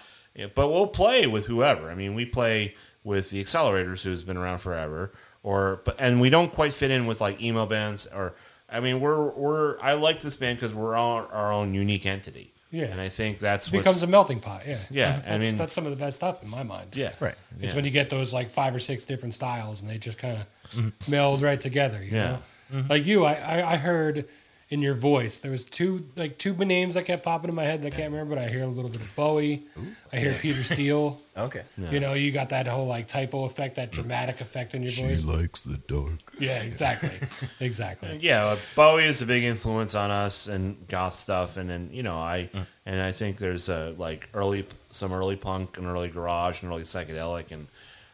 but 0.56 0.70
we'll 0.70 0.88
play 0.88 1.28
with 1.28 1.48
whoever. 1.48 1.90
I 1.90 1.96
mean, 1.96 2.14
we 2.14 2.26
play 2.26 2.76
with 3.04 3.30
the 3.30 3.42
Accelerators, 3.42 4.04
who's 4.04 4.24
been 4.24 4.38
around 4.38 4.60
forever, 4.60 5.12
or 5.42 5.82
but 5.86 5.96
and 6.00 6.22
we 6.22 6.30
don't 6.30 6.52
quite 6.52 6.74
fit 6.74 6.92
in 6.92 7.06
with 7.06 7.22
like 7.22 7.42
emo 7.42 7.66
bands 7.66 8.08
or. 8.08 8.36
I 8.72 8.82
mean, 8.82 9.00
we're 9.00 9.32
we're. 9.32 9.80
I 9.82 9.94
like 9.94 10.20
this 10.20 10.36
band 10.36 10.58
because 10.60 10.76
we're 10.76 10.96
all 10.96 11.28
our 11.34 11.52
own 11.52 11.74
unique 11.74 12.06
entity. 12.06 12.54
Yeah. 12.72 12.86
and 12.86 13.02
I 13.02 13.10
think 13.10 13.40
that's 13.40 13.68
It 13.70 13.72
becomes 13.72 14.04
a 14.04 14.08
melting 14.08 14.40
pot. 14.40 14.62
Yeah. 14.68 14.78
Yeah, 14.92 15.22
I 15.26 15.30
That's, 15.32 15.46
mean- 15.46 15.58
that's 15.58 15.74
some 15.74 15.86
of 15.86 15.92
the 15.92 15.98
best 15.98 16.18
stuff 16.18 16.44
in 16.44 16.50
my 16.50 16.64
mind. 16.64 16.90
yeah 16.96 17.12
Right. 17.20 17.36
It's 17.60 17.74
yeah. 17.74 17.76
when 17.76 17.86
you 17.86 17.92
get 17.92 18.10
those 18.10 18.32
like 18.34 18.50
five 18.50 18.76
or 18.76 18.80
six 18.80 19.06
different 19.06 19.34
styles 19.34 19.82
and 19.82 19.90
they 19.90 19.98
just 19.98 20.18
kind 20.20 20.38
of 20.38 21.10
meld 21.10 21.42
right 21.42 21.60
together. 21.60 22.04
You 22.04 22.12
Yeah. 22.12 22.38
know? 22.72 22.84
Like 22.90 23.06
you, 23.08 23.26
I, 23.26 23.34
I, 23.34 23.72
I 23.74 23.78
heard 23.78 24.28
in 24.70 24.84
your 24.84 24.94
voice, 24.94 25.40
there 25.40 25.50
was 25.50 25.64
two 25.64 26.06
like 26.16 26.38
two 26.38 26.54
names 26.54 26.94
that 26.94 27.06
kept 27.06 27.24
popping 27.24 27.50
in 27.50 27.56
my 27.56 27.64
head 27.64 27.82
that 27.82 27.88
I 27.88 27.96
can't 27.96 28.12
remember, 28.12 28.36
but 28.36 28.44
I 28.44 28.50
hear 28.50 28.62
a 28.62 28.68
little 28.68 28.92
bit 28.92 29.02
of 29.02 29.16
Bowie. 29.16 29.64
I 30.14 30.18
hear 30.18 30.34
Peter 30.34 30.64
Steele. 30.64 31.20
Okay. 31.40 31.62
You 31.78 32.02
know, 32.02 32.16
you 32.16 32.34
got 32.34 32.50
that 32.50 32.68
whole 32.68 32.86
like 32.86 33.08
Type 33.08 33.34
O 33.34 33.46
effect, 33.46 33.76
that 33.76 33.92
dramatic 33.92 34.42
effect 34.42 34.76
in 34.76 34.84
your 34.84 34.92
voice. 34.92 35.22
She 35.22 35.26
likes 35.26 35.64
the 35.64 35.78
dark. 35.78 36.34
Yeah, 36.38 36.62
exactly. 36.64 37.12
exactly. 37.62 38.20
yeah, 38.22 38.44
uh, 38.46 38.58
Bowie 38.76 39.06
is 39.06 39.22
a 39.22 39.26
big 39.26 39.44
influence 39.44 39.96
on 39.96 40.12
us 40.12 40.50
and 40.50 40.86
goth 40.90 41.14
stuff, 41.14 41.56
and 41.56 41.70
then 41.70 41.92
you 41.94 42.04
know 42.04 42.16
I 42.16 42.50
and 42.86 43.02
I 43.02 43.14
think 43.14 43.38
there's 43.38 43.70
a 43.70 43.96
like 43.98 44.28
early 44.34 44.66
some 44.90 45.14
early 45.14 45.38
punk 45.38 45.78
and 45.78 45.88
early 45.88 46.10
garage 46.10 46.62
and 46.62 46.70
early 46.70 46.84
psychedelic, 46.84 47.54
and 47.54 47.68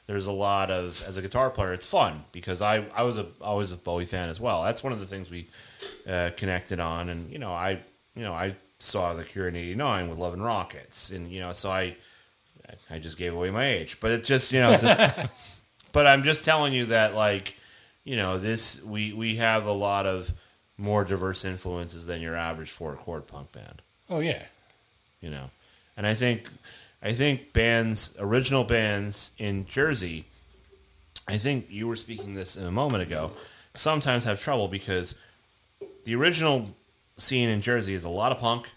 there's 0.07 0.25
a 0.27 0.31
lot 0.31 0.69
of 0.71 1.03
as 1.07 1.17
a 1.17 1.21
guitar 1.21 1.49
player, 1.49 1.73
it's 1.73 1.87
fun 1.87 2.23
because 2.31 2.61
I 2.61 2.85
I 2.95 3.03
was 3.03 3.17
a 3.17 3.27
always 3.41 3.71
a 3.71 3.77
Bowie 3.77 4.05
fan 4.05 4.29
as 4.29 4.39
well. 4.39 4.63
That's 4.63 4.83
one 4.83 4.93
of 4.93 4.99
the 4.99 5.05
things 5.05 5.29
we 5.29 5.47
uh, 6.07 6.31
connected 6.37 6.79
on, 6.79 7.09
and 7.09 7.31
you 7.31 7.39
know 7.39 7.51
I 7.51 7.81
you 8.15 8.23
know 8.23 8.33
I 8.33 8.55
saw 8.79 9.13
the 9.13 9.23
Cure 9.23 9.47
in 9.47 9.55
'89 9.55 10.09
with 10.09 10.17
Love 10.17 10.33
and 10.33 10.43
Rockets, 10.43 11.11
and 11.11 11.31
you 11.31 11.39
know 11.39 11.53
so 11.53 11.71
I 11.71 11.95
I 12.89 12.99
just 12.99 13.17
gave 13.17 13.33
away 13.33 13.51
my 13.51 13.65
age, 13.65 13.99
but 13.99 14.11
it 14.11 14.23
just 14.23 14.51
you 14.51 14.59
know 14.59 14.77
just. 14.77 14.99
but 15.91 16.05
I'm 16.07 16.23
just 16.23 16.43
telling 16.45 16.73
you 16.73 16.85
that 16.87 17.15
like 17.15 17.55
you 18.03 18.15
know 18.17 18.37
this 18.37 18.83
we 18.83 19.13
we 19.13 19.35
have 19.37 19.65
a 19.65 19.71
lot 19.71 20.05
of 20.05 20.33
more 20.77 21.05
diverse 21.05 21.45
influences 21.45 22.05
than 22.05 22.21
your 22.21 22.35
average 22.35 22.69
four 22.69 22.95
chord 22.95 23.25
punk 23.27 23.51
band 23.53 23.81
Oh 24.09 24.19
yeah. 24.19 24.43
you 25.21 25.29
know 25.29 25.49
and 25.95 26.05
i 26.05 26.13
think 26.13 26.49
i 27.05 27.13
think 27.13 27.53
bands 27.53 28.17
original 28.19 28.65
bands 28.65 29.31
in 29.37 29.65
jersey 29.65 30.25
i 31.27 31.37
think 31.37 31.67
you 31.69 31.87
were 31.87 31.95
speaking 31.95 32.33
this 32.33 32.57
a 32.57 32.69
moment 32.69 33.01
ago 33.01 33.31
sometimes 33.73 34.25
have 34.25 34.41
trouble 34.41 34.67
because 34.67 35.15
the 36.03 36.13
original 36.13 36.75
scene 37.15 37.47
in 37.47 37.61
jersey 37.61 37.93
is 37.93 38.03
a 38.03 38.09
lot 38.09 38.33
of 38.33 38.39
punk 38.39 38.71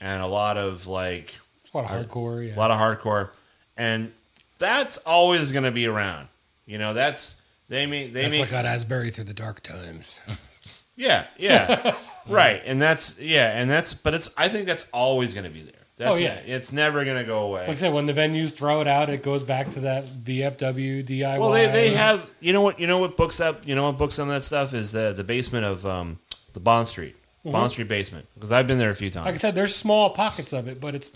and 0.00 0.22
a 0.22 0.26
lot 0.26 0.56
of 0.56 0.86
like 0.86 1.34
a 1.74 1.76
lot 1.76 1.90
of 1.90 2.08
hardcore. 2.08 2.46
Yeah. 2.46 2.54
a 2.54 2.58
lot 2.58 2.70
of 2.70 2.78
hardcore, 2.78 3.30
and 3.76 4.12
that's 4.58 4.98
always 4.98 5.52
going 5.52 5.64
to 5.64 5.70
be 5.70 5.86
around. 5.86 6.28
You 6.66 6.78
know, 6.78 6.94
that's 6.94 7.40
they 7.68 7.86
mean 7.86 8.12
they 8.12 8.22
That's 8.22 8.32
mean 8.32 8.40
what 8.40 8.50
got 8.50 8.64
Asbury 8.64 9.10
through 9.10 9.24
the 9.24 9.34
dark 9.34 9.60
times. 9.60 10.20
yeah 10.96 11.26
yeah 11.36 11.94
right, 12.28 12.62
and 12.64 12.80
that's 12.80 13.20
yeah, 13.20 13.58
and 13.60 13.68
that's 13.68 13.94
but 13.94 14.14
it's 14.14 14.32
I 14.36 14.48
think 14.48 14.66
that's 14.66 14.88
always 14.92 15.34
going 15.34 15.44
to 15.44 15.50
be 15.50 15.62
there. 15.62 15.74
That's 15.98 16.16
Oh, 16.18 16.20
yeah. 16.20 16.38
it's 16.46 16.72
never 16.72 17.04
going 17.04 17.18
to 17.18 17.24
go 17.24 17.40
away. 17.44 17.60
Like 17.62 17.70
I 17.70 17.74
said, 17.74 17.92
when 17.92 18.06
the 18.06 18.14
venues 18.14 18.54
throw 18.54 18.80
it 18.80 18.88
out, 18.88 19.10
it 19.10 19.22
goes 19.22 19.42
back 19.42 19.68
to 19.70 19.80
that 19.80 20.06
VFW 20.06 21.04
DIY. 21.04 21.38
well, 21.38 21.50
they, 21.50 21.66
they 21.66 21.90
have 21.90 22.30
you 22.40 22.52
know 22.52 22.60
what 22.62 22.78
you 22.80 22.86
know 22.86 22.98
what 22.98 23.16
books 23.16 23.40
up 23.40 23.66
you 23.66 23.74
know 23.74 23.82
what 23.84 23.98
books 23.98 24.18
on 24.18 24.28
that 24.28 24.42
stuff 24.42 24.74
is 24.74 24.92
the 24.92 25.12
the 25.12 25.24
basement 25.24 25.64
of 25.64 25.84
um 25.84 26.18
the 26.54 26.60
Bond 26.60 26.88
Street 26.88 27.16
Bond 27.44 27.70
Street 27.70 27.88
basement 27.88 28.26
because 28.34 28.52
I've 28.52 28.66
been 28.66 28.78
there 28.78 28.90
a 28.90 28.94
few 28.94 29.10
times. 29.10 29.26
Like 29.26 29.34
I 29.34 29.38
said, 29.38 29.54
there's 29.54 29.74
small 29.74 30.10
pockets 30.10 30.52
of 30.52 30.68
it, 30.68 30.80
but 30.80 30.94
it's 30.94 31.12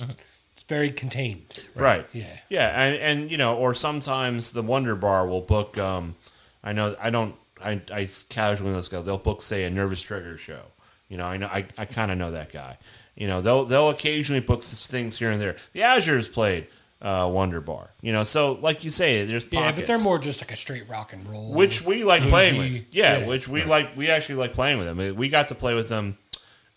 it's 0.55 0.65
very 0.65 0.91
contained. 0.91 1.45
Right. 1.75 2.07
Yeah. 2.13 2.27
Yeah, 2.49 2.69
and 2.83 2.97
and 2.97 3.31
you 3.31 3.37
know, 3.39 3.57
or 3.57 3.75
sometimes 3.75 4.53
the 4.53 4.63
Wonder 4.63 4.95
Bar 4.97 5.27
will 5.27 5.41
book. 5.43 5.77
Um, 5.79 6.15
I 6.65 6.73
know 6.73 6.97
I 7.01 7.11
don't. 7.11 7.35
I 7.63 7.81
I 7.93 8.09
casually 8.29 8.73
let's 8.73 8.89
go. 8.89 9.03
They'll 9.03 9.19
book 9.19 9.43
say 9.43 9.65
a 9.65 9.71
Nervous 9.71 10.01
Trigger 10.03 10.37
show. 10.37 10.63
You 11.09 11.19
know, 11.19 11.27
I 11.27 11.37
know 11.37 11.47
I, 11.47 11.67
I 11.77 11.85
kind 11.85 12.11
of 12.11 12.17
know 12.19 12.31
that 12.31 12.51
guy. 12.53 12.79
You 13.15 13.27
know, 13.29 13.41
they'll 13.41 13.65
they'll 13.65 13.91
occasionally 13.91 14.41
book 14.41 14.61
s- 14.61 14.87
things 14.87 15.19
here 15.19 15.31
and 15.31 15.41
there. 15.41 15.57
The 15.73 15.81
Azures 15.81 16.33
played 16.33 16.67
uh, 17.03 17.29
Wonder 17.33 17.61
Bar. 17.61 17.91
You 18.01 18.13
know, 18.13 18.25
so 18.25 18.53
like 18.63 18.85
you 18.85 18.91
say, 18.91 19.25
there's 19.25 19.45
pockets. 19.45 19.61
Yeah, 19.65 19.73
but 19.73 19.87
they're 19.87 19.99
more 20.03 20.19
just 20.19 20.41
like 20.43 20.51
a 20.53 20.57
straight 20.57 20.89
rock 20.89 21.13
and 21.13 21.29
roll. 21.29 21.53
which 21.53 21.83
we 21.85 22.05
like 22.05 22.23
playing 22.23 22.59
with. 22.59 22.95
Yeah, 22.95 23.19
Yeah. 23.19 23.27
which 23.29 23.47
we 23.49 23.65
like. 23.65 23.97
We 23.97 24.09
actually 24.11 24.37
like 24.37 24.53
playing 24.55 24.79
with 24.79 24.87
them. 24.87 25.17
We 25.17 25.29
got 25.29 25.49
to 25.49 25.55
play 25.55 25.75
with 25.75 25.89
them 25.89 26.17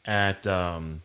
at 0.03 0.45
um, 0.45 1.01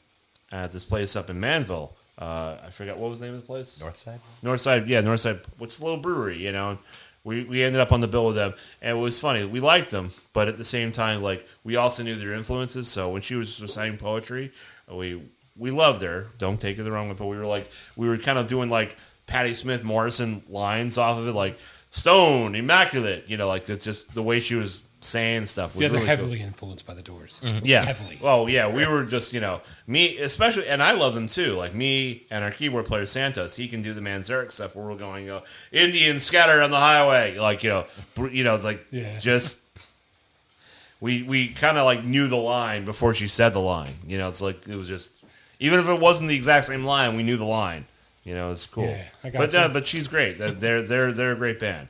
at 0.50 0.72
this 0.72 0.84
place 0.84 1.14
up 1.16 1.30
in 1.30 1.38
Manville. 1.40 1.96
Uh, 2.18 2.58
I 2.66 2.70
forgot 2.70 2.98
what 2.98 3.08
was 3.08 3.20
the 3.20 3.26
name 3.26 3.34
of 3.34 3.40
the 3.40 3.46
place. 3.46 3.80
North 3.80 3.96
side. 3.96 4.20
Northside, 4.44 4.88
yeah, 4.88 5.00
Northside, 5.00 5.40
which 5.56 5.70
is 5.70 5.80
a 5.80 5.84
little 5.84 6.00
brewery, 6.00 6.36
you 6.36 6.52
know. 6.52 6.78
We, 7.22 7.44
we 7.44 7.62
ended 7.62 7.80
up 7.80 7.92
on 7.92 8.00
the 8.00 8.08
bill 8.08 8.26
with 8.26 8.36
them, 8.36 8.54
and 8.80 8.96
it 8.96 9.00
was 9.00 9.20
funny. 9.20 9.44
We 9.44 9.60
liked 9.60 9.90
them, 9.90 10.10
but 10.32 10.48
at 10.48 10.56
the 10.56 10.64
same 10.64 10.90
time, 10.90 11.22
like 11.22 11.46
we 11.64 11.76
also 11.76 12.02
knew 12.02 12.14
their 12.14 12.32
influences. 12.32 12.88
So 12.88 13.10
when 13.10 13.20
she 13.22 13.34
was 13.34 13.60
reciting 13.60 13.98
poetry, 13.98 14.52
we 14.90 15.22
we 15.56 15.70
loved 15.70 16.02
her. 16.02 16.28
Don't 16.38 16.60
take 16.60 16.78
it 16.78 16.82
the 16.82 16.92
wrong 16.92 17.08
way, 17.08 17.14
but 17.18 17.26
we 17.26 17.36
were 17.36 17.46
like 17.46 17.70
we 17.94 18.08
were 18.08 18.16
kind 18.16 18.38
of 18.38 18.46
doing 18.46 18.70
like 18.70 18.96
Patti 19.26 19.54
Smith 19.54 19.84
Morrison 19.84 20.42
lines 20.48 20.96
off 20.98 21.18
of 21.18 21.28
it, 21.28 21.32
like 21.32 21.58
Stone, 21.91 22.55
Immaculate, 22.55 23.24
you 23.26 23.36
know, 23.36 23.49
like 23.49 23.68
it's 23.68 23.84
just 23.84 24.14
the 24.14 24.22
way 24.22 24.38
she 24.41 24.55
was 24.55 24.82
saying 25.03 25.47
stuff 25.47 25.74
was 25.74 25.82
yeah, 25.82 25.88
really 25.88 26.01
cool. 26.01 26.07
heavily 26.07 26.41
influenced 26.43 26.86
by 26.86 26.95
the 26.95 27.03
Doors. 27.03 27.41
Mm-hmm. 27.45 27.64
Yeah. 27.66 27.84
heavily. 27.84 28.18
Oh 28.22 28.47
yeah, 28.47 28.72
we 28.72 28.86
were 28.86 29.05
just 29.05 29.32
you 29.32 29.41
know 29.41 29.61
me 29.86 30.18
especially, 30.18 30.68
and 30.68 30.82
I 30.82 30.93
love 30.93 31.14
them 31.14 31.26
too. 31.26 31.55
Like 31.55 31.74
me 31.74 32.26
and 32.30 32.45
our 32.45 32.51
keyboard 32.51 32.84
player 32.86 33.07
Santos, 33.07 33.57
he 33.57 33.66
can 33.66 33.82
do 33.82 33.93
the 33.93 34.01
Manzarek 34.01 34.53
stuff 34.53 34.76
where 34.76 34.84
we're 34.86 34.97
going, 34.97 35.24
you 35.24 35.30
know, 35.30 35.43
Indians 35.72 36.22
scattered 36.24 36.62
on 36.62 36.70
the 36.70 36.76
highway, 36.76 37.38
like 37.38 37.64
you 37.64 37.70
know, 37.70 37.86
you 38.30 38.45
know, 38.45 38.55
it's 38.55 38.64
like 38.64 38.84
Yeah. 38.91 39.18
just. 39.18 39.61
We 41.01 41.22
we 41.22 41.49
kind 41.49 41.78
of 41.78 41.86
like 41.86 42.05
knew 42.05 42.28
the 42.28 42.36
line 42.36 42.84
before 42.84 43.14
she 43.14 43.26
said 43.26 43.51
the 43.55 43.59
line. 43.59 43.95
You 44.07 44.18
know, 44.18 44.28
it's 44.28 44.43
like 44.43 44.68
it 44.68 44.76
was 44.76 44.86
just 44.86 45.14
even 45.59 45.80
if 45.80 45.88
it 45.88 45.99
wasn't 45.99 46.28
the 46.28 46.36
exact 46.36 46.66
same 46.66 46.84
line, 46.84 47.16
we 47.16 47.22
knew 47.22 47.38
the 47.38 47.45
line. 47.47 47.86
You 48.24 48.34
know, 48.34 48.50
it's 48.50 48.66
cool. 48.66 48.84
Yeah, 48.84 49.04
I 49.24 49.30
got 49.30 49.38
but 49.38 49.54
uh, 49.54 49.68
but 49.68 49.86
she's 49.86 50.08
great. 50.08 50.38
They're 50.38 50.82
they're 50.82 51.12
they're, 51.12 51.32
a 51.32 51.36
great 51.36 51.58
band. 51.58 51.88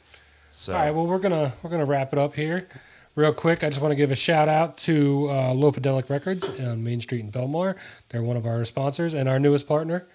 So 0.53 0.73
All 0.73 0.79
right, 0.79 0.91
well, 0.91 1.07
we're 1.07 1.19
gonna 1.19 1.53
we're 1.63 1.71
gonna 1.71 1.85
wrap 1.85 2.13
it 2.13 2.19
up 2.19 2.35
here, 2.35 2.69
real 3.15 3.33
quick. 3.33 3.65
I 3.65 3.69
just 3.69 3.81
want 3.81 3.93
to 3.93 3.97
give 3.97 4.11
a 4.11 4.17
shout 4.17 4.49
out 4.49 4.77
to 4.79 5.29
uh, 5.29 5.53
Lofidelic 5.53 6.09
Records 6.09 6.45
on 6.61 6.85
Main 6.85 7.01
Street 7.01 7.21
in 7.21 7.33
Belmar. 7.33 7.77
They're 8.11 8.23
one 8.23 8.37
of 8.37 8.47
our 8.47 8.65
sponsors 8.65 9.15
and 9.15 9.29
our 9.29 9.41
newest 9.41 9.67
partner, 9.67 10.07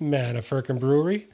Manafirkin 0.00 0.80
Brewery. 0.80 1.28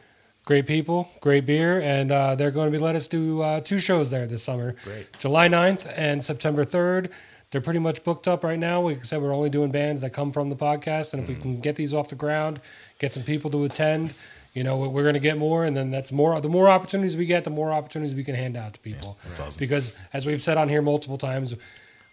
Great 0.45 0.67
people, 0.67 1.09
great 1.21 1.45
beer, 1.45 1.81
and 1.81 2.13
uh, 2.13 2.37
they're 2.37 2.53
going 2.53 2.71
to 2.71 2.77
be 2.77 2.83
letting 2.83 2.97
us 2.97 3.09
do 3.09 3.43
uh, 3.43 3.61
two 3.61 3.81
shows 3.81 4.11
there 4.11 4.29
this 4.29 4.45
summer. 4.45 4.77
Great. 4.85 5.09
July 5.19 5.49
9th 5.49 5.93
and 5.97 6.23
September 6.23 6.65
3rd. 6.65 7.11
They're 7.51 7.61
pretty 7.61 7.79
much 7.79 8.03
booked 8.05 8.27
up 8.29 8.43
right 8.45 8.59
now. 8.59 8.81
Like 8.83 8.99
I 8.99 9.03
said, 9.03 9.23
we're 9.23 9.35
only 9.35 9.51
doing 9.51 9.71
bands 9.71 10.01
that 10.01 10.11
come 10.11 10.33
from 10.33 10.51
the 10.51 10.57
podcast, 10.57 11.13
and 11.13 11.23
if 11.23 11.29
we 11.29 11.35
can 11.37 11.61
get 11.61 11.77
these 11.77 11.95
off 11.95 12.09
the 12.09 12.15
ground, 12.17 12.61
get 12.99 13.13
some 13.13 13.23
people 13.23 13.51
to 13.53 13.65
attend, 13.65 14.15
you 14.53 14.65
know, 14.65 14.77
we're 14.79 15.03
going 15.03 15.15
to 15.15 15.21
get 15.21 15.39
more, 15.39 15.65
and 15.65 15.77
then 15.77 15.91
that's 15.91 16.11
more. 16.11 16.41
The 16.41 16.49
more 16.49 16.69
opportunities 16.69 17.17
we 17.17 17.25
get, 17.27 17.45
the 17.45 17.51
more 17.51 17.73
opportunities 17.73 18.15
we 18.15 18.25
can 18.25 18.35
hand 18.35 18.57
out 18.57 18.73
to 18.75 18.81
people. 18.81 19.17
that's 19.25 19.39
awesome. 19.41 19.61
Because 19.61 19.95
as 20.13 20.27
we've 20.27 20.43
said 20.43 20.57
on 20.59 20.69
here 20.69 20.83
multiple 20.83 21.19
times, 21.19 21.55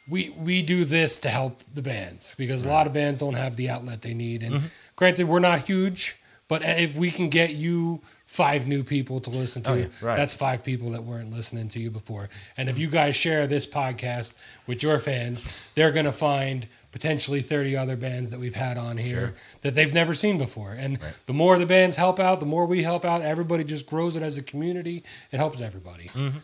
we 0.08 0.30
we 0.38 0.62
do 0.62 0.84
this 0.84 1.18
to 1.20 1.30
help 1.30 1.64
the 1.74 1.82
bands 1.82 2.36
because 2.38 2.64
a 2.66 2.68
lot 2.70 2.86
of 2.88 2.94
bands 2.94 3.20
don't 3.20 3.36
have 3.36 3.56
the 3.56 3.70
outlet 3.70 4.02
they 4.02 4.14
need. 4.14 4.44
And 4.44 4.56
Mm-hmm. 4.56 4.66
granted, 4.98 5.28
we're 5.30 5.40
not 5.40 5.62
huge, 5.62 6.18
but 6.50 6.62
if 6.64 6.96
we 6.98 7.10
can 7.10 7.30
get 7.30 7.52
you 7.54 8.02
five 8.34 8.68
new 8.68 8.84
people 8.84 9.20
to 9.20 9.30
listen 9.30 9.62
to, 9.62 9.72
Oh, 9.72 9.76
yeah. 9.76 9.86
Right. 10.02 10.18
that's 10.18 10.34
five 10.34 10.64
people 10.64 10.90
that 10.92 11.04
weren't 11.04 11.32
listening 11.32 11.68
to 11.70 11.80
you 11.80 11.92
before. 11.92 12.30
And 12.58 12.68
if 12.68 12.80
you 12.80 12.88
guys 12.88 13.16
share 13.16 13.46
this 13.46 13.68
podcast 13.68 14.34
with 14.66 14.82
your 14.82 14.98
fans, 14.98 15.70
they're 15.76 15.92
going 15.92 16.08
to 16.08 16.12
find 16.12 16.68
potentially 16.92 17.42
30 17.42 17.78
other 17.78 17.96
bands 17.96 18.32
that 18.32 18.40
we've 18.40 18.56
had 18.56 18.76
on 18.76 18.98
here 18.98 19.36
that 19.62 19.76
they've 19.76 19.94
never 19.94 20.16
seen 20.16 20.40
before. 20.40 20.72
And 20.74 20.98
the 21.28 21.34
more 21.34 21.60
the 21.60 21.68
bands 21.68 21.96
help 21.98 22.20
out, 22.20 22.40
the 22.40 22.48
more 22.48 22.66
we 22.66 22.82
help 22.82 23.06
out, 23.06 23.22
everybody 23.22 23.64
just 23.64 23.86
grows 23.88 24.16
it 24.16 24.24
as 24.24 24.36
a 24.40 24.42
community. 24.44 25.04
It 25.32 25.38
helps 25.38 25.62
everybody. 25.62 26.06
Mm-hmm. 26.06 26.38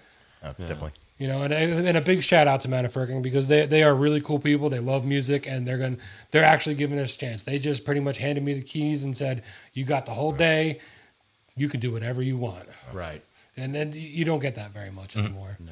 Oh, 0.44 0.48
Definitely. 0.60 0.92
You 1.18 1.28
know, 1.28 1.42
and, 1.42 1.52
and 1.54 1.98
a 1.98 2.02
big 2.02 2.22
shout 2.22 2.48
out 2.48 2.62
to 2.62 2.68
Manafirkin 2.68 3.22
because 3.24 3.48
they, 3.48 3.66
they 3.66 3.82
are 3.82 3.94
really 3.96 4.22
cool 4.22 4.38
people. 4.40 4.70
They 4.70 4.80
love 4.80 5.06
music 5.06 5.48
and 5.48 5.68
they're 5.68 5.78
going 5.80 5.96
to 5.98 6.02
they're 6.32 6.46
actually 6.46 6.76
giving 6.76 6.98
us 7.00 7.16
a 7.16 7.20
chance. 7.20 7.44
They 7.44 7.58
just 7.58 7.84
pretty 7.84 8.00
much 8.00 8.20
handed 8.20 8.44
me 8.44 8.54
the 8.54 8.62
keys 8.62 9.04
and 9.04 9.18
said, 9.18 9.42
"You 9.74 9.84
got 9.86 10.06
the 10.06 10.14
whole 10.14 10.32
day. 10.32 10.80
You 11.60 11.70
can 11.70 11.80
do 11.80 11.92
whatever 11.92 12.22
you 12.22 12.38
want." 12.38 12.68
right. 12.94 13.22
And 13.58 13.76
then 13.76 13.92
you 13.94 14.24
don't 14.24 14.40
get 14.40 14.56
that 14.56 14.72
very 14.72 14.90
much 14.92 15.18
anymore. 15.18 15.58
No. 15.60 15.72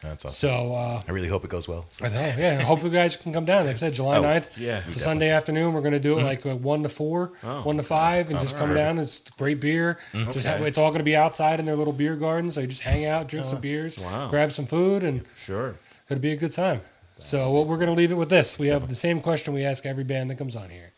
That's 0.00 0.24
awesome. 0.24 0.48
So, 0.48 0.74
uh, 0.74 1.02
I 1.06 1.10
really 1.10 1.28
hope 1.28 1.44
it 1.44 1.50
goes 1.50 1.66
well. 1.68 1.84
So, 1.90 2.06
I 2.06 2.08
know, 2.08 2.20
yeah. 2.38 2.62
Hopefully, 2.62 2.92
you 2.92 2.96
guys 2.96 3.16
can 3.16 3.32
come 3.32 3.44
down. 3.44 3.66
Like 3.66 3.74
I 3.74 3.76
said, 3.76 3.92
July 3.94 4.18
Oh, 4.18 4.22
9th. 4.22 4.56
yeah. 4.56 4.78
It's 4.86 4.94
a 4.94 4.98
Sunday 5.00 5.28
afternoon. 5.28 5.74
We're 5.74 5.80
going 5.80 5.92
to 5.92 5.98
do 5.98 6.18
it 6.18 6.22
like 6.22 6.46
uh, 6.46 6.54
1 6.56 6.82
to 6.84 6.88
4, 6.88 7.32
Oh, 7.42 7.62
1 7.62 7.76
to 7.78 7.82
5, 7.82 8.30
and 8.30 8.38
just 8.40 8.56
come 8.56 8.72
down. 8.74 8.98
It's 8.98 9.18
great 9.36 9.58
beer. 9.60 9.98
Just 10.12 10.46
Okay. 10.46 10.48
have, 10.48 10.62
It's 10.62 10.78
all 10.78 10.90
going 10.90 11.00
to 11.00 11.04
be 11.04 11.16
outside 11.16 11.58
in 11.58 11.66
their 11.66 11.74
little 11.74 11.92
beer 11.92 12.14
garden. 12.14 12.50
So 12.52 12.60
you 12.60 12.68
just 12.68 12.82
hang 12.82 13.04
out, 13.06 13.26
drink 13.26 13.44
some 13.44 13.60
beers, 13.60 13.98
Wow. 13.98 14.28
grab 14.30 14.52
some 14.52 14.66
food, 14.66 15.02
and 15.02 15.24
Sure. 15.34 15.74
it'll 16.08 16.22
be 16.22 16.30
a 16.32 16.36
good 16.36 16.52
time. 16.52 16.80
So 17.18 17.50
what 17.50 17.66
we're 17.66 17.76
going 17.76 17.88
to 17.88 17.94
leave 17.94 18.12
it 18.12 18.16
with 18.16 18.30
this. 18.30 18.56
We 18.58 18.68
have 18.68 18.88
the 18.88 18.94
same 18.94 19.20
question 19.20 19.52
we 19.52 19.64
ask 19.64 19.84
every 19.84 20.04
band 20.04 20.30
that 20.30 20.36
comes 20.38 20.54
on 20.54 20.70
here. 20.70 20.92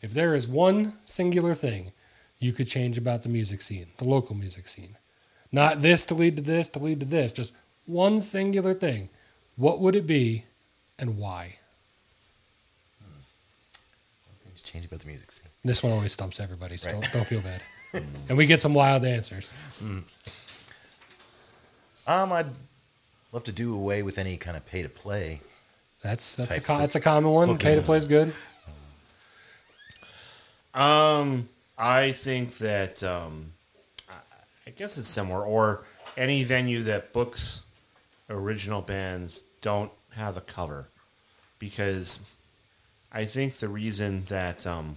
If 0.00 0.14
there 0.14 0.34
is 0.34 0.48
one 0.48 0.94
singular 1.04 1.54
thing 1.54 1.92
you 2.38 2.52
could 2.52 2.68
change 2.68 2.98
about 2.98 3.22
the 3.22 3.28
music 3.28 3.62
scene, 3.62 3.86
the 3.98 4.04
local 4.04 4.36
music 4.36 4.68
scene, 4.68 4.96
not 5.52 5.82
this 5.82 6.04
to 6.06 6.14
lead 6.14 6.36
to 6.36 6.42
this 6.42 6.68
to 6.68 6.78
lead 6.78 7.00
to 7.00 7.06
this, 7.06 7.32
just 7.32 7.54
one 7.86 8.20
singular 8.20 8.74
thing, 8.74 9.08
what 9.56 9.80
would 9.80 9.96
it 9.96 10.06
be 10.06 10.44
and 10.98 11.18
why? 11.18 11.56
change 14.62 14.84
about 14.84 14.98
the 14.98 15.06
music 15.06 15.30
scene. 15.30 15.48
This 15.64 15.80
one 15.80 15.92
always 15.92 16.12
stumps 16.12 16.40
everybody, 16.40 16.76
so 16.76 16.90
Right. 16.90 17.00
don't, 17.00 17.12
don't 17.12 17.26
feel 17.26 17.40
bad. 17.40 17.62
and 18.28 18.36
we 18.36 18.46
get 18.46 18.60
some 18.60 18.74
wild 18.74 19.04
answers. 19.04 19.52
Um, 19.80 20.04
I'd 22.32 22.46
love 23.32 23.44
to 23.44 23.52
do 23.52 23.74
away 23.74 24.02
with 24.02 24.18
any 24.18 24.36
kind 24.36 24.56
of 24.56 24.66
pay 24.66 24.82
to 24.82 24.88
play. 24.88 25.40
That's 26.02 26.34
that's 26.36 26.50
a 26.50 26.54
Type 26.54 26.64
co- 26.64 26.74
of 26.74 26.80
that's 26.80 26.96
a 26.96 27.00
common 27.00 27.30
one. 27.30 27.58
Pay 27.58 27.76
to 27.76 27.82
play 27.82 27.96
is 27.98 28.06
good. 28.08 28.34
Um, 30.74 31.48
I 31.78 32.12
think 32.12 32.58
that 32.58 33.02
um, 33.02 33.52
I- 34.08 34.70
guess 34.70 34.98
it's 34.98 35.08
somewhere 35.08 35.42
or 35.42 35.84
any 36.16 36.42
venue 36.44 36.82
that 36.84 37.12
books 37.12 37.62
original 38.30 38.80
bands 38.82 39.44
don't 39.60 39.90
have 40.14 40.36
a 40.36 40.40
cover 40.40 40.88
because 41.58 42.34
I 43.12 43.24
think 43.24 43.54
the 43.56 43.68
reason 43.68 44.24
that 44.26 44.66
um, 44.66 44.96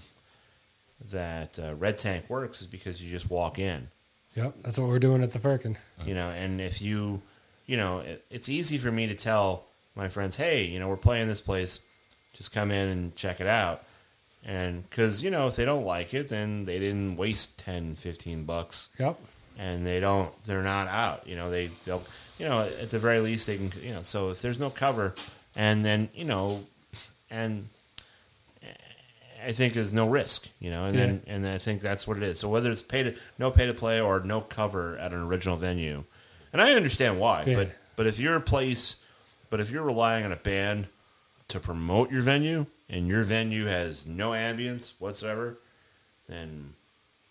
that 1.12 1.58
uh, 1.60 1.76
Red 1.76 1.98
Tank 1.98 2.30
works 2.30 2.62
is 2.62 2.68
because 2.68 3.02
you 3.04 3.10
just 3.12 3.30
walk 3.30 3.60
in, 3.60 3.90
Yep, 4.36 4.56
that's 4.64 4.78
what 4.78 4.90
we're 4.90 5.00
doing 5.00 5.24
at 5.24 5.32
the 5.32 5.40
Firkin. 5.40 5.78
you 6.06 6.14
know, 6.14 6.30
and 6.30 6.60
if 6.62 6.82
you, 6.82 7.22
you 7.66 7.78
know, 7.78 8.00
it, 8.00 8.24
it's 8.30 8.48
easy 8.50 8.78
for 8.78 8.92
me 8.92 9.08
to 9.08 9.16
tell 9.16 9.66
my 9.96 10.08
friends, 10.08 10.36
hey, 10.38 10.64
you 10.66 10.80
know, 10.80 10.88
we're 10.88 10.98
playing 10.98 11.28
this 11.28 11.42
place, 11.42 11.80
just 12.34 12.52
come 12.54 12.72
in 12.72 12.88
and 12.90 13.16
check 13.16 13.42
it 13.42 13.48
out. 13.48 13.84
And 14.46 14.90
because, 14.90 15.22
you 15.24 15.30
know, 15.32 15.48
if 15.48 15.56
they 15.56 15.66
don't 15.66 15.84
like 15.86 16.14
it, 16.14 16.30
then 16.30 16.66
they 16.66 16.80
didn't 16.80 17.18
waste 17.18 17.60
10, 17.60 17.96
15 17.96 18.46
bucks 18.46 18.90
Yep. 18.98 19.20
and 19.58 19.86
they 19.86 20.00
don't, 20.00 20.32
they're 20.46 20.64
not 20.64 20.88
out. 20.88 21.28
You 21.28 21.36
know, 21.36 21.50
they, 21.52 21.68
they'll, 21.86 22.02
you 22.40 22.48
know, 22.48 22.62
at 22.62 22.90
the 22.90 23.00
very 23.00 23.20
least 23.20 23.48
they 23.48 23.58
can, 23.58 23.72
you 23.84 23.94
know, 23.94 24.02
so 24.02 24.30
if 24.30 24.42
there's 24.42 24.60
no 24.60 24.70
cover 24.70 25.14
and 25.56 25.84
then, 25.84 26.10
you 26.16 26.24
know, 26.26 26.64
and 27.30 27.68
I 29.46 29.52
think 29.52 29.74
there's 29.74 29.94
no 29.94 30.08
risk, 30.10 30.50
you 30.60 30.70
know, 30.70 30.86
and 30.86 30.98
then 30.98 31.22
and 31.28 31.48
I 31.48 31.58
think 31.58 31.82
that's 31.82 32.06
what 32.08 32.18
it 32.18 32.24
is. 32.24 32.40
So 32.40 32.50
whether 32.50 32.70
it's 32.70 32.82
pay 32.82 33.04
to 33.04 33.16
no 33.38 33.52
pay 33.52 33.66
to 33.68 33.74
play 33.74 34.02
or 34.02 34.20
no 34.20 34.42
cover 34.42 34.98
at 34.98 35.14
an 35.14 35.22
original 35.22 35.56
venue, 35.56 36.04
and 36.52 36.62
I 36.62 36.74
understand 36.74 37.20
why, 37.20 37.44
Yeah. 37.46 37.56
but 37.56 37.70
but 37.96 38.06
if 38.08 38.20
you're 38.20 38.36
a 38.36 38.42
place, 38.42 38.98
but 39.50 39.60
if 39.62 39.72
you're 39.72 39.84
relying 39.84 40.26
on 40.26 40.32
a 40.34 40.36
band 40.38 40.88
to 41.50 41.60
promote 41.60 42.12
your 42.12 42.22
venue 42.22 42.66
and 42.90 43.08
your 43.08 43.24
venue 43.24 43.66
has 43.66 44.08
no 44.08 44.32
ambience 44.32 44.94
whatsoever, 45.00 45.58
then 46.28 46.74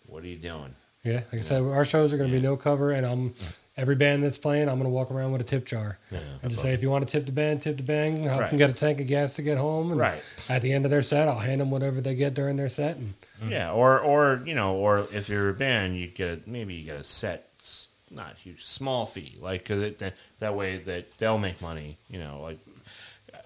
what 0.05 0.23
are 0.23 0.27
you 0.27 0.37
doing? 0.37 0.75
Yeah, 1.03 1.21
like 1.31 1.35
I 1.35 1.39
said, 1.39 1.61
our 1.63 1.85
shows 1.85 2.11
are 2.13 2.17
going 2.17 2.29
to 2.29 2.35
be 2.35 2.41
no 2.41 2.57
cover, 2.57 2.91
and 2.91 3.05
I'm 3.05 3.33
every 3.77 3.95
band 3.95 4.21
that's 4.21 4.37
playing, 4.37 4.67
I'm 4.67 4.75
going 4.75 4.83
to 4.83 4.89
walk 4.89 5.09
around 5.09 5.31
with 5.31 5.39
a 5.39 5.45
tip 5.45 5.65
jar 5.65 5.97
and 6.11 6.49
just 6.51 6.61
say, 6.61 6.73
if 6.73 6.81
you 6.83 6.89
want 6.89 7.07
to 7.07 7.11
tip 7.11 7.25
the 7.25 7.31
band, 7.31 7.61
tip 7.61 7.77
the 7.77 7.83
band. 7.83 8.27
I 8.27 8.37
Right. 8.37 8.49
them 8.49 8.57
get 8.57 8.69
a 8.69 8.73
tank 8.73 8.99
of 8.99 9.07
gas 9.07 9.35
to 9.35 9.41
get 9.41 9.57
home. 9.57 9.91
And 9.91 9.99
Right. 9.99 10.21
At 10.49 10.61
the 10.61 10.73
end 10.73 10.83
of 10.83 10.91
their 10.91 11.01
set, 11.01 11.29
I'll 11.29 11.39
hand 11.39 11.61
them 11.61 11.71
whatever 11.71 12.01
they 12.01 12.15
get 12.15 12.33
during 12.33 12.57
their 12.57 12.67
set. 12.67 12.97
And 12.97 13.13
mm-hmm. 13.39 13.51
Yeah, 13.53 13.71
or 13.71 13.97
or 14.01 14.41
you 14.45 14.53
know, 14.53 14.75
or 14.75 15.07
if 15.13 15.29
you're 15.29 15.47
a 15.49 15.53
band, 15.53 15.97
you 15.97 16.07
get 16.07 16.29
a, 16.29 16.49
maybe 16.49 16.73
you 16.73 16.83
get 16.85 16.99
a 16.99 17.03
set, 17.05 17.79
not 18.11 18.35
huge, 18.35 18.65
small 18.65 19.05
fee, 19.05 19.37
like 19.39 19.63
'cause 19.63 19.79
it, 19.79 19.99
that 19.99 20.15
that 20.39 20.55
way 20.55 20.77
that 20.79 21.17
they'll 21.17 21.37
make 21.37 21.61
money. 21.61 21.97
You 22.09 22.19
know, 22.19 22.41
like 22.41 22.59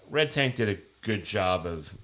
Red 0.10 0.32
Tank 0.32 0.56
did 0.56 0.68
a 0.70 0.78
good 1.02 1.24
job 1.26 1.68
of 1.68 1.96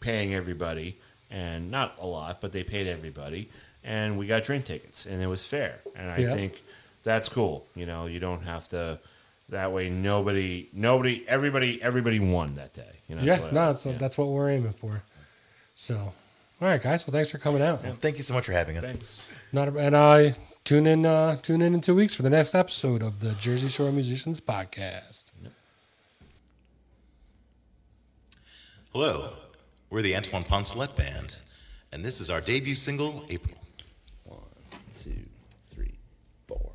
paying 0.00 0.34
everybody, 0.34 0.96
and 1.30 1.70
not 1.70 1.96
a 2.00 2.06
lot, 2.06 2.40
but 2.40 2.52
they 2.52 2.64
paid 2.64 2.86
everybody, 2.86 3.48
and 3.84 4.18
we 4.18 4.26
got 4.26 4.42
drink 4.44 4.64
tickets, 4.64 5.06
and 5.06 5.22
it 5.22 5.26
was 5.26 5.46
fair, 5.46 5.78
and 5.96 6.10
I 6.10 6.18
Yeah. 6.18 6.32
think 6.34 6.62
that's 7.02 7.28
cool. 7.28 7.66
You 7.74 7.86
know, 7.86 8.06
you 8.06 8.20
don't 8.20 8.42
have 8.42 8.68
to. 8.68 8.98
That 9.50 9.72
way, 9.72 9.88
nobody, 9.88 10.68
nobody, 10.74 11.24
everybody, 11.26 11.80
everybody 11.82 12.20
won 12.20 12.52
that 12.54 12.74
day. 12.74 12.82
You 13.08 13.14
know, 13.16 13.22
yeah, 13.22 13.30
that's 13.36 13.42
what 13.42 13.52
no, 13.54 13.66
that's, 13.68 13.86
yeah. 13.86 13.92
that's 13.96 14.18
what 14.18 14.28
we're 14.28 14.50
aiming 14.50 14.74
for. 14.74 15.02
So, 15.74 15.94
All 16.60 16.68
right, 16.68 16.82
guys. 16.82 17.06
Well, 17.06 17.12
thanks 17.12 17.30
for 17.30 17.38
coming 17.38 17.62
out. 17.62 17.80
Thank 18.00 18.16
you 18.18 18.22
so 18.22 18.34
much 18.34 18.44
for 18.44 18.52
having 18.52 18.76
us. 18.76 18.84
Thanks. 18.84 19.26
Not 19.52 19.68
and 19.68 19.96
I 19.96 20.34
tune 20.64 20.86
in. 20.86 21.06
Uh, 21.06 21.36
tune 21.40 21.62
in 21.62 21.72
in 21.72 21.80
two 21.80 21.94
weeks 21.94 22.14
for 22.14 22.22
the 22.22 22.28
next 22.28 22.54
episode 22.54 23.02
of 23.02 23.20
the 23.20 23.32
Jersey 23.34 23.68
Shore 23.68 23.90
Musicians 23.90 24.38
Podcast. 24.40 25.30
Hello, 28.92 29.30
we're 29.90 30.02
the 30.02 30.14
Antoine 30.14 30.44
Poncelet 30.44 30.94
Band, 30.96 31.38
and 31.92 32.04
this 32.04 32.20
is 32.20 32.28
our 32.30 32.40
debut 32.40 32.74
single, 32.74 33.24
April. 33.30 33.56
One, 34.24 34.40
two, 35.02 35.24
three, 35.70 35.98
four. 36.46 36.72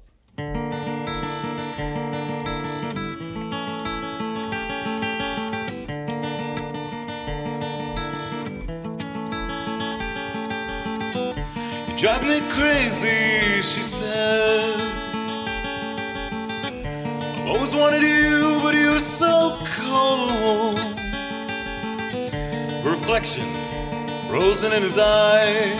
You 11.87 11.97
drive 11.97 12.23
me 12.23 12.41
crazy, 12.49 13.61
she 13.61 13.83
said. 13.83 14.79
I've 17.35 17.47
always 17.47 17.75
wanted 17.75 18.01
you, 18.01 18.59
but 18.63 18.73
you're 18.73 18.99
so 18.99 19.59
cold. 19.77 20.92
Reflection 23.05 23.45
frozen 24.29 24.71
in 24.71 24.81
his 24.81 24.97
eyes 24.97 25.77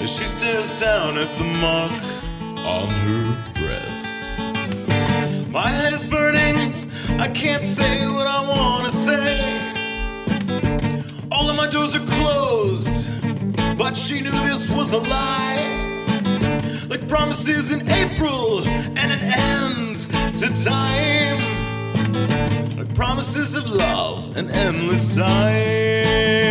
as 0.00 0.10
she 0.10 0.24
stares 0.24 0.80
down 0.80 1.18
at 1.18 1.28
the 1.36 1.44
mark 1.44 1.92
on 2.64 2.88
her 2.88 3.52
breast. 3.52 4.32
My 5.50 5.68
head 5.68 5.92
is 5.92 6.02
burning, 6.02 6.90
I 7.20 7.28
can't 7.28 7.62
say 7.62 8.06
what 8.06 8.26
I 8.26 8.40
want 8.48 8.84
to 8.84 8.90
say. 8.90 9.42
All 11.30 11.50
of 11.50 11.56
my 11.56 11.66
doors 11.66 11.94
are 11.94 12.06
closed, 12.06 13.06
but 13.76 13.94
she 13.94 14.22
knew 14.22 14.30
this 14.30 14.70
was 14.70 14.92
a 14.92 15.00
lie. 15.00 16.86
Like 16.88 17.06
promises 17.08 17.72
in 17.72 17.86
April 17.92 18.66
and 18.66 19.12
an 19.12 19.20
end 19.20 19.96
to 20.36 20.64
time. 20.64 21.12
Promises 23.04 23.56
of 23.56 23.68
love 23.68 24.36
and 24.36 24.48
endless 24.52 25.16
time. 25.16 26.41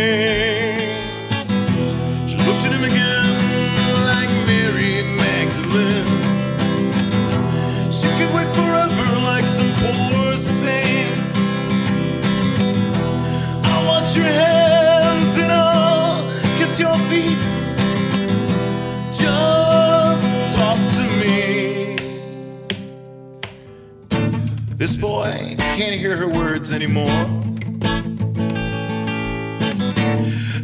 Can't 25.92 26.00
hear 26.00 26.16
her 26.16 26.28
words 26.28 26.72
anymore. 26.72 27.04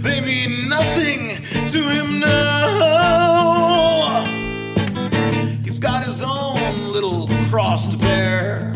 They 0.00 0.22
mean 0.22 0.70
nothing 0.70 1.36
to 1.68 1.82
him 1.82 2.20
now. 2.20 4.24
He's 5.64 5.78
got 5.78 6.04
his 6.04 6.22
own 6.22 6.92
little 6.92 7.28
cross 7.50 7.88
to 7.88 7.98
bear. 7.98 8.74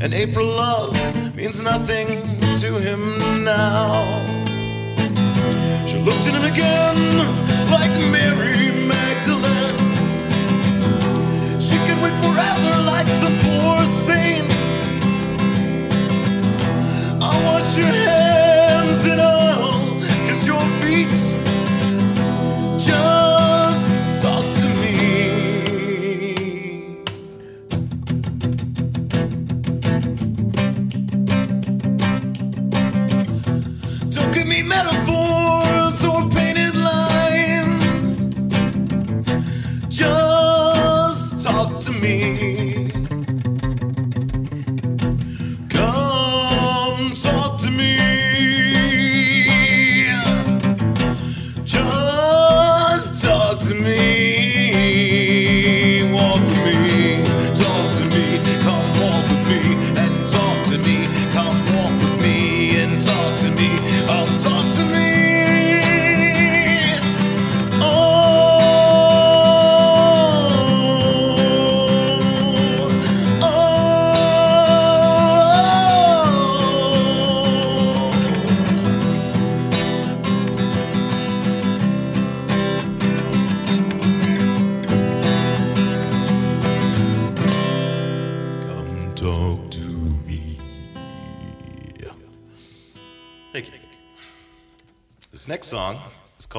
And 0.00 0.14
April 0.14 0.46
love 0.46 0.96
means 1.36 1.60
nothing 1.60 2.40
to 2.60 2.80
him 2.80 3.44
now. 3.44 4.02
She 5.86 5.98
looked 5.98 6.26
at 6.26 6.34
him 6.34 6.44
again 6.50 7.18
like 7.70 7.90
Mary 8.10 8.33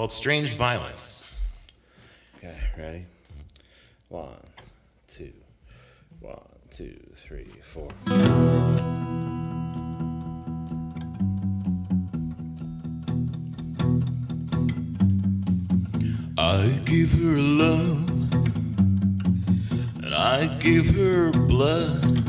called 0.06 0.12
Strange 0.12 0.54
Violence. 0.54 1.42
Okay, 2.38 2.56
ready? 2.78 3.06
One, 4.10 4.38
two, 5.08 5.34
one, 6.20 6.38
two, 6.70 6.96
three, 7.16 7.50
four. 7.64 7.90
I 16.38 16.80
give 16.86 17.12
her 17.14 17.38
love 17.64 18.34
and 20.04 20.14
I 20.14 20.46
give 20.60 20.86
her 20.96 21.32
blood. 21.32 22.22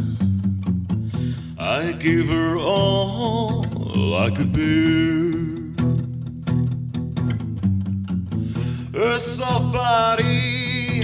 I 1.59 1.93
give 1.93 2.29
her 2.29 2.57
all 2.57 4.14
I 4.14 4.31
could 4.31 4.55
bear. 4.55 5.45
Her 9.17 9.21
soft 9.21 9.73
body 9.73 11.03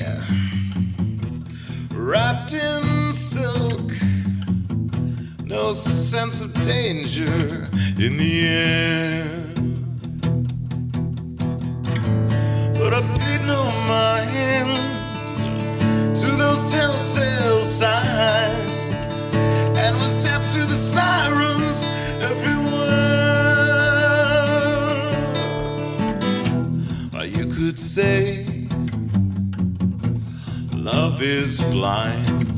wrapped 1.93 2.53
in 2.53 3.11
silk. 3.11 3.91
No 5.47 5.73
sense 5.73 6.43
of 6.43 6.53
danger 6.61 7.71
in 7.97 8.19
the 8.19 8.49
air. 8.49 9.25
But 12.75 12.93
I 12.93 13.01
paid 13.17 13.47
no 13.47 13.65
mind 13.89 14.77
to 16.15 16.27
those 16.33 16.71
telltale 16.71 17.65
signs 17.65 18.62
say 27.95 28.47
love 30.73 31.21
is 31.21 31.61
blind, 31.65 32.55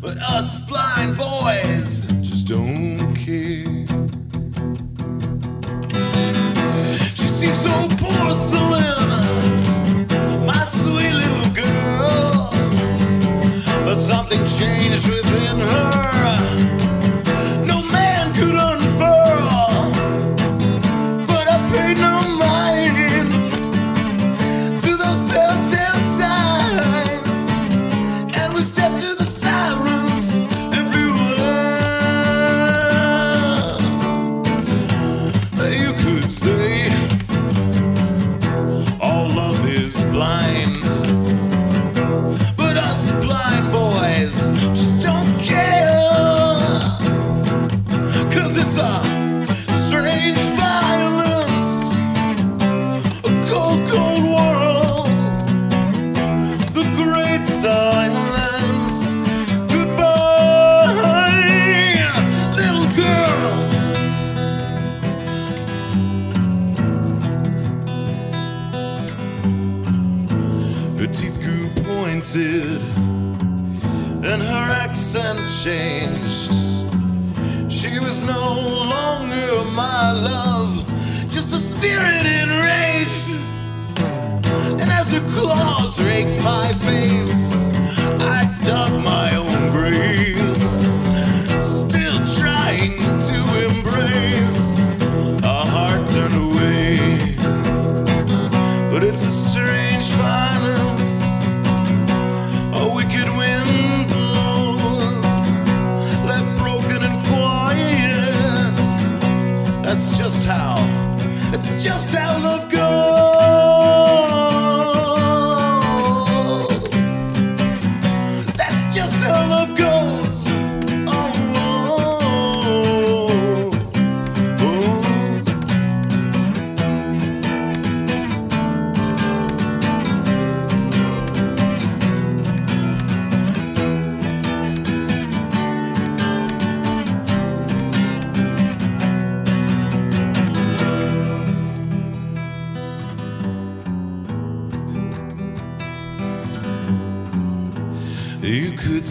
but 0.00 0.16
us 0.16 0.68
blind 0.68 1.16
boys 1.16 2.06
just 2.20 2.48
don't 2.48 3.14
care. 3.14 3.86
She 7.14 7.28
seems 7.28 7.60
so 7.60 7.70
porcelain, 8.00 9.08
my 10.44 10.64
sweet 10.64 11.12
little 11.22 11.50
girl. 11.54 12.50
But 13.84 13.98
something 14.00 14.44
changed 14.46 15.08
within 15.08 15.60
her. 15.60 15.89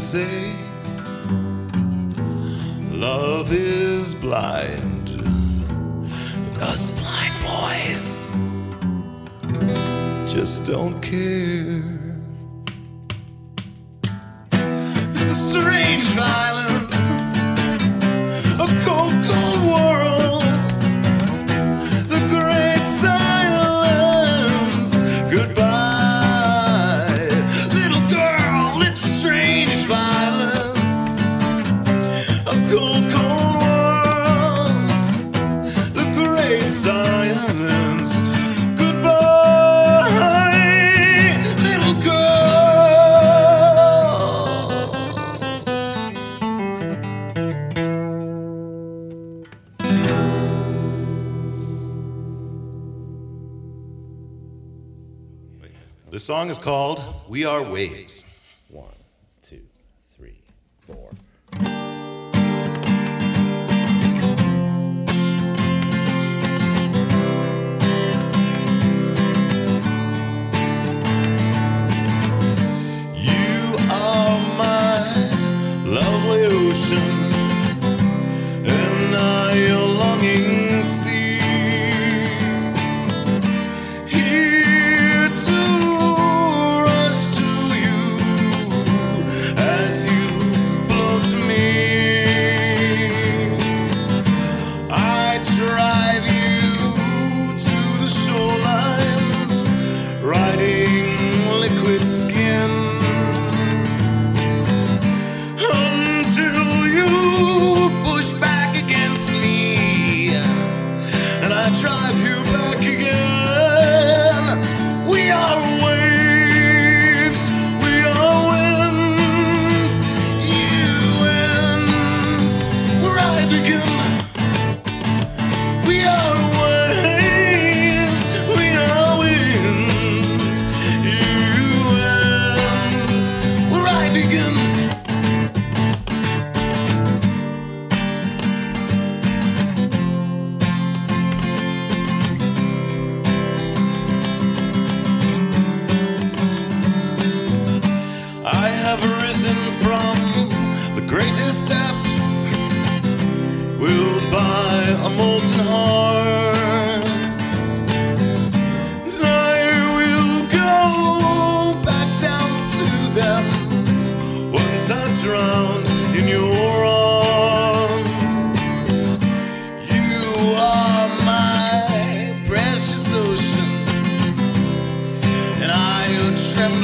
say 0.10 0.55
love 2.89 3.53
is 3.53 4.16
blind. 4.16 5.07
Us 6.60 6.89
blind 6.99 7.36
boys 7.45 8.32
just 10.34 10.66
don't 10.66 10.99
care. 10.99 11.49
song 56.30 56.48
is 56.52 56.60
called 56.60 57.04
We 57.28 57.44
Are 57.44 57.64
Waves. 57.64 58.29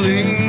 You. 0.05 0.44